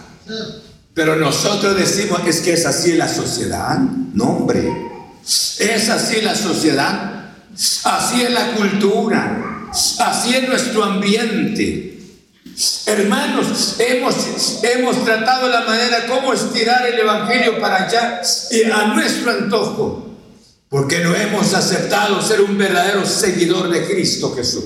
Pero 0.93 1.17
nosotros 1.17 1.75
decimos, 1.75 2.21
es 2.25 2.39
que 2.39 2.53
es 2.53 2.65
así 2.65 2.93
la 2.93 3.09
sociedad. 3.09 3.79
No, 4.13 4.25
hombre. 4.25 4.71
Es 5.23 5.89
así 5.89 6.21
la 6.21 6.35
sociedad. 6.35 7.33
Así 7.83 8.21
es 8.21 8.31
la 8.31 8.53
cultura. 8.53 9.67
Así 9.99 10.35
es 10.35 10.47
nuestro 10.47 10.85
ambiente. 10.85 11.90
Hermanos, 12.85 13.75
hemos, 13.79 14.63
hemos 14.63 15.03
tratado 15.05 15.49
la 15.49 15.61
manera 15.61 16.07
como 16.07 16.33
estirar 16.33 16.85
el 16.85 16.99
Evangelio 16.99 17.59
para 17.59 17.85
allá 17.85 18.21
y 18.51 18.63
a 18.69 18.93
nuestro 18.93 19.31
antojo, 19.31 20.09
porque 20.69 20.99
no 20.99 21.15
hemos 21.15 21.53
aceptado 21.53 22.21
ser 22.21 22.41
un 22.41 22.57
verdadero 22.57 23.05
seguidor 23.05 23.69
de 23.69 23.85
Cristo 23.85 24.33
Jesús. 24.35 24.65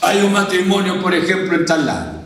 Hay 0.00 0.22
un 0.22 0.32
matrimonio, 0.32 1.02
por 1.02 1.14
ejemplo, 1.14 1.56
en 1.56 1.66
tal 1.66 1.86
lado. 1.86 2.16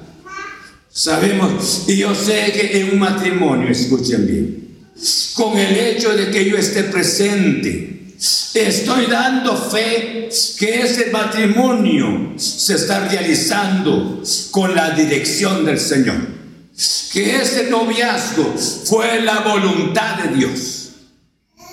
Sabemos, 0.92 1.85
y 1.87 1.96
yo 1.99 2.14
sé 2.14 2.53
que 2.53 2.81
en 2.81 2.90
un 2.90 2.99
matrimonio, 2.99 3.68
escuchen 3.70 4.27
bien, 4.27 4.90
con 5.35 5.57
el 5.57 5.77
hecho 5.77 6.11
de 6.16 6.31
que 6.31 6.44
yo 6.44 6.57
esté 6.57 6.85
presente, 6.85 7.99
Estoy 8.20 9.06
dando 9.06 9.56
fe 9.56 10.28
que 10.59 10.83
ese 10.83 11.11
matrimonio 11.11 12.35
se 12.37 12.74
está 12.74 13.09
realizando 13.09 14.22
con 14.50 14.74
la 14.74 14.90
dirección 14.90 15.64
del 15.64 15.80
Señor. 15.80 16.16
Que 17.12 17.37
ese 17.37 17.70
noviazgo 17.70 18.54
fue 18.85 19.22
la 19.22 19.40
voluntad 19.40 20.18
de 20.18 20.37
Dios. 20.37 20.90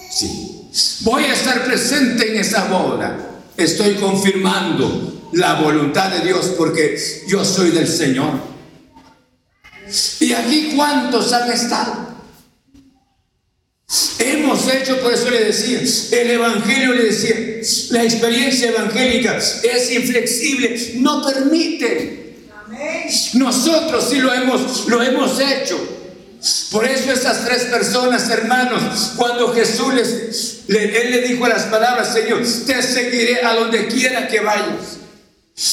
Sí. 0.10 0.70
Voy 1.02 1.26
a 1.26 1.34
estar 1.34 1.66
presente 1.66 2.32
en 2.32 2.40
esa 2.40 2.66
boda. 2.66 3.18
Estoy 3.58 3.96
confirmando 3.96 5.30
la 5.34 5.56
voluntad 5.56 6.12
de 6.12 6.22
Dios 6.22 6.54
porque 6.58 6.98
yo 7.28 7.44
soy 7.44 7.72
del 7.72 7.88
Señor. 7.88 8.40
¿Y 10.22 10.32
aquí 10.32 10.74
cuántos 10.76 11.34
han 11.34 11.52
estado? 11.52 12.07
Hemos 14.68 14.82
hecho, 14.82 15.00
por 15.00 15.14
eso 15.14 15.30
le 15.30 15.46
decía, 15.46 15.80
el 16.20 16.32
Evangelio 16.32 16.94
le 16.94 17.06
decía, 17.06 17.36
la 17.92 18.04
experiencia 18.04 18.70
evangélica 18.70 19.38
es 19.38 19.92
inflexible, 19.92 20.94
no 20.96 21.26
permite. 21.26 22.36
Nosotros 23.36 24.08
sí 24.10 24.18
lo 24.18 24.34
hemos, 24.34 24.88
lo 24.88 25.02
hemos 25.02 25.40
hecho. 25.40 25.80
Por 26.72 26.86
eso 26.86 27.12
esas 27.12 27.46
tres 27.46 27.64
personas, 27.64 28.30
hermanos, 28.30 29.14
cuando 29.16 29.54
Jesús 29.54 29.94
les, 29.94 30.64
él 30.68 31.12
le 31.12 31.22
dijo 31.28 31.48
las 31.48 31.64
palabras, 31.64 32.14
Señor, 32.14 32.42
te 32.66 32.82
seguiré 32.82 33.44
a 33.44 33.54
donde 33.54 33.88
quiera 33.88 34.28
que 34.28 34.42
vayas. 34.42 34.98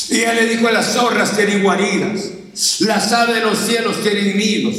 Y 0.09 0.21
él 0.21 0.37
le 0.37 0.47
dijo, 0.47 0.71
las 0.71 0.93
zorras 0.93 1.37
tienen 1.37 1.63
guaridas, 1.63 2.21
las 2.81 3.13
aves 3.13 3.35
de 3.35 3.41
los 3.41 3.59
cielos 3.59 4.03
tienen 4.03 4.37
nidos 4.37 4.77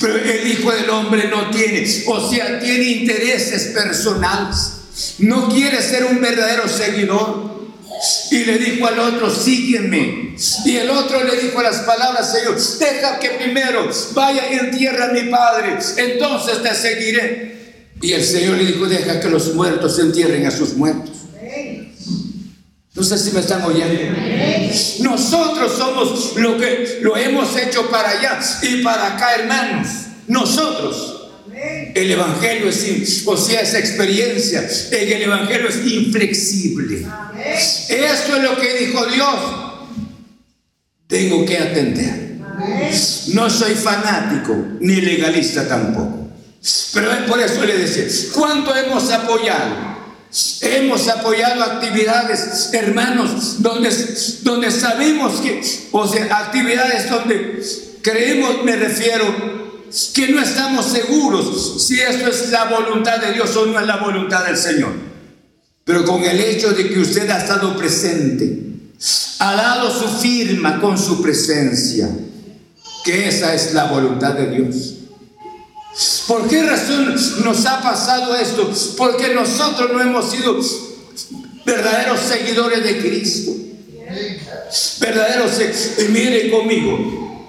pero 0.00 0.16
el 0.16 0.46
Hijo 0.46 0.70
del 0.70 0.90
Hombre 0.90 1.28
no 1.28 1.50
tiene, 1.50 1.86
o 2.06 2.30
sea, 2.30 2.60
tiene 2.60 2.84
intereses 2.84 3.72
personales. 3.74 4.72
No 5.18 5.48
quiere 5.48 5.80
ser 5.82 6.04
un 6.04 6.20
verdadero 6.20 6.68
seguidor. 6.68 7.54
Y 8.30 8.44
le 8.44 8.58
dijo 8.58 8.86
al 8.86 8.98
otro, 8.98 9.30
sígueme. 9.30 10.36
Y 10.64 10.76
el 10.76 10.90
otro 10.90 11.24
le 11.24 11.40
dijo 11.40 11.62
las 11.62 11.78
palabras, 11.78 12.32
Señor, 12.32 12.56
deja 12.78 13.18
que 13.18 13.30
primero 13.30 13.88
vaya 14.12 14.52
y 14.52 14.58
entierra 14.58 15.06
a 15.06 15.12
mi 15.12 15.30
padre, 15.30 15.78
entonces 15.96 16.62
te 16.62 16.74
seguiré. 16.74 17.54
Y 18.02 18.12
el 18.12 18.24
Señor 18.24 18.58
le 18.58 18.66
dijo, 18.66 18.86
deja 18.86 19.20
que 19.20 19.30
los 19.30 19.54
muertos 19.54 19.98
entierren 19.98 20.44
a 20.46 20.50
sus 20.50 20.74
muertos. 20.74 21.23
No 22.94 23.02
sé 23.02 23.18
si 23.18 23.32
me 23.32 23.40
están 23.40 23.62
oyendo. 23.62 24.16
Nosotros 25.00 25.76
somos 25.76 26.36
lo 26.36 26.56
que 26.56 27.00
lo 27.02 27.16
hemos 27.16 27.56
hecho 27.56 27.90
para 27.90 28.10
allá 28.10 28.38
y 28.62 28.82
para 28.82 29.14
acá, 29.14 29.34
hermanos. 29.34 29.88
Nosotros. 30.28 31.10
El 31.94 32.10
Evangelio 32.10 32.68
es, 32.68 33.22
o 33.26 33.36
sea, 33.36 33.60
esa 33.60 33.78
experiencia 33.78 34.68
en 34.90 35.12
el 35.12 35.22
Evangelio 35.22 35.68
es 35.68 35.86
inflexible. 35.86 37.06
Esto 37.88 38.36
es 38.36 38.42
lo 38.42 38.56
que 38.56 38.74
dijo 38.74 39.06
Dios. 39.06 39.36
Tengo 41.06 41.44
que 41.44 41.58
atender. 41.58 42.38
No 43.28 43.50
soy 43.50 43.74
fanático 43.74 44.56
ni 44.80 45.00
legalista 45.00 45.66
tampoco. 45.66 46.28
Pero 46.92 47.10
por 47.26 47.40
eso 47.40 47.64
le 47.64 47.76
decía, 47.76 48.04
¿cuánto 48.32 48.74
hemos 48.74 49.10
apoyado? 49.10 49.93
Hemos 50.60 51.06
apoyado 51.08 51.62
actividades, 51.62 52.70
hermanos, 52.72 53.62
donde, 53.62 53.90
donde 54.42 54.70
sabemos 54.70 55.40
que, 55.40 55.62
o 55.92 56.08
sea, 56.08 56.38
actividades 56.38 57.08
donde 57.08 57.62
creemos, 58.02 58.64
me 58.64 58.74
refiero, 58.74 59.24
que 60.12 60.28
no 60.28 60.40
estamos 60.40 60.86
seguros 60.86 61.84
si 61.86 62.00
esto 62.00 62.28
es 62.28 62.50
la 62.50 62.64
voluntad 62.64 63.18
de 63.18 63.32
Dios 63.32 63.54
o 63.56 63.66
no 63.66 63.78
es 63.78 63.86
la 63.86 63.98
voluntad 63.98 64.44
del 64.44 64.56
Señor. 64.56 64.92
Pero 65.84 66.04
con 66.04 66.24
el 66.24 66.40
hecho 66.40 66.72
de 66.72 66.88
que 66.88 66.98
usted 66.98 67.30
ha 67.30 67.38
estado 67.38 67.76
presente, 67.76 68.58
ha 69.38 69.54
dado 69.54 69.90
su 69.90 70.08
firma 70.18 70.80
con 70.80 70.98
su 70.98 71.22
presencia, 71.22 72.08
que 73.04 73.28
esa 73.28 73.54
es 73.54 73.72
la 73.72 73.84
voluntad 73.84 74.34
de 74.34 74.50
Dios. 74.50 74.93
¿Por 76.26 76.48
qué 76.48 76.62
razón 76.64 77.14
nos 77.44 77.66
ha 77.66 77.80
pasado 77.80 78.34
esto? 78.34 78.72
Porque 78.96 79.32
nosotros 79.32 79.92
no 79.92 80.00
hemos 80.00 80.30
sido 80.30 80.58
verdaderos 81.64 82.20
seguidores 82.20 82.82
de 82.82 82.98
Cristo. 82.98 83.52
Verdaderos 85.00 85.52
Y 85.98 86.08
mire 86.10 86.50
conmigo. 86.50 87.46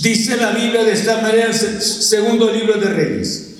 Dice 0.00 0.36
la 0.36 0.52
Biblia 0.52 0.84
de 0.84 0.92
esta 0.92 1.20
manera 1.20 1.52
segundo 1.52 2.50
libro 2.50 2.78
de 2.78 2.86
Reyes. 2.86 3.50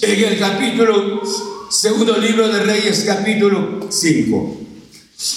En 0.00 0.24
el 0.24 0.38
capítulo, 0.38 1.22
segundo 1.70 2.16
libro 2.16 2.48
de 2.48 2.60
Reyes, 2.60 3.02
capítulo 3.04 3.86
5. 3.90 4.60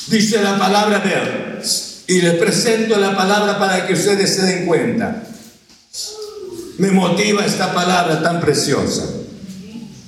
Dice 0.07 0.41
la 0.41 0.57
palabra 0.57 0.99
de 0.99 1.13
él. 1.13 1.63
Y 2.07 2.21
le 2.21 2.31
presento 2.33 2.97
la 2.97 3.15
palabra 3.15 3.59
para 3.59 3.85
que 3.87 3.93
ustedes 3.93 4.35
se 4.35 4.43
den 4.43 4.65
cuenta 4.65 5.32
me 6.77 6.91
motiva 6.91 7.45
esta 7.45 7.73
palabra 7.73 8.21
tan 8.21 8.39
preciosa. 8.39 9.03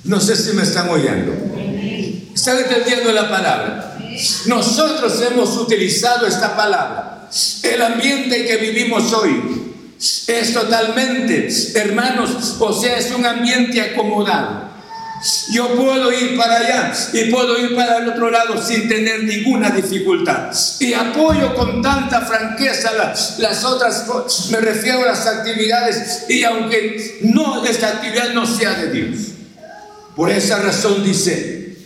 No 0.04 0.20
sé 0.20 0.36
si 0.36 0.52
me 0.52 0.62
están 0.62 0.88
oyendo. 0.88 1.32
¿Están 2.34 2.58
entendiendo 2.58 3.12
la 3.12 3.28
palabra? 3.28 3.98
Nosotros 4.46 5.20
hemos 5.22 5.56
utilizado 5.56 6.26
esta 6.26 6.56
palabra. 6.56 7.28
El 7.62 7.82
ambiente 7.82 8.40
en 8.40 8.46
que 8.46 8.56
vivimos 8.56 9.12
hoy 9.12 9.74
es 10.26 10.52
totalmente, 10.52 11.48
hermanos, 11.74 12.56
o 12.58 12.72
sea, 12.72 12.98
es 12.98 13.10
un 13.10 13.24
ambiente 13.24 13.80
acomodado. 13.80 14.65
Yo 15.50 15.74
puedo 15.74 16.12
ir 16.12 16.36
para 16.36 16.56
allá 16.56 16.92
y 17.12 17.30
puedo 17.30 17.58
ir 17.58 17.74
para 17.74 17.98
el 17.98 18.08
otro 18.08 18.30
lado 18.30 18.62
sin 18.62 18.88
tener 18.88 19.24
ninguna 19.24 19.70
dificultad. 19.70 20.52
Y 20.78 20.92
apoyo 20.92 21.54
con 21.54 21.80
tanta 21.80 22.20
franqueza 22.22 22.92
las, 22.92 23.38
las 23.38 23.64
otras, 23.64 24.06
me 24.50 24.58
refiero 24.60 25.02
a 25.02 25.06
las 25.06 25.26
actividades, 25.26 26.26
y 26.28 26.44
aunque 26.44 27.18
no, 27.22 27.64
esta 27.64 27.88
actividad 27.88 28.34
no 28.34 28.46
sea 28.46 28.74
de 28.74 28.90
Dios. 28.92 29.18
Por 30.14 30.30
esa 30.30 30.58
razón 30.58 31.02
dice, 31.02 31.76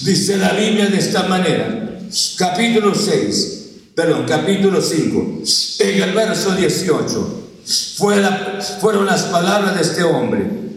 dice 0.00 0.36
la 0.36 0.52
Biblia 0.52 0.86
de 0.86 0.98
esta 0.98 1.24
manera, 1.24 1.98
capítulo 2.36 2.94
6, 2.94 3.60
perdón, 3.94 4.26
capítulo 4.28 4.80
5, 4.80 5.42
en 5.80 6.02
el 6.02 6.12
verso 6.12 6.54
18, 6.54 7.48
fueron 7.98 9.06
las 9.06 9.22
palabras 9.22 9.74
de 9.76 9.82
este 9.82 10.02
hombre. 10.04 10.69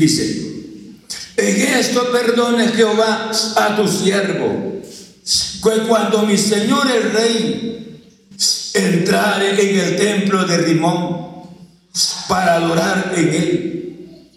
Dice, 0.00 0.96
en 1.36 1.60
esto 1.76 2.10
perdone 2.10 2.68
Jehová 2.68 3.30
a 3.56 3.76
tu 3.76 3.86
siervo, 3.86 4.80
que 4.82 5.86
cuando 5.86 6.24
mi 6.24 6.38
señor 6.38 6.90
el 6.90 7.12
rey 7.12 8.00
entrare 8.72 9.60
en 9.60 9.78
el 9.78 9.96
templo 9.96 10.46
de 10.46 10.56
Rimón 10.56 11.44
para 12.30 12.54
adorar 12.54 13.12
en 13.14 13.28
él 13.28 14.30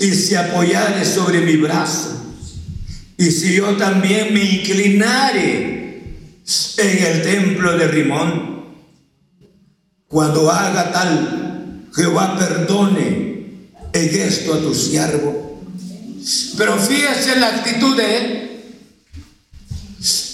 y 0.00 0.14
se 0.14 0.38
apoyare 0.38 1.04
sobre 1.04 1.40
mi 1.40 1.56
brazo, 1.56 2.22
y 3.18 3.24
si 3.32 3.56
yo 3.56 3.76
también 3.76 4.32
me 4.32 4.44
inclinare 4.44 6.04
en 6.76 7.04
el 7.06 7.22
templo 7.22 7.76
de 7.76 7.88
Rimón, 7.88 8.66
cuando 10.06 10.48
haga 10.48 10.92
tal, 10.92 11.88
Jehová 11.92 12.38
perdone 12.38 13.21
en 13.92 14.20
esto 14.22 14.54
a 14.54 14.58
tu 14.58 14.74
siervo. 14.74 15.60
Pero 16.56 16.78
fíjese 16.78 17.36
la 17.36 17.48
actitud 17.48 17.96
de 17.96 18.16
él. 18.16 18.48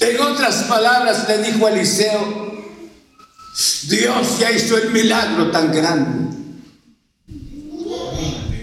En 0.00 0.20
otras 0.20 0.64
palabras 0.64 1.26
le 1.28 1.38
dijo 1.38 1.68
Eliseo, 1.68 2.48
Dios 3.88 4.38
ya 4.38 4.52
hizo 4.52 4.76
el 4.78 4.90
milagro 4.90 5.50
tan 5.50 5.72
grande. 5.72 6.36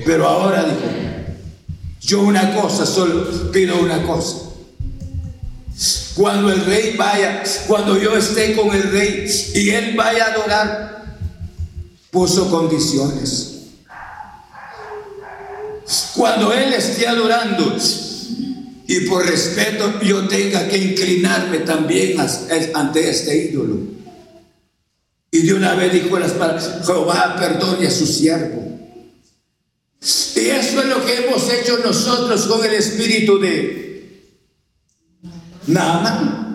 Pero 0.05 0.27
ahora 0.27 0.63
dijo, 0.63 0.95
yo 2.01 2.21
una 2.21 2.55
cosa, 2.55 2.85
solo 2.85 3.51
pido 3.51 3.77
una 3.79 4.03
cosa. 4.03 4.37
Cuando 6.15 6.51
el 6.51 6.63
rey 6.65 6.95
vaya, 6.95 7.43
cuando 7.67 7.99
yo 7.99 8.15
esté 8.15 8.55
con 8.55 8.73
el 8.73 8.83
rey 8.91 9.29
y 9.55 9.69
él 9.71 9.95
vaya 9.95 10.25
a 10.25 10.31
adorar, 10.31 11.05
puso 12.11 12.49
condiciones. 12.49 13.54
Cuando 16.15 16.51
Él 16.53 16.73
esté 16.73 17.07
adorando 17.07 17.75
y 18.87 18.99
por 19.01 19.25
respeto 19.25 19.99
yo 20.01 20.27
tenga 20.27 20.67
que 20.67 20.77
inclinarme 20.77 21.59
también 21.59 22.17
ante 22.73 23.09
este 23.09 23.51
ídolo. 23.51 23.77
Y 25.31 25.41
de 25.41 25.53
una 25.53 25.75
vez 25.75 25.91
dijo 25.91 26.17
las 26.17 26.31
palabras, 26.31 26.81
Jehová 26.85 27.35
perdone 27.37 27.87
a 27.87 27.91
su 27.91 28.05
siervo. 28.05 28.63
Y 30.35 30.39
eso 30.39 30.81
es 30.81 30.85
lo 30.85 31.05
que 31.05 31.25
hemos 31.25 31.51
hecho 31.51 31.79
nosotros 31.83 32.45
con 32.45 32.63
el 32.63 32.73
espíritu 32.73 33.39
de 33.39 34.31
Naaman. 35.67 36.45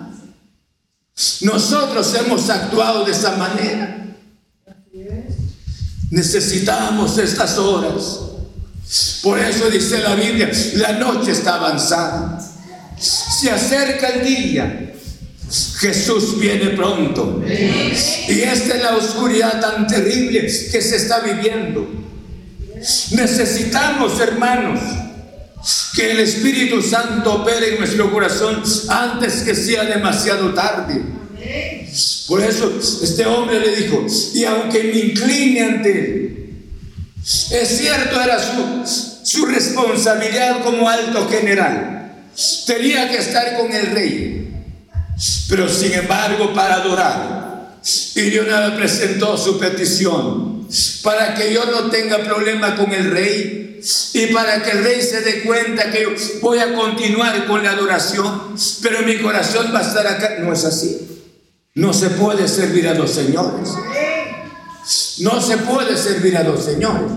Nosotros 1.41 2.13
hemos 2.15 2.49
actuado 2.49 3.05
de 3.05 3.11
esa 3.11 3.35
manera. 3.35 4.17
Necesitamos 6.09 7.17
estas 7.17 7.57
horas. 7.57 8.30
Por 9.23 9.39
eso 9.39 9.69
dice 9.69 9.99
la 9.99 10.15
Biblia, 10.15 10.51
la 10.75 10.93
noche 10.93 11.31
está 11.31 11.55
avanzada. 11.55 12.39
Se 12.99 13.49
acerca 13.49 14.07
el 14.09 14.25
día 14.25 14.91
Jesús 15.79 16.39
viene 16.39 16.69
pronto. 16.69 17.43
Y 17.47 18.41
esta 18.41 18.75
es 18.75 18.83
la 18.83 18.95
oscuridad 18.95 19.59
tan 19.59 19.87
terrible 19.87 20.41
que 20.41 20.81
se 20.81 20.95
está 20.95 21.19
viviendo. 21.19 21.87
Necesitamos, 23.11 24.19
hermanos, 24.19 24.79
que 25.95 26.11
el 26.11 26.19
Espíritu 26.19 26.81
Santo 26.81 27.41
opere 27.41 27.73
en 27.73 27.79
nuestro 27.79 28.11
corazón 28.11 28.63
antes 28.87 29.41
que 29.41 29.53
sea 29.55 29.83
demasiado 29.83 30.53
tarde. 30.53 31.01
Por 32.27 32.41
eso 32.41 32.79
este 33.03 33.25
hombre 33.25 33.59
le 33.59 33.75
dijo, 33.75 34.05
y 34.33 34.45
aunque 34.45 34.83
me 34.83 34.99
incline 34.99 35.61
ante 35.61 35.91
él, 35.91 36.30
es 37.23 37.77
cierto, 37.77 38.19
era 38.19 38.39
su, 39.23 39.45
responsabilidad 39.45 40.63
como 40.63 40.89
alto 40.89 41.27
general. 41.29 42.13
Tenía 42.65 43.09
que 43.09 43.17
estar 43.17 43.57
con 43.57 43.71
el 43.71 43.87
rey. 43.87 44.53
Pero 45.49 45.69
sin 45.69 45.93
embargo, 45.93 46.53
para 46.53 46.75
adorar, 46.75 47.77
y 48.15 48.21
Dios 48.21 48.47
nada 48.47 48.75
presentó 48.75 49.37
su 49.37 49.59
petición 49.59 50.67
para 51.03 51.35
que 51.35 51.53
yo 51.53 51.65
no 51.65 51.89
tenga 51.89 52.23
problema 52.23 52.75
con 52.75 52.93
el 52.93 53.11
rey 53.11 53.81
y 54.13 54.27
para 54.27 54.61
que 54.61 54.71
el 54.71 54.83
rey 54.83 55.01
se 55.01 55.21
dé 55.21 55.41
cuenta 55.41 55.91
que 55.91 56.03
yo 56.03 56.09
voy 56.41 56.59
a 56.59 56.73
continuar 56.73 57.45
con 57.47 57.63
la 57.63 57.71
adoración, 57.71 58.55
pero 58.81 59.01
mi 59.01 59.17
corazón 59.17 59.71
va 59.73 59.79
a 59.79 59.81
estar 59.81 60.05
acá. 60.07 60.37
No 60.39 60.53
es 60.53 60.63
así. 60.65 61.07
No 61.73 61.93
se 61.93 62.11
puede 62.11 62.47
servir 62.47 62.87
a 62.87 62.93
los 62.93 63.11
señores. 63.11 63.69
No 65.21 65.41
se 65.41 65.57
puede 65.57 65.97
servir 65.97 66.37
a 66.37 66.43
los 66.43 66.63
señores. 66.63 67.11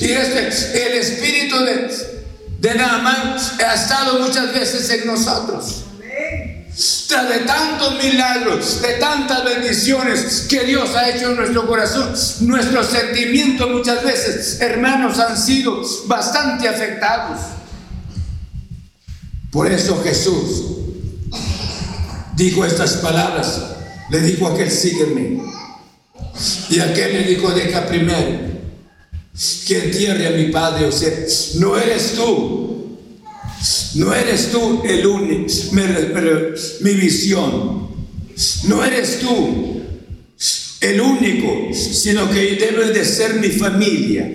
Y 0.00 0.10
este, 0.10 0.86
el 0.86 0.98
espíritu 0.98 1.58
de, 1.58 1.90
de 2.60 2.80
ha 2.80 3.74
estado 3.74 4.20
muchas 4.20 4.52
veces 4.52 4.88
en 4.90 5.06
nosotros 5.06 5.86
de 7.24 7.38
tantos 7.40 8.02
milagros, 8.02 8.82
de 8.82 8.94
tantas 8.94 9.44
bendiciones 9.44 10.46
que 10.48 10.64
Dios 10.64 10.94
ha 10.94 11.08
hecho 11.08 11.30
en 11.30 11.36
nuestro 11.36 11.66
corazón, 11.66 12.12
nuestros 12.40 12.86
sentimientos 12.86 13.70
muchas 13.70 14.02
veces, 14.02 14.60
hermanos, 14.60 15.18
han 15.18 15.36
sido 15.38 15.82
bastante 16.06 16.68
afectados. 16.68 17.40
Por 19.50 19.70
eso 19.70 20.02
Jesús 20.02 20.64
dijo 22.34 22.64
estas 22.64 22.94
palabras, 22.94 23.62
le 24.10 24.20
dijo 24.20 24.46
a 24.46 24.52
aquel, 24.52 24.70
sígueme. 24.70 25.42
Y 26.70 26.80
aquel 26.80 27.12
le 27.12 27.22
dijo, 27.24 27.50
deja 27.50 27.86
primero 27.86 28.56
que 29.66 29.84
entierre 29.84 30.26
a 30.28 30.30
mi 30.30 30.50
padre, 30.50 30.86
o 30.86 30.92
sea, 30.92 31.12
no 31.56 31.76
eres 31.76 32.12
tú 32.14 32.66
no 33.94 34.14
eres 34.14 34.50
tú 34.50 34.82
el 34.84 35.06
único, 35.06 35.46
mi 36.80 36.94
visión. 36.94 37.86
No 38.64 38.84
eres 38.84 39.20
tú 39.20 39.82
el 40.80 41.00
único, 41.00 41.74
sino 41.74 42.30
que 42.30 42.56
debe 42.56 42.92
de 42.92 43.04
ser 43.04 43.34
mi 43.34 43.48
familia. 43.48 44.32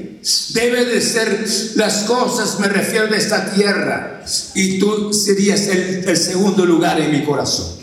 Debe 0.49 0.85
de 0.85 1.01
ser 1.01 1.45
las 1.75 2.03
cosas, 2.03 2.59
me 2.59 2.67
refiero 2.67 3.13
a 3.13 3.17
esta 3.17 3.53
tierra. 3.53 4.23
Y 4.55 4.79
tú 4.79 5.13
serías 5.13 5.67
el, 5.67 6.03
el 6.07 6.17
segundo 6.17 6.65
lugar 6.65 6.99
en 6.99 7.11
mi 7.11 7.23
corazón. 7.23 7.80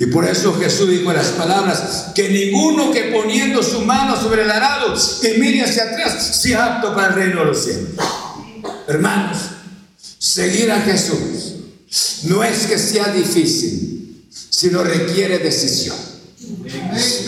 Y 0.00 0.06
por 0.06 0.24
eso 0.24 0.54
Jesús 0.54 0.88
dijo 0.90 1.12
las 1.12 1.28
palabras, 1.28 2.12
que 2.14 2.28
ninguno 2.28 2.92
que 2.92 3.12
poniendo 3.12 3.62
su 3.62 3.80
mano 3.80 4.20
sobre 4.20 4.42
el 4.42 4.50
arado 4.50 4.94
y 5.22 5.40
mire 5.40 5.64
hacia 5.64 5.84
atrás 5.84 6.40
sea 6.40 6.76
apto 6.76 6.94
para 6.94 7.08
el 7.08 7.14
reino 7.14 7.40
de 7.40 7.46
los 7.46 7.64
cielos. 7.64 7.88
Hermanos, 8.86 9.38
Seguir 10.18 10.70
a 10.72 10.80
Jesús 10.80 11.54
no 12.24 12.42
es 12.42 12.66
que 12.66 12.76
sea 12.76 13.08
difícil, 13.12 14.26
sino 14.30 14.82
requiere 14.82 15.38
decisión. 15.38 15.96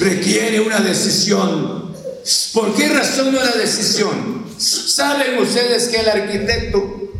Requiere 0.00 0.60
una 0.60 0.80
decisión. 0.80 1.94
¿Por 2.52 2.74
qué 2.74 2.88
razón 2.88 3.28
una 3.28 3.52
decisión? 3.52 4.44
Saben 4.58 5.38
ustedes 5.38 5.88
que 5.88 5.98
el 5.98 6.08
arquitecto, 6.08 7.12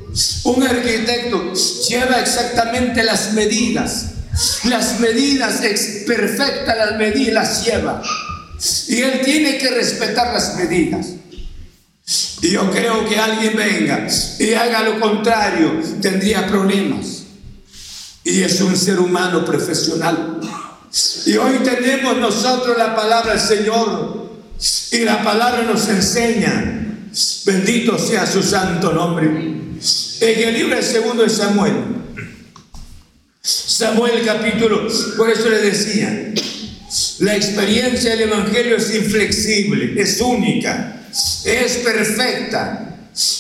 un 0.45 0.63
arquitecto 0.65 1.53
lleva 1.89 2.21
exactamente 2.21 3.05
las 3.05 3.33
medidas. 3.33 4.07
Las 4.64 5.01
medidas 5.01 5.61
perfectas, 6.07 6.76
las 6.76 6.97
medidas 6.97 7.35
las 7.35 7.64
lleva. 7.64 8.03
Y 8.89 9.01
él 9.01 9.20
tiene 9.24 9.59
que 9.59 9.70
respetar 9.70 10.33
las 10.33 10.57
medidas. 10.57 11.07
Y 12.43 12.51
yo 12.51 12.70
creo 12.70 13.07
que 13.09 13.18
alguien 13.18 13.57
venga 13.57 14.07
y 14.39 14.53
haga 14.55 14.83
lo 14.83 14.99
contrario, 14.99 15.81
tendría 16.01 16.47
problemas. 16.47 17.24
Y 18.24 18.43
es 18.43 18.61
un 18.61 18.76
ser 18.76 18.99
humano 18.99 19.45
profesional. 19.45 20.41
Y 21.26 21.37
hoy 21.37 21.59
tenemos 21.64 22.16
nosotros 22.16 22.76
la 22.76 22.95
palabra 22.95 23.33
del 23.33 23.41
Señor. 23.41 24.31
Y 24.93 24.99
la 25.01 25.22
palabra 25.22 25.62
nos 25.62 25.89
enseña. 25.89 27.09
Bendito 27.45 27.99
sea 27.99 28.26
su 28.26 28.43
santo 28.43 28.93
nombre. 28.93 29.26
En 29.26 30.49
el 30.49 30.55
libro 30.55 30.83
segundo 30.83 31.22
de 31.22 31.31
Samuel. 31.31 31.74
Samuel 33.43 34.24
capítulo, 34.24 34.86
por 35.16 35.30
eso 35.30 35.49
le 35.49 35.59
decía, 35.59 36.32
la 37.20 37.36
experiencia 37.36 38.11
del 38.11 38.22
Evangelio 38.22 38.76
es 38.76 38.95
inflexible, 38.95 40.01
es 40.01 40.20
única 40.20 41.01
es 41.45 41.76
perfecta. 41.78 42.97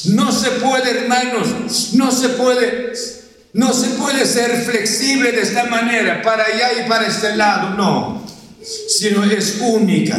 No 0.06 0.32
se 0.32 0.50
puede, 0.52 0.90
hermanos, 0.90 1.90
no 1.94 2.10
se 2.10 2.30
puede, 2.30 2.92
no 3.52 3.72
se 3.72 3.88
puede 3.90 4.26
ser 4.26 4.64
flexible 4.64 5.32
de 5.32 5.42
esta 5.42 5.64
manera, 5.64 6.22
para 6.22 6.44
allá 6.44 6.84
y 6.84 6.88
para 6.88 7.06
este 7.06 7.36
lado, 7.36 7.70
no, 7.76 8.26
sino 8.88 9.24
es 9.24 9.58
única, 9.60 10.18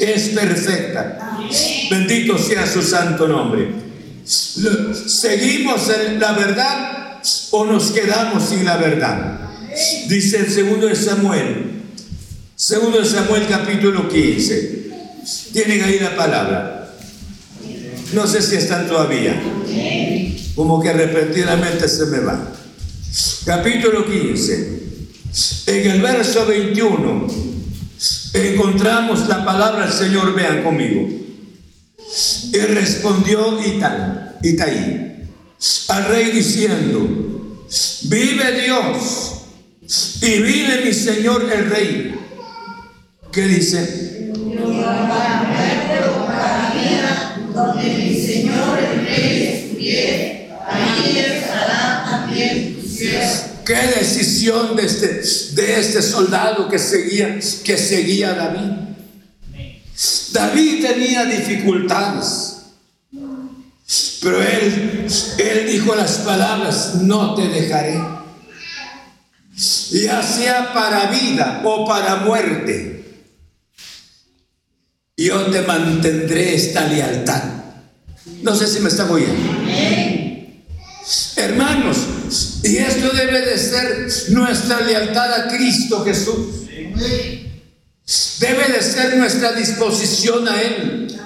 es 0.00 0.28
perfecta. 0.30 1.38
Bendito 1.90 2.36
sea 2.36 2.66
su 2.66 2.82
santo 2.82 3.26
nombre. 3.26 3.68
¿Seguimos 4.24 5.88
la 6.18 6.32
verdad 6.32 6.99
o 7.50 7.64
nos 7.64 7.90
quedamos 7.90 8.44
sin 8.44 8.64
la 8.64 8.76
verdad? 8.76 9.40
Dice 10.08 10.38
el 10.38 10.50
segundo 10.50 10.86
de 10.86 10.96
Samuel, 10.96 11.82
segundo 12.56 12.98
de 12.98 13.06
Samuel 13.06 13.46
capítulo 13.48 14.08
15. 14.08 14.80
Tienen 15.52 15.82
ahí 15.82 15.98
la 16.00 16.16
palabra. 16.16 16.92
No 18.12 18.26
sé 18.26 18.42
si 18.42 18.56
están 18.56 18.88
todavía. 18.88 19.40
Como 20.56 20.80
que 20.80 20.92
repentinamente 20.92 21.88
se 21.88 22.06
me 22.06 22.20
va. 22.20 22.52
Capítulo 23.44 24.04
15. 24.04 24.80
En 25.66 25.90
el 25.90 26.02
verso 26.02 26.46
21 26.46 27.26
encontramos 28.32 29.28
la 29.28 29.44
palabra 29.44 29.86
del 29.86 29.92
Señor, 29.92 30.34
vean 30.34 30.62
conmigo. 30.64 31.08
Y 32.52 32.58
respondió 32.58 33.58
Itaí 34.42 35.09
al 35.88 36.04
rey 36.06 36.30
diciendo, 36.32 37.66
vive 38.02 38.62
Dios 38.62 39.32
y 40.22 40.42
vive 40.42 40.84
mi 40.84 40.92
Señor 40.92 41.50
el 41.52 41.70
rey. 41.70 42.14
¿Qué 43.32 43.42
dice? 43.46 44.10
donde 47.52 47.82
mi 47.82 48.14
Señor 48.14 48.78
Qué 53.64 53.86
decisión 53.98 54.74
de 54.74 54.84
este, 54.84 55.22
de 55.54 55.80
este 55.80 56.02
soldado 56.02 56.68
que 56.68 56.78
seguía, 56.78 57.38
que 57.64 57.76
seguía 57.76 58.30
a 58.30 58.34
David. 58.34 58.72
David 60.32 60.86
tenía 60.86 61.24
dificultades, 61.26 62.49
pero 64.22 64.42
él, 64.42 65.06
él 65.38 65.66
dijo 65.66 65.94
las 65.94 66.18
palabras, 66.18 66.96
no 66.96 67.34
te 67.34 67.48
dejaré. 67.48 68.00
Ya 69.92 70.22
sea 70.22 70.72
para 70.72 71.10
vida 71.10 71.62
o 71.64 71.86
para 71.86 72.16
muerte 72.16 73.00
yo 75.20 75.50
te 75.50 75.60
mantendré 75.62 76.54
esta 76.54 76.86
lealtad. 76.86 77.42
No 78.42 78.56
sé 78.56 78.66
si 78.66 78.80
me 78.80 78.88
está 78.88 79.10
oyendo. 79.10 79.52
Hermanos, 81.36 81.96
y 82.62 82.78
esto 82.78 83.10
debe 83.10 83.42
de 83.42 83.58
ser 83.58 84.08
nuestra 84.30 84.80
lealtad 84.80 85.32
a 85.34 85.48
Cristo 85.48 86.04
Jesús. 86.04 86.66
debe 88.38 88.72
de 88.72 88.82
ser 88.82 89.16
nuestra 89.18 89.52
disposición 89.52 90.48
a 90.48 90.62
Él. 90.62 91.20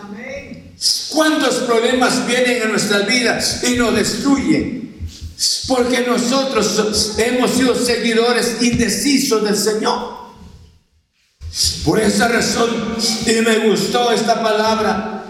¿Cuántos 1.08 1.56
problemas 1.56 2.26
vienen 2.26 2.62
a 2.62 2.66
nuestras 2.66 3.06
vidas 3.06 3.62
y 3.64 3.76
nos 3.76 3.94
destruyen? 3.94 4.96
Porque 5.66 6.04
nosotros 6.06 7.12
hemos 7.18 7.50
sido 7.52 7.74
seguidores 7.74 8.56
indecisos 8.60 9.44
del 9.44 9.56
Señor. 9.56 10.24
Por 11.84 12.00
esa 12.00 12.28
razón, 12.28 12.96
y 13.26 13.32
me 13.42 13.68
gustó 13.68 14.10
esta 14.12 14.42
palabra 14.42 15.24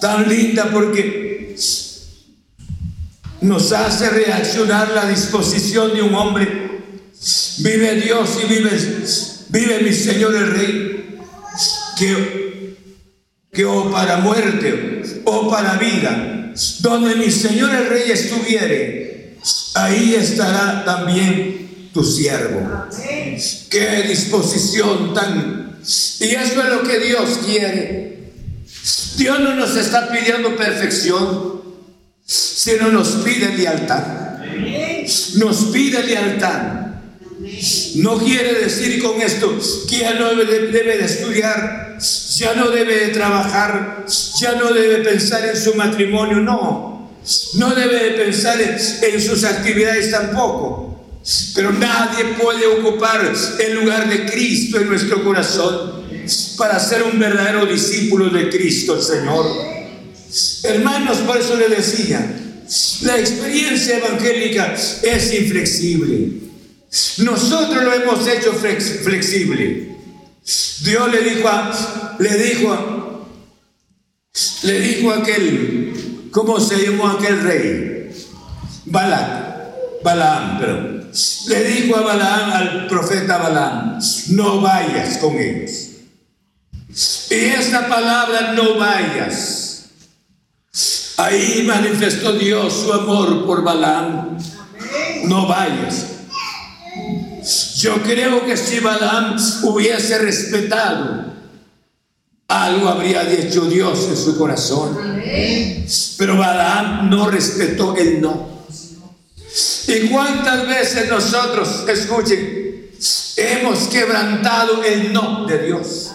tan 0.00 0.28
linda 0.28 0.70
porque 0.72 1.56
nos 3.40 3.72
hace 3.72 4.08
reaccionar 4.10 4.90
la 4.92 5.06
disposición 5.06 5.94
de 5.94 6.02
un 6.02 6.14
hombre. 6.14 6.82
Vive 7.58 8.00
Dios 8.00 8.30
y 8.42 8.46
vive, 8.46 8.70
vive 9.48 9.82
mi 9.82 9.92
Señor 9.92 10.34
el 10.34 10.50
Rey, 10.50 11.18
que, 11.98 12.43
que 13.54 13.64
o 13.64 13.90
para 13.90 14.18
muerte 14.18 15.02
o 15.24 15.48
para 15.48 15.78
vida, 15.78 16.52
donde 16.80 17.14
mi 17.14 17.30
Señor 17.30 17.74
el 17.74 17.86
Rey 17.86 18.10
estuviere, 18.10 19.38
ahí 19.74 20.14
estará 20.14 20.84
también 20.84 21.88
tu 21.92 22.02
siervo. 22.02 22.86
Qué 23.70 24.04
disposición 24.08 25.14
tan... 25.14 25.78
Y 26.20 26.34
eso 26.34 26.62
es 26.62 26.68
lo 26.68 26.82
que 26.82 26.98
Dios 26.98 27.40
quiere. 27.46 28.32
Dios 29.16 29.40
no 29.40 29.54
nos 29.54 29.76
está 29.76 30.10
pidiendo 30.10 30.56
perfección, 30.56 31.62
sino 32.24 32.88
nos 32.90 33.08
pide 33.24 33.56
lealtad. 33.56 34.38
Nos 35.36 35.56
pide 35.66 36.02
lealtad. 36.02 36.83
No 37.96 38.18
quiere 38.18 38.54
decir 38.54 39.02
con 39.02 39.20
esto 39.20 39.58
que 39.88 39.98
ya 39.98 40.14
no 40.14 40.34
debe, 40.34 40.96
de 40.96 41.04
estudiar, 41.04 41.98
ya 42.36 42.54
no 42.54 42.70
debe 42.70 43.06
de 43.06 43.08
trabajar, 43.08 44.04
ya 44.40 44.52
no 44.56 44.72
debe 44.72 44.98
pensar 44.98 45.46
en 45.46 45.56
su 45.56 45.74
matrimonio, 45.74 46.38
no. 46.38 47.10
No 47.54 47.74
debe 47.74 48.04
de 48.04 48.10
pensar 48.24 48.58
en 48.60 49.20
sus 49.20 49.44
actividades 49.44 50.10
tampoco. 50.10 50.84
Pero 51.54 51.72
nadie 51.72 52.24
puede 52.40 52.66
ocupar 52.66 53.32
el 53.58 53.74
lugar 53.74 54.08
de 54.08 54.26
Cristo 54.26 54.78
en 54.78 54.88
nuestro 54.88 55.24
corazón 55.24 56.04
para 56.58 56.78
ser 56.78 57.02
un 57.02 57.18
verdadero 57.18 57.64
discípulo 57.66 58.28
de 58.28 58.50
Cristo 58.50 58.96
el 58.96 59.02
Señor. 59.02 59.46
Hermanos, 60.64 61.18
por 61.18 61.38
eso 61.38 61.56
le 61.56 61.68
decía, 61.68 62.20
la 63.02 63.18
experiencia 63.18 63.98
evangélica 63.98 64.74
es 64.74 65.32
inflexible. 65.32 66.43
Nosotros 67.18 67.82
lo 67.82 67.92
hemos 67.92 68.26
hecho 68.26 68.52
flexible. 68.52 69.96
Dios 70.82 71.10
le 71.10 71.22
dijo 71.22 71.48
a, 71.48 72.16
le 72.18 72.36
dijo 72.36 72.72
a, 72.72 73.26
le 74.62 74.80
dijo 74.80 75.10
a 75.10 75.16
aquel, 75.18 76.28
¿cómo 76.30 76.60
se 76.60 76.76
llamó 76.76 77.08
aquel 77.08 77.40
rey? 77.40 78.12
Balaam, 78.84 79.44
Balaam, 80.04 80.58
pero 80.60 81.04
le 81.48 81.64
dijo 81.64 81.96
a 81.96 82.02
Balaam, 82.02 82.52
al 82.52 82.86
profeta 82.86 83.38
Balaam, 83.38 83.98
no 84.28 84.60
vayas 84.60 85.18
con 85.18 85.36
ellos. 85.36 85.72
Y 87.30 87.34
esta 87.34 87.88
palabra, 87.88 88.52
no 88.52 88.78
vayas, 88.78 89.86
ahí 91.16 91.64
manifestó 91.66 92.34
Dios 92.34 92.72
su 92.72 92.92
amor 92.92 93.46
por 93.46 93.64
Balaam. 93.64 94.38
No 95.24 95.48
vayas. 95.48 96.13
Yo 97.74 98.02
creo 98.02 98.46
que 98.46 98.56
si 98.56 98.80
Balaam 98.80 99.36
hubiese 99.62 100.18
respetado, 100.18 101.34
algo 102.48 102.88
habría 102.88 103.24
dicho 103.24 103.62
Dios 103.62 104.06
en 104.08 104.16
su 104.16 104.38
corazón. 104.38 104.96
Pero 106.18 106.36
Balaam 106.36 107.10
no 107.10 107.28
respetó 107.28 107.96
el 107.96 108.20
no. 108.20 108.54
¿Y 109.88 110.08
cuántas 110.08 110.66
veces 110.66 111.08
nosotros, 111.08 111.84
escuchen, 111.88 112.90
hemos 113.36 113.88
quebrantado 113.88 114.82
el 114.82 115.12
no 115.12 115.46
de 115.46 115.58
Dios? 115.66 116.10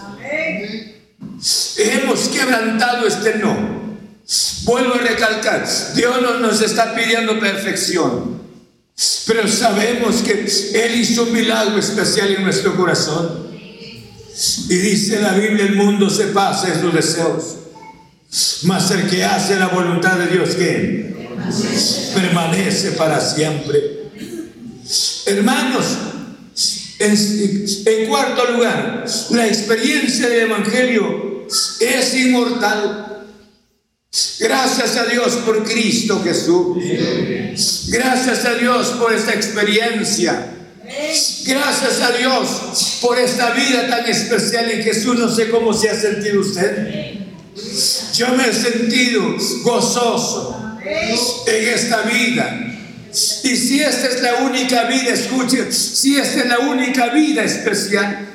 Hemos 1.77 2.29
quebrantado 2.29 3.05
este 3.07 3.35
no. 3.35 3.79
Vuelvo 4.63 4.93
a 4.95 4.99
recalcar, 4.99 5.67
Dios 5.95 6.21
no 6.21 6.39
nos 6.39 6.61
está 6.61 6.93
pidiendo 6.93 7.39
perfección, 7.39 8.38
pero 9.25 9.47
sabemos 9.47 10.17
que 10.17 10.45
Él 10.73 10.99
hizo 10.99 11.23
un 11.23 11.33
milagro 11.33 11.77
especial 11.77 12.31
en 12.31 12.43
nuestro 12.43 12.75
corazón. 12.75 13.47
Y 14.69 14.75
dice 14.75 15.21
la 15.21 15.33
Biblia, 15.33 15.65
el 15.65 15.75
mundo 15.75 16.09
se 16.09 16.27
pasa 16.27 16.73
en 16.73 16.81
sus 16.81 16.93
deseos, 16.93 17.43
mas 18.63 18.89
el 18.91 19.09
que 19.09 19.23
hace 19.23 19.57
la 19.57 19.67
voluntad 19.67 20.17
de 20.17 20.27
Dios, 20.27 20.55
¿qué? 20.55 21.09
permanece 22.13 22.91
para 22.91 23.19
siempre. 23.19 24.09
Hermanos, 25.25 25.85
en, 26.99 28.07
cuarto 28.07 28.51
lugar, 28.51 29.05
la 29.31 29.47
experiencia 29.47 30.27
del 30.27 30.41
Evangelio 30.41 31.47
es 31.79 32.15
inmortal. 32.15 33.27
Gracias 34.39 34.95
a 34.97 35.05
Dios 35.05 35.35
por 35.45 35.63
Cristo 35.63 36.21
Jesús. 36.23 36.77
Gracias 37.89 38.45
a 38.45 38.55
Dios 38.55 38.87
por 38.99 39.13
esta 39.13 39.33
experiencia. 39.33 40.47
Gracias 41.45 42.01
a 42.01 42.11
Dios 42.17 42.97
por 43.01 43.19
esta 43.19 43.51
vida 43.51 43.87
tan 43.87 44.07
especial 44.07 44.71
en 44.71 44.81
Jesús. 44.81 45.19
No 45.19 45.29
sé 45.29 45.49
cómo 45.49 45.73
se 45.73 45.89
ha 45.89 45.99
sentido 45.99 46.41
usted. 46.41 47.17
Yo 48.15 48.29
me 48.29 48.47
he 48.47 48.53
sentido 48.53 49.35
gozoso, 49.61 50.79
en 50.83 51.69
esta 51.69 52.01
vida. 52.03 52.65
Y 53.43 53.55
si 53.55 53.81
esta 53.81 54.07
es 54.07 54.21
la 54.21 54.35
única 54.37 54.85
vida, 54.85 55.13
escuche, 55.13 55.71
si 55.71 56.17
esta 56.17 56.39
es 56.39 56.45
la 56.47 56.59
única 56.59 57.09
vida 57.09 57.43
especial, 57.43 58.27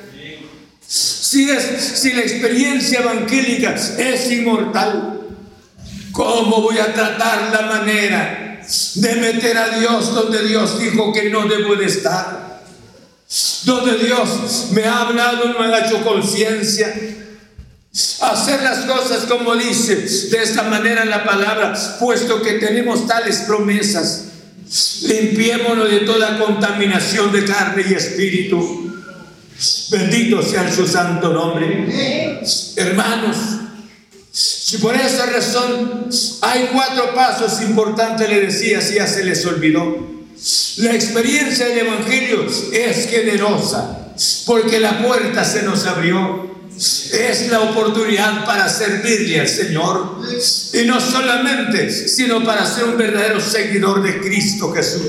si, 0.86 1.50
es, 1.50 1.64
si 1.94 2.12
la 2.12 2.20
experiencia 2.20 3.00
evangélica 3.00 3.74
es 3.74 4.30
inmortal, 4.30 5.23
¿cómo 6.14 6.62
voy 6.62 6.78
a 6.78 6.94
tratar 6.94 7.50
la 7.52 7.66
manera 7.66 8.62
de 8.94 9.14
meter 9.16 9.58
a 9.58 9.78
Dios 9.78 10.14
donde 10.14 10.42
Dios 10.48 10.78
dijo 10.78 11.12
que 11.12 11.28
no 11.28 11.46
debo 11.46 11.76
de 11.76 11.84
estar? 11.84 12.62
Donde 13.64 13.98
Dios 13.98 14.68
me 14.70 14.84
ha 14.84 15.02
hablado, 15.02 15.50
y 15.50 15.60
me 15.60 15.66
ha 15.66 15.86
hecho 15.86 16.02
conciencia 16.02 16.94
Hacer 18.22 18.60
las 18.62 18.86
cosas 18.86 19.24
como 19.26 19.54
dice 19.54 19.94
de 19.94 20.42
esta 20.42 20.64
manera 20.64 21.04
la 21.04 21.22
palabra, 21.22 21.74
puesto 22.00 22.42
que 22.42 22.54
tenemos 22.54 23.06
tales 23.06 23.44
promesas. 23.46 24.24
Limpiémonos 25.02 25.88
de 25.88 26.00
toda 26.00 26.38
contaminación 26.38 27.30
de 27.30 27.44
carne 27.44 27.84
y 27.88 27.94
espíritu. 27.94 28.96
Bendito 29.90 30.42
sea 30.42 30.74
su 30.74 30.88
santo 30.88 31.32
nombre. 31.32 32.42
Hermanos, 32.74 33.36
si 34.64 34.78
por 34.78 34.96
esa 34.96 35.26
razón 35.26 36.08
hay 36.40 36.70
cuatro 36.72 37.14
pasos 37.14 37.60
importantes, 37.60 38.26
le 38.26 38.46
decía, 38.46 38.80
si 38.80 38.94
ya 38.94 39.06
se 39.06 39.22
les 39.22 39.44
olvidó. 39.44 39.94
La 40.78 40.94
experiencia 40.94 41.66
del 41.66 41.80
Evangelio 41.80 42.46
es 42.72 43.06
generosa, 43.10 44.14
porque 44.46 44.80
la 44.80 45.02
puerta 45.02 45.44
se 45.44 45.64
nos 45.64 45.84
abrió. 45.84 46.50
Es 46.78 47.50
la 47.50 47.60
oportunidad 47.60 48.46
para 48.46 48.66
servirle 48.70 49.40
al 49.40 49.48
Señor. 49.48 50.22
Y 50.72 50.86
no 50.86 50.98
solamente, 50.98 51.90
sino 51.90 52.42
para 52.42 52.64
ser 52.64 52.84
un 52.84 52.96
verdadero 52.96 53.42
seguidor 53.42 54.02
de 54.02 54.18
Cristo 54.18 54.72
Jesús. 54.72 55.02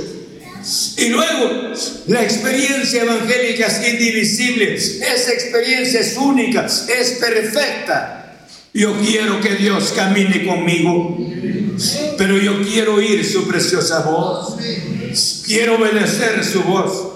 Y 0.98 1.08
luego, 1.08 1.72
la 2.08 2.22
experiencia 2.22 3.04
evangélica 3.04 3.68
es 3.68 3.88
indivisible. 3.88 4.76
Esa 4.76 5.32
experiencia 5.32 6.02
es 6.02 6.18
única, 6.18 6.66
es 6.66 7.12
perfecta. 7.22 8.25
Yo 8.76 8.94
quiero 9.00 9.40
que 9.40 9.56
Dios 9.56 9.94
camine 9.96 10.46
conmigo. 10.46 11.18
Pero 12.18 12.38
yo 12.38 12.62
quiero 12.62 12.96
oír 12.96 13.24
su 13.24 13.48
preciosa 13.48 14.02
voz. 14.02 14.58
Quiero 15.46 15.78
obedecer 15.78 16.44
su 16.44 16.62
voz. 16.62 17.14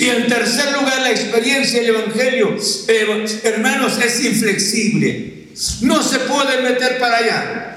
Y 0.00 0.08
en 0.08 0.26
tercer 0.26 0.72
lugar, 0.72 1.02
la 1.02 1.12
experiencia 1.12 1.80
del 1.80 1.90
Evangelio, 1.90 2.56
eh, 2.88 3.24
hermanos, 3.44 3.92
es 4.04 4.24
inflexible. 4.24 5.50
No 5.82 6.02
se 6.02 6.18
puede 6.18 6.62
meter 6.62 6.98
para 6.98 7.18
allá. 7.18 7.76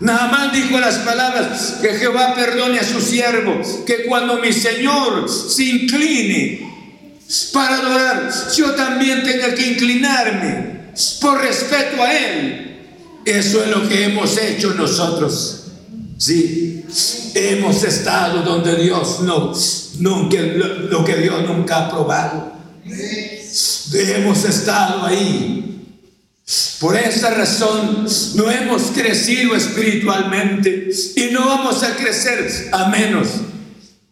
Nada 0.00 0.26
más 0.26 0.52
dijo 0.52 0.78
las 0.78 0.98
palabras 0.98 1.78
que 1.80 1.94
Jehová 1.94 2.34
perdone 2.34 2.80
a 2.80 2.84
su 2.84 3.00
siervo, 3.00 3.62
que 3.86 4.04
cuando 4.04 4.36
mi 4.40 4.52
Señor 4.52 5.26
se 5.30 5.64
incline 5.64 6.70
para 7.54 7.76
adorar, 7.76 8.30
yo 8.54 8.72
también 8.72 9.22
tenga 9.22 9.54
que 9.54 9.68
inclinarme 9.68 10.79
por 11.20 11.40
respeto 11.40 12.02
a 12.02 12.12
Él. 12.12 12.66
Eso 13.24 13.62
es 13.62 13.70
lo 13.70 13.88
que 13.88 14.04
hemos 14.04 14.36
hecho 14.38 14.74
nosotros. 14.74 15.64
Sí, 16.18 16.84
hemos 17.34 17.82
estado 17.84 18.42
donde 18.42 18.76
Dios 18.76 19.20
no, 19.20 19.52
nunca, 19.98 20.38
lo 20.40 21.04
que 21.04 21.16
Dios 21.16 21.48
nunca 21.48 21.86
ha 21.86 21.90
probado. 21.90 22.52
hemos 23.92 24.44
estado 24.44 25.06
ahí. 25.06 25.66
Por 26.80 26.96
esa 26.96 27.30
razón 27.30 28.06
no 28.34 28.50
hemos 28.50 28.82
crecido 28.90 29.54
espiritualmente 29.54 30.90
y 31.14 31.32
no 31.32 31.46
vamos 31.46 31.82
a 31.82 31.94
crecer 31.94 32.70
a 32.72 32.88
menos 32.88 33.28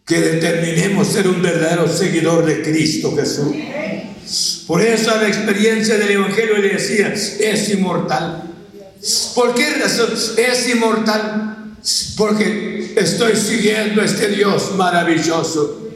que 0.05 0.19
determinemos 0.19 1.07
ser 1.07 1.27
un 1.27 1.41
verdadero 1.41 1.87
seguidor 1.87 2.45
de 2.45 2.61
Cristo 2.61 3.15
Jesús. 3.15 3.55
Por 4.67 4.81
eso 4.81 5.15
la 5.15 5.27
experiencia 5.27 5.97
del 5.97 6.11
Evangelio 6.11 6.57
le 6.57 6.69
decía, 6.69 7.13
es 7.13 7.69
inmortal. 7.69 8.43
¿Por 9.33 9.55
qué 9.55 9.69
razón? 9.75 10.09
Es 10.37 10.69
inmortal. 10.69 11.73
Porque 12.17 12.93
estoy 12.95 13.35
siguiendo 13.35 14.01
a 14.01 14.05
este 14.05 14.27
Dios 14.29 14.73
maravilloso. 14.75 15.89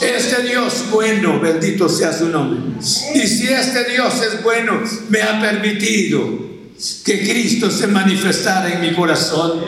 Este 0.00 0.42
Dios 0.42 0.84
bueno, 0.90 1.40
bendito 1.40 1.88
sea 1.88 2.12
su 2.12 2.28
nombre. 2.28 2.80
Y 3.14 3.26
si 3.26 3.48
este 3.48 3.84
Dios 3.84 4.14
es 4.20 4.42
bueno, 4.42 4.82
me 5.08 5.22
ha 5.22 5.40
permitido 5.40 6.42
que 7.04 7.20
Cristo 7.20 7.70
se 7.70 7.86
manifestara 7.86 8.72
en 8.72 8.80
mi 8.80 8.92
corazón. 8.92 9.62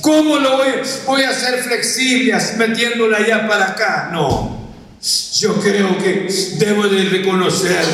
¿Cómo 0.00 0.38
lo 0.38 0.58
voy, 1.06 1.22
a 1.22 1.30
hacer 1.30 1.62
flexible 1.62 2.36
metiéndolo 2.58 3.16
allá 3.16 3.46
para 3.46 3.66
acá? 3.66 4.10
No. 4.12 4.53
Yo 5.40 5.54
creo 5.60 5.98
que 5.98 6.28
debo 6.58 6.88
de 6.88 7.04
reconocer 7.04 7.84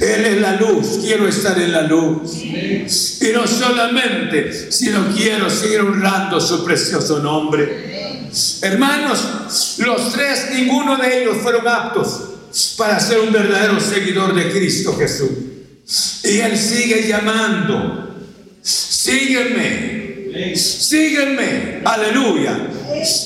él 0.00 0.24
es 0.26 0.40
la 0.40 0.54
luz, 0.56 0.98
quiero 1.00 1.26
estar 1.26 1.58
en 1.60 1.72
la 1.72 1.82
luz. 1.82 2.32
Y 2.44 3.32
no 3.32 3.46
solamente, 3.46 4.70
sino 4.70 5.12
quiero 5.14 5.50
seguir 5.50 5.80
honrando 5.80 6.40
su 6.40 6.64
precioso 6.64 7.18
nombre. 7.18 8.28
Hermanos, 8.62 9.76
los 9.78 10.12
tres, 10.12 10.50
ninguno 10.54 10.96
de 10.96 11.22
ellos 11.22 11.38
fueron 11.42 11.66
aptos 11.66 12.20
para 12.76 13.00
ser 13.00 13.18
un 13.20 13.32
verdadero 13.32 13.80
seguidor 13.80 14.34
de 14.34 14.50
Cristo 14.52 14.96
Jesús. 14.96 15.30
Y 16.22 16.38
Él 16.38 16.56
sigue 16.56 17.08
llamando, 17.08 18.14
sígueme, 18.62 20.54
sígueme, 20.54 21.80
aleluya. 21.84 22.68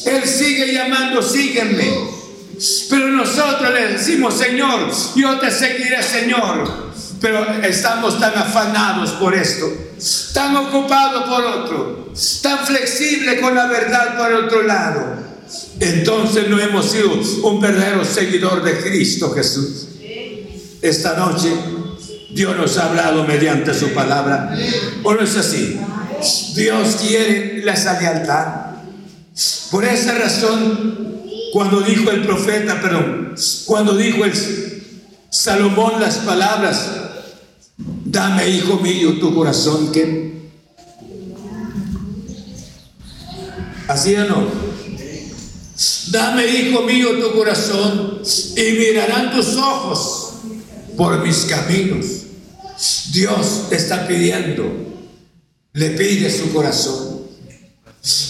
Él 0.06 0.24
sigue 0.24 0.72
llamando, 0.72 1.20
sígueme. 1.20 2.21
Pero 2.90 3.08
nosotros 3.08 3.72
le 3.72 3.94
decimos, 3.94 4.34
Señor, 4.34 4.90
yo 5.16 5.38
te 5.38 5.50
seguiré, 5.50 6.02
Señor. 6.02 6.92
Pero 7.20 7.46
estamos 7.62 8.18
tan 8.18 8.36
afanados 8.36 9.12
por 9.12 9.34
esto, 9.34 9.66
tan 10.34 10.56
ocupados 10.56 11.28
por 11.28 11.44
otro, 11.44 12.12
tan 12.42 12.66
flexibles 12.66 13.40
con 13.40 13.54
la 13.54 13.66
verdad 13.66 14.16
por 14.18 14.32
otro 14.32 14.62
lado. 14.62 15.22
Entonces 15.78 16.48
no 16.48 16.58
hemos 16.58 16.90
sido 16.90 17.12
un 17.44 17.60
verdadero 17.60 18.04
seguidor 18.04 18.64
de 18.64 18.78
Cristo 18.80 19.32
Jesús. 19.32 19.86
Esta 20.80 21.16
noche 21.16 21.52
Dios 22.30 22.56
nos 22.56 22.76
ha 22.78 22.86
hablado 22.86 23.24
mediante 23.24 23.72
su 23.74 23.90
palabra. 23.90 24.56
¿O 25.02 25.14
no 25.14 25.20
es 25.22 25.36
así? 25.36 25.78
Dios 26.54 26.96
quiere 27.00 27.62
esa 27.70 28.00
lealtad. 28.00 28.46
Por 29.70 29.84
esa 29.84 30.14
razón 30.14 31.21
cuando 31.52 31.82
dijo 31.82 32.10
el 32.10 32.22
profeta, 32.22 32.80
perdón, 32.80 33.34
cuando 33.66 33.94
dijo 33.94 34.24
el 34.24 34.32
Salomón 35.28 36.00
las 36.00 36.16
palabras, 36.18 36.90
dame, 37.76 38.48
hijo 38.48 38.78
mío, 38.78 39.18
tu 39.20 39.34
corazón 39.34 39.92
que... 39.92 40.32
¿Así 43.86 44.14
o 44.14 44.24
no? 44.24 44.46
Dame, 46.10 46.46
hijo 46.46 46.82
mío, 46.84 47.18
tu 47.20 47.36
corazón 47.36 48.22
y 48.56 48.72
mirarán 48.72 49.30
tus 49.32 49.54
ojos 49.56 50.32
por 50.96 51.22
mis 51.22 51.44
caminos. 51.44 52.06
Dios 53.12 53.66
te 53.68 53.76
está 53.76 54.08
pidiendo, 54.08 54.64
le 55.74 55.90
pide 55.90 56.30
su 56.30 56.50
corazón 56.50 57.11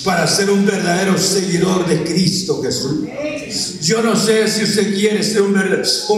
para 0.04 0.26
ser 0.26 0.50
un 0.50 0.66
verdadero 0.66 1.16
seguidor 1.16 1.86
de 1.86 2.04
Cristo 2.04 2.62
Jesús. 2.62 3.08
Yo 3.82 4.02
no 4.02 4.14
sé 4.16 4.46
si 4.48 4.64
usted 4.64 4.94
quiere 4.94 5.22
ser 5.22 5.42
un, 5.42 5.54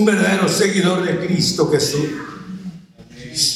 verdadero 0.05 0.49
seguidor 0.49 1.05
de 1.05 1.25
Cristo 1.25 1.71
Jesús. 1.71 2.09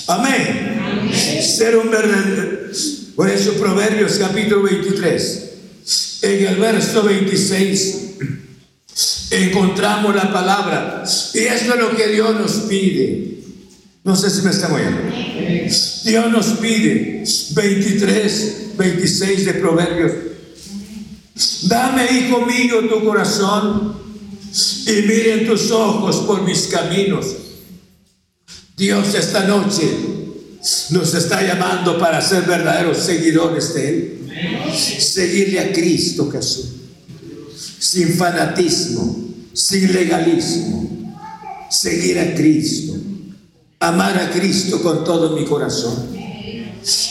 Amén. 0.06 1.10
Ser 1.42 1.76
un 1.76 1.90
verdadero. 1.90 2.58
Por 3.16 3.28
eso 3.28 3.54
Proverbios 3.54 4.12
capítulo 4.18 4.62
23, 4.62 5.50
en 6.22 6.46
el 6.46 6.56
verso 6.56 7.02
26, 7.02 7.96
encontramos 9.32 10.14
la 10.14 10.32
palabra. 10.32 11.02
Y 11.34 11.38
esto 11.38 11.74
es 11.74 11.80
lo 11.80 11.96
que 11.96 12.06
Dios 12.06 12.38
nos 12.38 12.52
pide. 12.68 13.37
No 14.08 14.16
sé 14.16 14.30
si 14.30 14.40
me 14.40 14.50
está 14.50 14.72
oyendo. 14.72 15.02
Dios 16.02 16.32
nos 16.32 16.46
pide 16.60 17.24
23, 17.50 18.76
26 18.78 19.44
de 19.44 19.52
Proverbios. 19.52 20.12
Dame, 21.64 22.06
hijo 22.12 22.46
mío, 22.46 22.88
tu 22.88 23.04
corazón 23.04 23.98
y 24.86 24.92
miren 25.02 25.46
tus 25.46 25.70
ojos 25.70 26.24
por 26.26 26.40
mis 26.40 26.68
caminos. 26.68 27.26
Dios 28.78 29.14
esta 29.14 29.44
noche 29.44 29.84
nos 30.88 31.12
está 31.12 31.42
llamando 31.42 31.98
para 31.98 32.22
ser 32.22 32.44
verdaderos 32.44 32.96
seguidores 32.96 33.74
de 33.74 33.88
Él. 33.90 34.72
Seguirle 34.74 35.60
a 35.60 35.70
Cristo 35.70 36.30
Jesús. 36.30 36.66
Sin 37.78 38.14
fanatismo, 38.14 39.34
sin 39.52 39.92
legalismo. 39.92 41.14
Seguir 41.68 42.18
a 42.18 42.34
Cristo 42.34 42.87
amar 43.80 44.18
a 44.18 44.30
Cristo 44.30 44.82
con 44.82 45.04
todo 45.04 45.36
mi 45.36 45.44
corazón. 45.44 46.08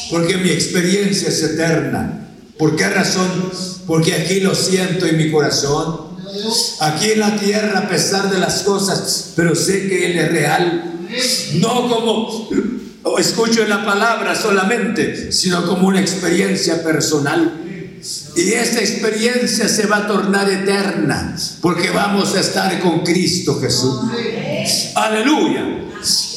Porque 0.09 0.37
mi 0.37 0.49
experiencia 0.49 1.29
es 1.29 1.41
eterna. 1.43 2.29
¿Por 2.57 2.75
qué 2.75 2.87
razón? 2.89 3.51
Porque 3.85 4.13
aquí 4.13 4.39
lo 4.39 4.55
siento 4.55 5.05
en 5.05 5.17
mi 5.17 5.31
corazón. 5.31 6.07
Aquí 6.81 7.11
en 7.11 7.19
la 7.19 7.35
tierra, 7.37 7.79
a 7.79 7.89
pesar 7.89 8.29
de 8.29 8.39
las 8.39 8.63
cosas, 8.63 9.31
pero 9.35 9.55
sé 9.55 9.87
que 9.87 10.11
Él 10.11 10.17
es 10.17 10.31
real. 10.31 10.93
No 11.55 11.87
como 11.87 12.49
escucho 13.17 13.63
en 13.63 13.69
la 13.69 13.85
palabra 13.85 14.35
solamente, 14.35 15.31
sino 15.31 15.65
como 15.65 15.87
una 15.87 16.01
experiencia 16.01 16.83
personal. 16.83 17.63
Y 18.35 18.51
esta 18.51 18.79
experiencia 18.79 19.67
se 19.67 19.87
va 19.87 19.97
a 19.97 20.07
tornar 20.07 20.49
eterna, 20.49 21.35
porque 21.61 21.89
vamos 21.89 22.35
a 22.35 22.41
estar 22.41 22.79
con 22.79 23.03
Cristo 23.03 23.59
Jesús. 23.59 23.99
Aleluya. 24.95 25.86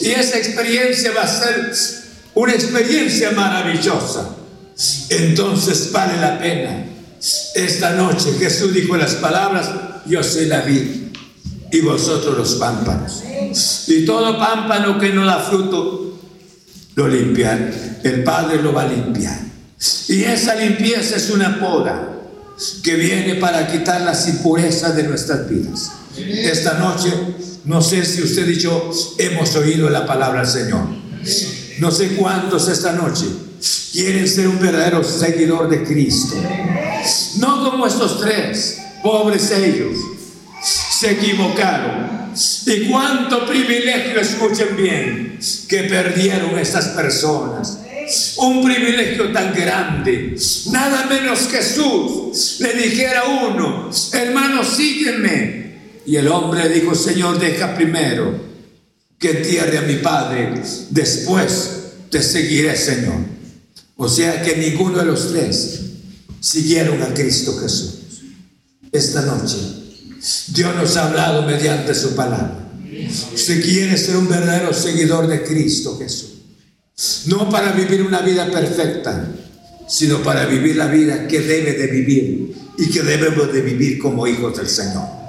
Y 0.00 0.08
esa 0.08 0.38
experiencia 0.38 1.12
va 1.12 1.22
a 1.22 1.28
ser 1.28 1.72
una 2.34 2.52
experiencia 2.52 3.32
maravillosa. 3.32 4.36
Entonces 5.10 5.90
vale 5.92 6.20
la 6.20 6.38
pena. 6.38 6.86
Esta 7.54 7.92
noche 7.92 8.32
Jesús 8.38 8.72
dijo 8.72 8.96
las 8.96 9.14
palabras, 9.16 9.70
yo 10.06 10.22
soy 10.22 10.46
la 10.46 10.62
vid 10.62 11.10
y 11.70 11.80
vosotros 11.80 12.36
los 12.36 12.54
pámpanos. 12.54 13.22
Y 13.86 14.04
todo 14.04 14.38
pámpano 14.38 14.98
que 14.98 15.10
no 15.10 15.26
da 15.26 15.40
fruto, 15.40 16.18
lo 16.94 17.08
limpian. 17.08 17.98
El 18.02 18.24
Padre 18.24 18.62
lo 18.62 18.72
va 18.72 18.82
a 18.82 18.88
limpiar. 18.88 19.38
Y 20.08 20.24
esa 20.24 20.54
limpieza 20.54 21.16
es 21.16 21.30
una 21.30 21.60
poda 21.60 22.08
que 22.82 22.94
viene 22.96 23.36
para 23.36 23.66
quitar 23.66 24.02
las 24.02 24.28
impurezas 24.28 24.96
de 24.96 25.04
nuestras 25.04 25.48
vidas. 25.48 25.90
Esta 26.16 26.74
noche 26.74 27.12
no 27.64 27.82
sé 27.82 28.04
si 28.04 28.22
usted 28.22 28.48
y 28.48 28.58
yo 28.58 28.90
hemos 29.18 29.54
oído 29.56 29.90
la 29.90 30.06
palabra 30.06 30.42
del 30.42 30.50
Señor. 30.50 30.86
No 31.78 31.90
sé 31.90 32.16
cuántos 32.16 32.68
esta 32.68 32.92
noche 32.92 33.26
quieren 33.92 34.26
ser 34.28 34.48
un 34.48 34.58
verdadero 34.60 35.02
seguidor 35.04 35.68
de 35.68 35.82
Cristo. 35.82 36.36
No 37.38 37.70
como 37.70 37.86
estos 37.86 38.20
tres, 38.20 38.78
pobres 39.02 39.50
ellos, 39.50 39.96
se 40.98 41.12
equivocaron. 41.12 42.20
Y 42.66 42.88
cuánto 42.88 43.46
privilegio, 43.46 44.20
escuchen 44.20 44.76
bien, 44.76 45.38
que 45.68 45.82
perdieron 45.84 46.58
estas 46.58 46.88
personas. 46.88 47.78
Un 48.38 48.64
privilegio 48.64 49.32
tan 49.32 49.54
grande. 49.54 50.36
Nada 50.70 51.06
menos 51.06 51.48
Jesús 51.48 52.56
le 52.60 52.72
dijera 52.74 53.20
a 53.20 53.48
uno, 53.48 53.90
hermano, 54.12 54.64
sígueme 54.64 55.59
y 56.10 56.16
el 56.16 56.26
hombre 56.26 56.68
dijo, 56.68 56.92
Señor, 56.96 57.38
deja 57.38 57.72
primero 57.76 58.34
que 59.16 59.30
entierre 59.30 59.78
a 59.78 59.82
mi 59.82 59.94
padre, 59.98 60.60
después 60.90 61.70
te 62.10 62.20
seguiré, 62.20 62.76
Señor. 62.76 63.14
O 63.94 64.08
sea 64.08 64.42
que 64.42 64.56
ninguno 64.56 64.98
de 64.98 65.04
los 65.04 65.30
tres 65.30 65.82
siguieron 66.40 67.00
a 67.00 67.14
Cristo 67.14 67.56
Jesús. 67.60 68.00
Esta 68.90 69.22
noche 69.22 69.56
Dios 70.48 70.74
nos 70.74 70.96
ha 70.96 71.06
hablado 71.06 71.46
mediante 71.46 71.94
su 71.94 72.16
palabra. 72.16 72.72
Si 73.36 73.60
quiere 73.60 73.96
ser 73.96 74.16
un 74.16 74.28
verdadero 74.28 74.74
seguidor 74.74 75.28
de 75.28 75.44
Cristo 75.44 75.96
Jesús, 75.96 76.40
no 77.26 77.48
para 77.48 77.70
vivir 77.70 78.02
una 78.02 78.18
vida 78.18 78.50
perfecta, 78.50 79.28
sino 79.88 80.24
para 80.24 80.46
vivir 80.46 80.74
la 80.74 80.88
vida 80.88 81.28
que 81.28 81.38
debe 81.38 81.74
de 81.74 81.86
vivir 81.86 82.52
y 82.78 82.90
que 82.90 83.02
debemos 83.02 83.52
de 83.52 83.60
vivir 83.60 84.00
como 84.00 84.26
hijos 84.26 84.56
del 84.56 84.68
Señor. 84.68 85.19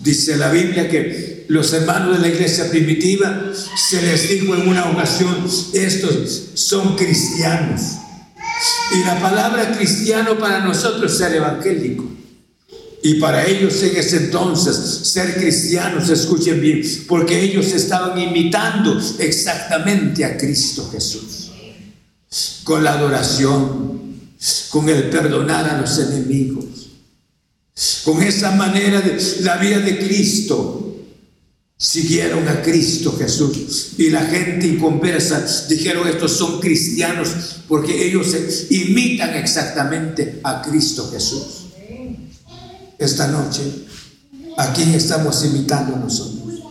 Dice 0.00 0.36
la 0.36 0.50
Biblia 0.50 0.88
que 0.88 1.44
los 1.48 1.72
hermanos 1.72 2.16
de 2.16 2.22
la 2.22 2.34
iglesia 2.34 2.70
primitiva 2.70 3.52
se 3.76 4.02
les 4.02 4.28
dijo 4.28 4.54
en 4.54 4.68
una 4.68 4.90
ocasión, 4.90 5.46
estos 5.72 6.50
son 6.54 6.96
cristianos. 6.96 7.80
Y 8.94 9.04
la 9.04 9.20
palabra 9.20 9.72
cristiano 9.76 10.38
para 10.38 10.60
nosotros 10.60 11.12
es 11.12 11.18
ser 11.18 11.34
evangélico. 11.34 12.04
Y 13.02 13.14
para 13.14 13.46
ellos 13.46 13.82
en 13.82 13.96
ese 13.96 14.16
entonces 14.16 14.76
ser 14.76 15.34
cristianos, 15.36 16.08
escuchen 16.08 16.60
bien, 16.60 16.82
porque 17.06 17.40
ellos 17.40 17.66
estaban 17.68 18.18
imitando 18.18 19.00
exactamente 19.18 20.24
a 20.24 20.36
Cristo 20.36 20.88
Jesús. 20.90 21.50
Con 22.64 22.82
la 22.82 22.94
adoración, 22.94 24.00
con 24.70 24.88
el 24.88 25.04
perdonar 25.10 25.68
a 25.70 25.80
los 25.80 25.98
enemigos, 25.98 26.64
con 28.04 28.22
esa 28.22 28.52
manera 28.52 29.00
de 29.00 29.18
la 29.40 29.56
vida 29.56 29.80
de 29.80 29.98
Cristo. 29.98 30.84
Siguieron 31.80 32.48
a 32.48 32.60
Cristo 32.60 33.14
Jesús 33.16 33.90
y 33.98 34.10
la 34.10 34.24
gente 34.24 34.66
inconversa 34.66 35.46
dijeron 35.68 36.08
estos 36.08 36.32
son 36.32 36.58
cristianos 36.58 37.28
porque 37.68 38.04
ellos 38.04 38.34
imitan 38.70 39.36
exactamente 39.36 40.40
a 40.42 40.60
Cristo 40.60 41.08
Jesús 41.12 41.68
esta 42.98 43.28
noche, 43.28 43.62
¿a 44.56 44.72
quién 44.72 44.90
estamos 44.90 45.44
imitando 45.44 45.96
nosotros? 45.96 46.62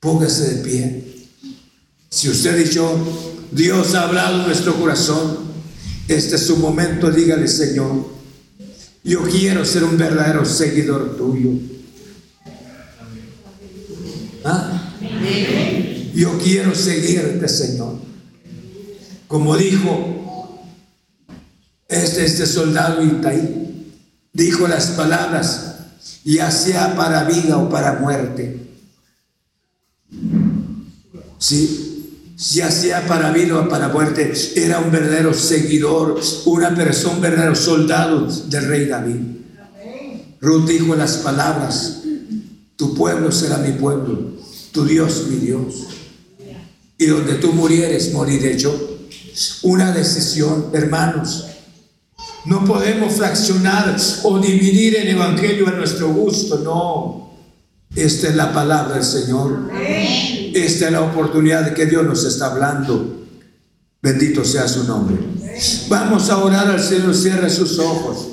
Póngase 0.00 0.56
de 0.56 0.64
pie. 0.64 1.28
Si 2.08 2.28
usted 2.28 2.66
y 2.66 2.68
yo, 2.68 2.98
Dios 3.52 3.94
ha 3.94 4.08
hablado 4.08 4.40
en 4.40 4.46
nuestro 4.46 4.74
corazón, 4.74 5.38
este 6.08 6.34
es 6.34 6.46
su 6.46 6.56
momento, 6.56 7.10
dígale, 7.10 7.46
Señor, 7.46 8.08
yo 9.02 9.22
quiero 9.22 9.64
ser 9.64 9.84
un 9.84 9.96
verdadero 9.96 10.44
seguidor 10.44 11.16
tuyo. 11.16 11.50
¿Ah? 14.44 14.94
Yo 16.14 16.38
quiero 16.38 16.74
seguirte, 16.74 17.48
Señor. 17.48 17.98
Como 19.26 19.56
dijo 19.56 20.64
este, 21.88 22.24
este 22.24 22.46
soldado 22.46 23.04
Itaí, 23.04 23.94
dijo 24.32 24.68
las 24.68 24.88
palabras, 24.88 25.76
ya 26.24 26.50
sea 26.50 26.94
para 26.96 27.24
vida 27.24 27.58
o 27.58 27.68
para 27.68 27.94
muerte. 27.94 28.60
Sí, 31.38 31.89
ya 32.48 32.70
sea 32.70 33.06
para 33.06 33.32
vida 33.32 33.58
o 33.58 33.68
para 33.68 33.88
muerte, 33.88 34.32
era 34.56 34.78
un 34.78 34.90
verdadero 34.90 35.34
seguidor, 35.34 36.18
una 36.46 36.74
persona, 36.74 37.20
verdadero 37.20 37.54
soldado 37.54 38.26
del 38.46 38.64
rey 38.66 38.86
David. 38.86 39.20
Ruth 40.40 40.66
dijo 40.66 40.94
las 40.96 41.18
palabras, 41.18 42.00
tu 42.76 42.94
pueblo 42.94 43.30
será 43.30 43.58
mi 43.58 43.72
pueblo, 43.72 44.38
tu 44.72 44.86
Dios 44.86 45.26
mi 45.28 45.36
Dios. 45.36 45.86
Y 46.96 47.06
donde 47.06 47.34
tú 47.34 47.52
murieres, 47.52 48.12
moriré 48.14 48.58
yo. 48.58 48.74
Una 49.62 49.92
decisión, 49.92 50.70
hermanos, 50.72 51.46
no 52.46 52.64
podemos 52.64 53.14
fraccionar 53.14 53.96
o 54.22 54.38
dividir 54.38 54.96
el 54.96 55.08
Evangelio 55.08 55.68
a 55.68 55.72
nuestro 55.72 56.08
gusto, 56.08 56.58
no. 56.58 57.29
Esta 57.94 58.28
es 58.28 58.36
la 58.36 58.52
palabra 58.52 58.94
del 58.94 59.04
Señor. 59.04 59.70
Esta 60.54 60.86
es 60.86 60.92
la 60.92 61.02
oportunidad 61.02 61.64
de 61.64 61.74
que 61.74 61.86
Dios 61.86 62.04
nos 62.04 62.24
está 62.24 62.46
hablando. 62.46 63.26
Bendito 64.02 64.44
sea 64.44 64.66
su 64.68 64.84
nombre. 64.84 65.16
Vamos 65.88 66.30
a 66.30 66.38
orar 66.38 66.68
al 66.68 66.82
Señor, 66.82 67.14
cierre 67.14 67.50
sus 67.50 67.78
ojos. 67.78 68.28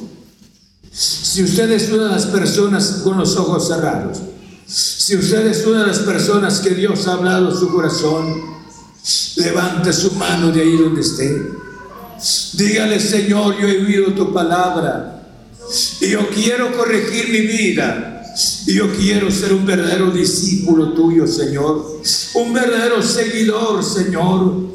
Si 0.91 1.43
usted 1.43 1.69
es 1.71 1.89
una 1.91 2.05
de 2.05 2.11
las 2.11 2.25
personas 2.27 3.01
con 3.03 3.17
los 3.17 3.35
ojos 3.35 3.67
cerrados, 3.67 4.19
si 4.65 5.15
usted 5.15 5.47
es 5.47 5.65
una 5.65 5.81
de 5.81 5.87
las 5.87 5.99
personas 5.99 6.59
que 6.59 6.71
Dios 6.71 7.07
ha 7.07 7.13
hablado 7.13 7.55
su 7.55 7.69
corazón, 7.69 8.41
levante 9.37 9.93
su 9.93 10.11
mano 10.13 10.51
de 10.51 10.61
ahí 10.61 10.77
donde 10.77 11.01
esté. 11.01 11.41
Dígale, 12.53 12.99
Señor, 12.99 13.59
yo 13.59 13.67
he 13.67 13.85
oído 13.85 14.13
tu 14.13 14.33
palabra 14.33 15.21
y 16.01 16.09
yo 16.09 16.27
quiero 16.29 16.75
corregir 16.75 17.29
mi 17.29 17.41
vida. 17.41 18.16
Y 18.67 18.73
yo 18.73 18.93
quiero 18.93 19.31
ser 19.31 19.53
un 19.53 19.65
verdadero 19.65 20.11
discípulo 20.11 20.91
tuyo, 20.91 21.25
Señor. 21.25 22.01
Un 22.33 22.51
verdadero 22.51 23.01
seguidor, 23.01 23.81
Señor. 23.81 24.67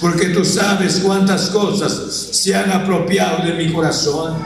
Porque 0.00 0.26
tú 0.26 0.44
sabes 0.44 1.00
cuántas 1.04 1.50
cosas 1.50 2.28
se 2.30 2.54
han 2.54 2.70
apropiado 2.70 3.44
de 3.44 3.54
mi 3.54 3.72
corazón. 3.72 4.36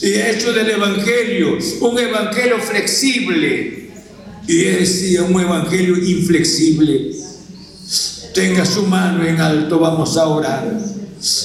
Y 0.00 0.06
he 0.06 0.30
hecho 0.30 0.50
del 0.54 0.70
Evangelio 0.70 1.58
un 1.82 1.98
Evangelio 1.98 2.58
flexible. 2.58 3.90
Y 4.48 4.64
es 4.64 5.04
un 5.20 5.38
Evangelio 5.38 5.94
inflexible. 5.98 7.16
Tenga 8.32 8.64
su 8.64 8.84
mano 8.84 9.22
en 9.26 9.42
alto, 9.42 9.78
vamos 9.78 10.16
a 10.16 10.26
orar. 10.26 10.80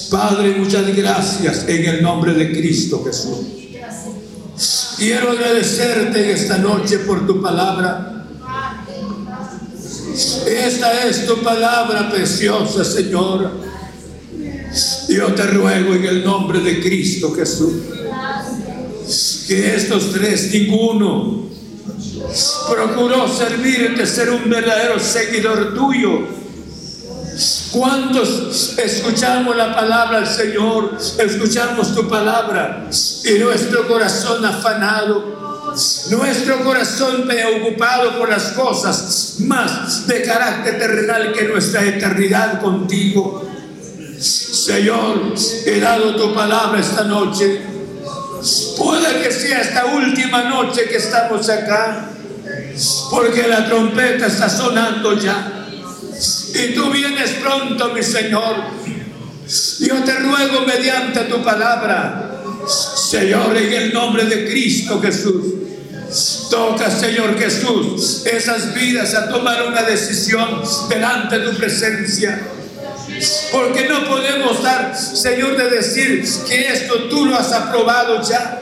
Padre, 0.09 0.55
muchas 0.57 0.95
gracias 0.95 1.67
en 1.67 1.83
el 1.83 2.01
nombre 2.01 2.33
de 2.33 2.53
Cristo 2.53 3.03
Jesús. 3.03 3.61
Quiero 5.01 5.31
agradecerte 5.31 6.31
esta 6.31 6.59
noche 6.59 6.99
por 6.99 7.25
tu 7.25 7.41
palabra. 7.41 8.23
Esta 10.45 11.07
es 11.07 11.25
tu 11.25 11.41
palabra 11.41 12.11
preciosa, 12.11 12.85
Señor. 12.85 13.49
Yo 15.09 15.33
te 15.33 15.41
ruego 15.47 15.95
en 15.95 16.05
el 16.05 16.23
nombre 16.23 16.59
de 16.59 16.79
Cristo 16.79 17.33
Jesús 17.33 17.73
que 19.47 19.75
estos 19.75 20.11
tres, 20.11 20.53
ninguno, 20.53 21.47
procuró 22.69 23.27
servirte, 23.27 24.05
ser 24.05 24.29
un 24.29 24.47
verdadero 24.51 24.99
seguidor 24.99 25.73
tuyo 25.73 26.40
¿Cuántos 27.72 28.78
escuchamos 28.78 29.55
la 29.55 29.74
palabra 29.74 30.19
del 30.19 30.28
Señor? 30.28 30.97
Escuchamos 31.17 31.95
tu 31.95 32.05
palabra 32.09 32.88
y 33.24 33.39
nuestro 33.39 33.88
corazón 33.88 34.43
afanado, 34.45 35.72
nuestro 36.09 36.65
corazón 36.65 37.26
preocupado 37.26 38.19
por 38.19 38.28
las 38.28 38.51
cosas 38.51 39.36
más 39.39 40.05
de 40.05 40.22
carácter 40.22 40.80
terrenal 40.80 41.32
que 41.32 41.43
nuestra 41.45 41.86
eternidad 41.86 42.59
contigo. 42.59 43.49
Señor, 44.19 45.34
he 45.65 45.80
dado 45.80 46.17
tu 46.17 46.34
palabra 46.34 46.78
esta 46.78 47.05
noche. 47.05 47.61
Puede 48.78 49.22
que 49.22 49.32
sea 49.32 49.61
esta 49.61 49.86
última 49.86 50.43
noche 50.43 50.89
que 50.89 50.97
estamos 50.97 51.47
acá, 51.49 52.09
porque 53.09 53.47
la 53.47 53.65
trompeta 53.65 54.28
está 54.28 54.49
sonando 54.49 55.17
ya. 55.17 55.61
Y 56.53 56.73
tú 56.73 56.91
vienes 56.91 57.31
pronto, 57.41 57.89
mi 57.93 58.03
Señor. 58.03 58.55
Yo 59.79 59.95
te 60.03 60.13
ruego 60.13 60.61
mediante 60.65 61.21
tu 61.21 61.43
palabra, 61.43 62.41
Señor, 62.67 63.55
en 63.57 63.73
el 63.73 63.93
nombre 63.93 64.25
de 64.25 64.49
Cristo 64.49 65.01
Jesús. 65.01 65.45
Toca, 66.49 66.91
Señor 66.91 67.37
Jesús, 67.39 68.25
esas 68.25 68.73
vidas 68.73 69.13
a 69.15 69.29
tomar 69.29 69.65
una 69.67 69.83
decisión 69.83 70.61
delante 70.89 71.39
de 71.39 71.49
tu 71.49 71.57
presencia. 71.57 72.41
Porque 73.51 73.87
no 73.87 74.05
podemos 74.07 74.61
dar, 74.61 74.95
Señor, 74.97 75.57
de 75.57 75.69
decir 75.69 76.25
que 76.47 76.67
esto 76.67 77.09
tú 77.09 77.25
lo 77.25 77.37
has 77.37 77.51
aprobado 77.51 78.21
ya 78.21 78.59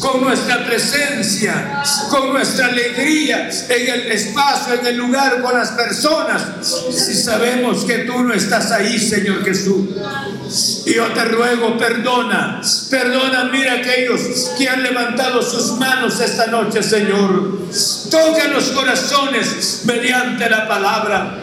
con 0.00 0.22
nuestra 0.22 0.66
presencia, 0.66 1.82
con 2.10 2.32
nuestra 2.32 2.66
alegría 2.66 3.48
en 3.68 3.88
el 3.88 4.12
espacio, 4.12 4.74
en 4.74 4.86
el 4.86 4.96
lugar, 4.96 5.40
con 5.40 5.54
las 5.54 5.70
personas, 5.70 6.42
si 6.90 7.14
sabemos 7.14 7.84
que 7.84 7.98
tú 7.98 8.22
no 8.22 8.34
estás 8.34 8.70
ahí, 8.70 8.98
Señor 8.98 9.44
Jesús. 9.44 9.88
Y 10.84 10.94
yo 10.94 11.06
te 11.12 11.24
ruego, 11.24 11.78
perdona, 11.78 12.60
perdona, 12.90 13.44
mira 13.44 13.74
aquellos 13.74 14.20
que 14.58 14.68
han 14.68 14.82
levantado 14.82 15.42
sus 15.42 15.78
manos 15.78 16.20
esta 16.20 16.48
noche, 16.48 16.82
Señor. 16.82 17.60
Toca 18.10 18.48
los 18.48 18.64
corazones 18.72 19.82
mediante 19.84 20.50
la 20.50 20.68
palabra. 20.68 21.38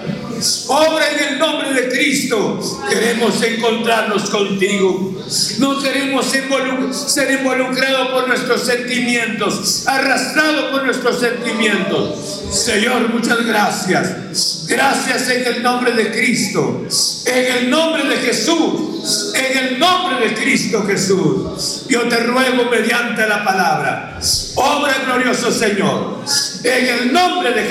Obra 0.68 1.12
en 1.12 1.34
el 1.34 1.40
nombre 1.40 1.74
de 1.74 1.90
Cristo. 1.90 2.60
Queremos 2.90 3.42
encontrarnos 3.42 4.30
contigo. 4.30 5.16
No 5.60 5.82
queremos 5.82 6.26
ser 6.26 7.32
involucrados 7.32 8.10
por 8.10 8.28
nuestros 8.28 8.66
sentimientos, 8.66 9.84
arrastrados 9.88 10.72
por 10.72 10.86
nuestros 10.86 11.20
sentimientos. 11.20 12.44
Señor, 12.52 13.14
muchas 13.14 13.46
gracias. 13.46 14.66
Gracias 14.68 15.30
en 15.30 15.46
el 15.56 15.64
nombre 15.64 15.92
de 15.92 16.12
Cristo. 16.12 16.86
En 17.26 17.58
el 17.58 17.70
nombre 17.70 18.08
de 18.08 18.18
Jesús. 18.18 19.34
En 19.36 19.58
el 19.58 19.80
nombre 19.80 20.28
de 20.28 20.36
Cristo 20.36 20.84
Jesús. 20.86 21.86
Yo 21.88 22.08
te 22.08 22.18
ruego 22.18 22.66
mediante 22.70 23.28
la 23.28 23.44
palabra. 23.44 24.20
Obra 24.56 24.94
glorioso 25.06 25.52
Señor. 25.52 26.24
En 26.64 26.88
el 26.88 27.14
nombre 27.14 27.52
de 27.52 27.64
Jesús. 27.64 27.68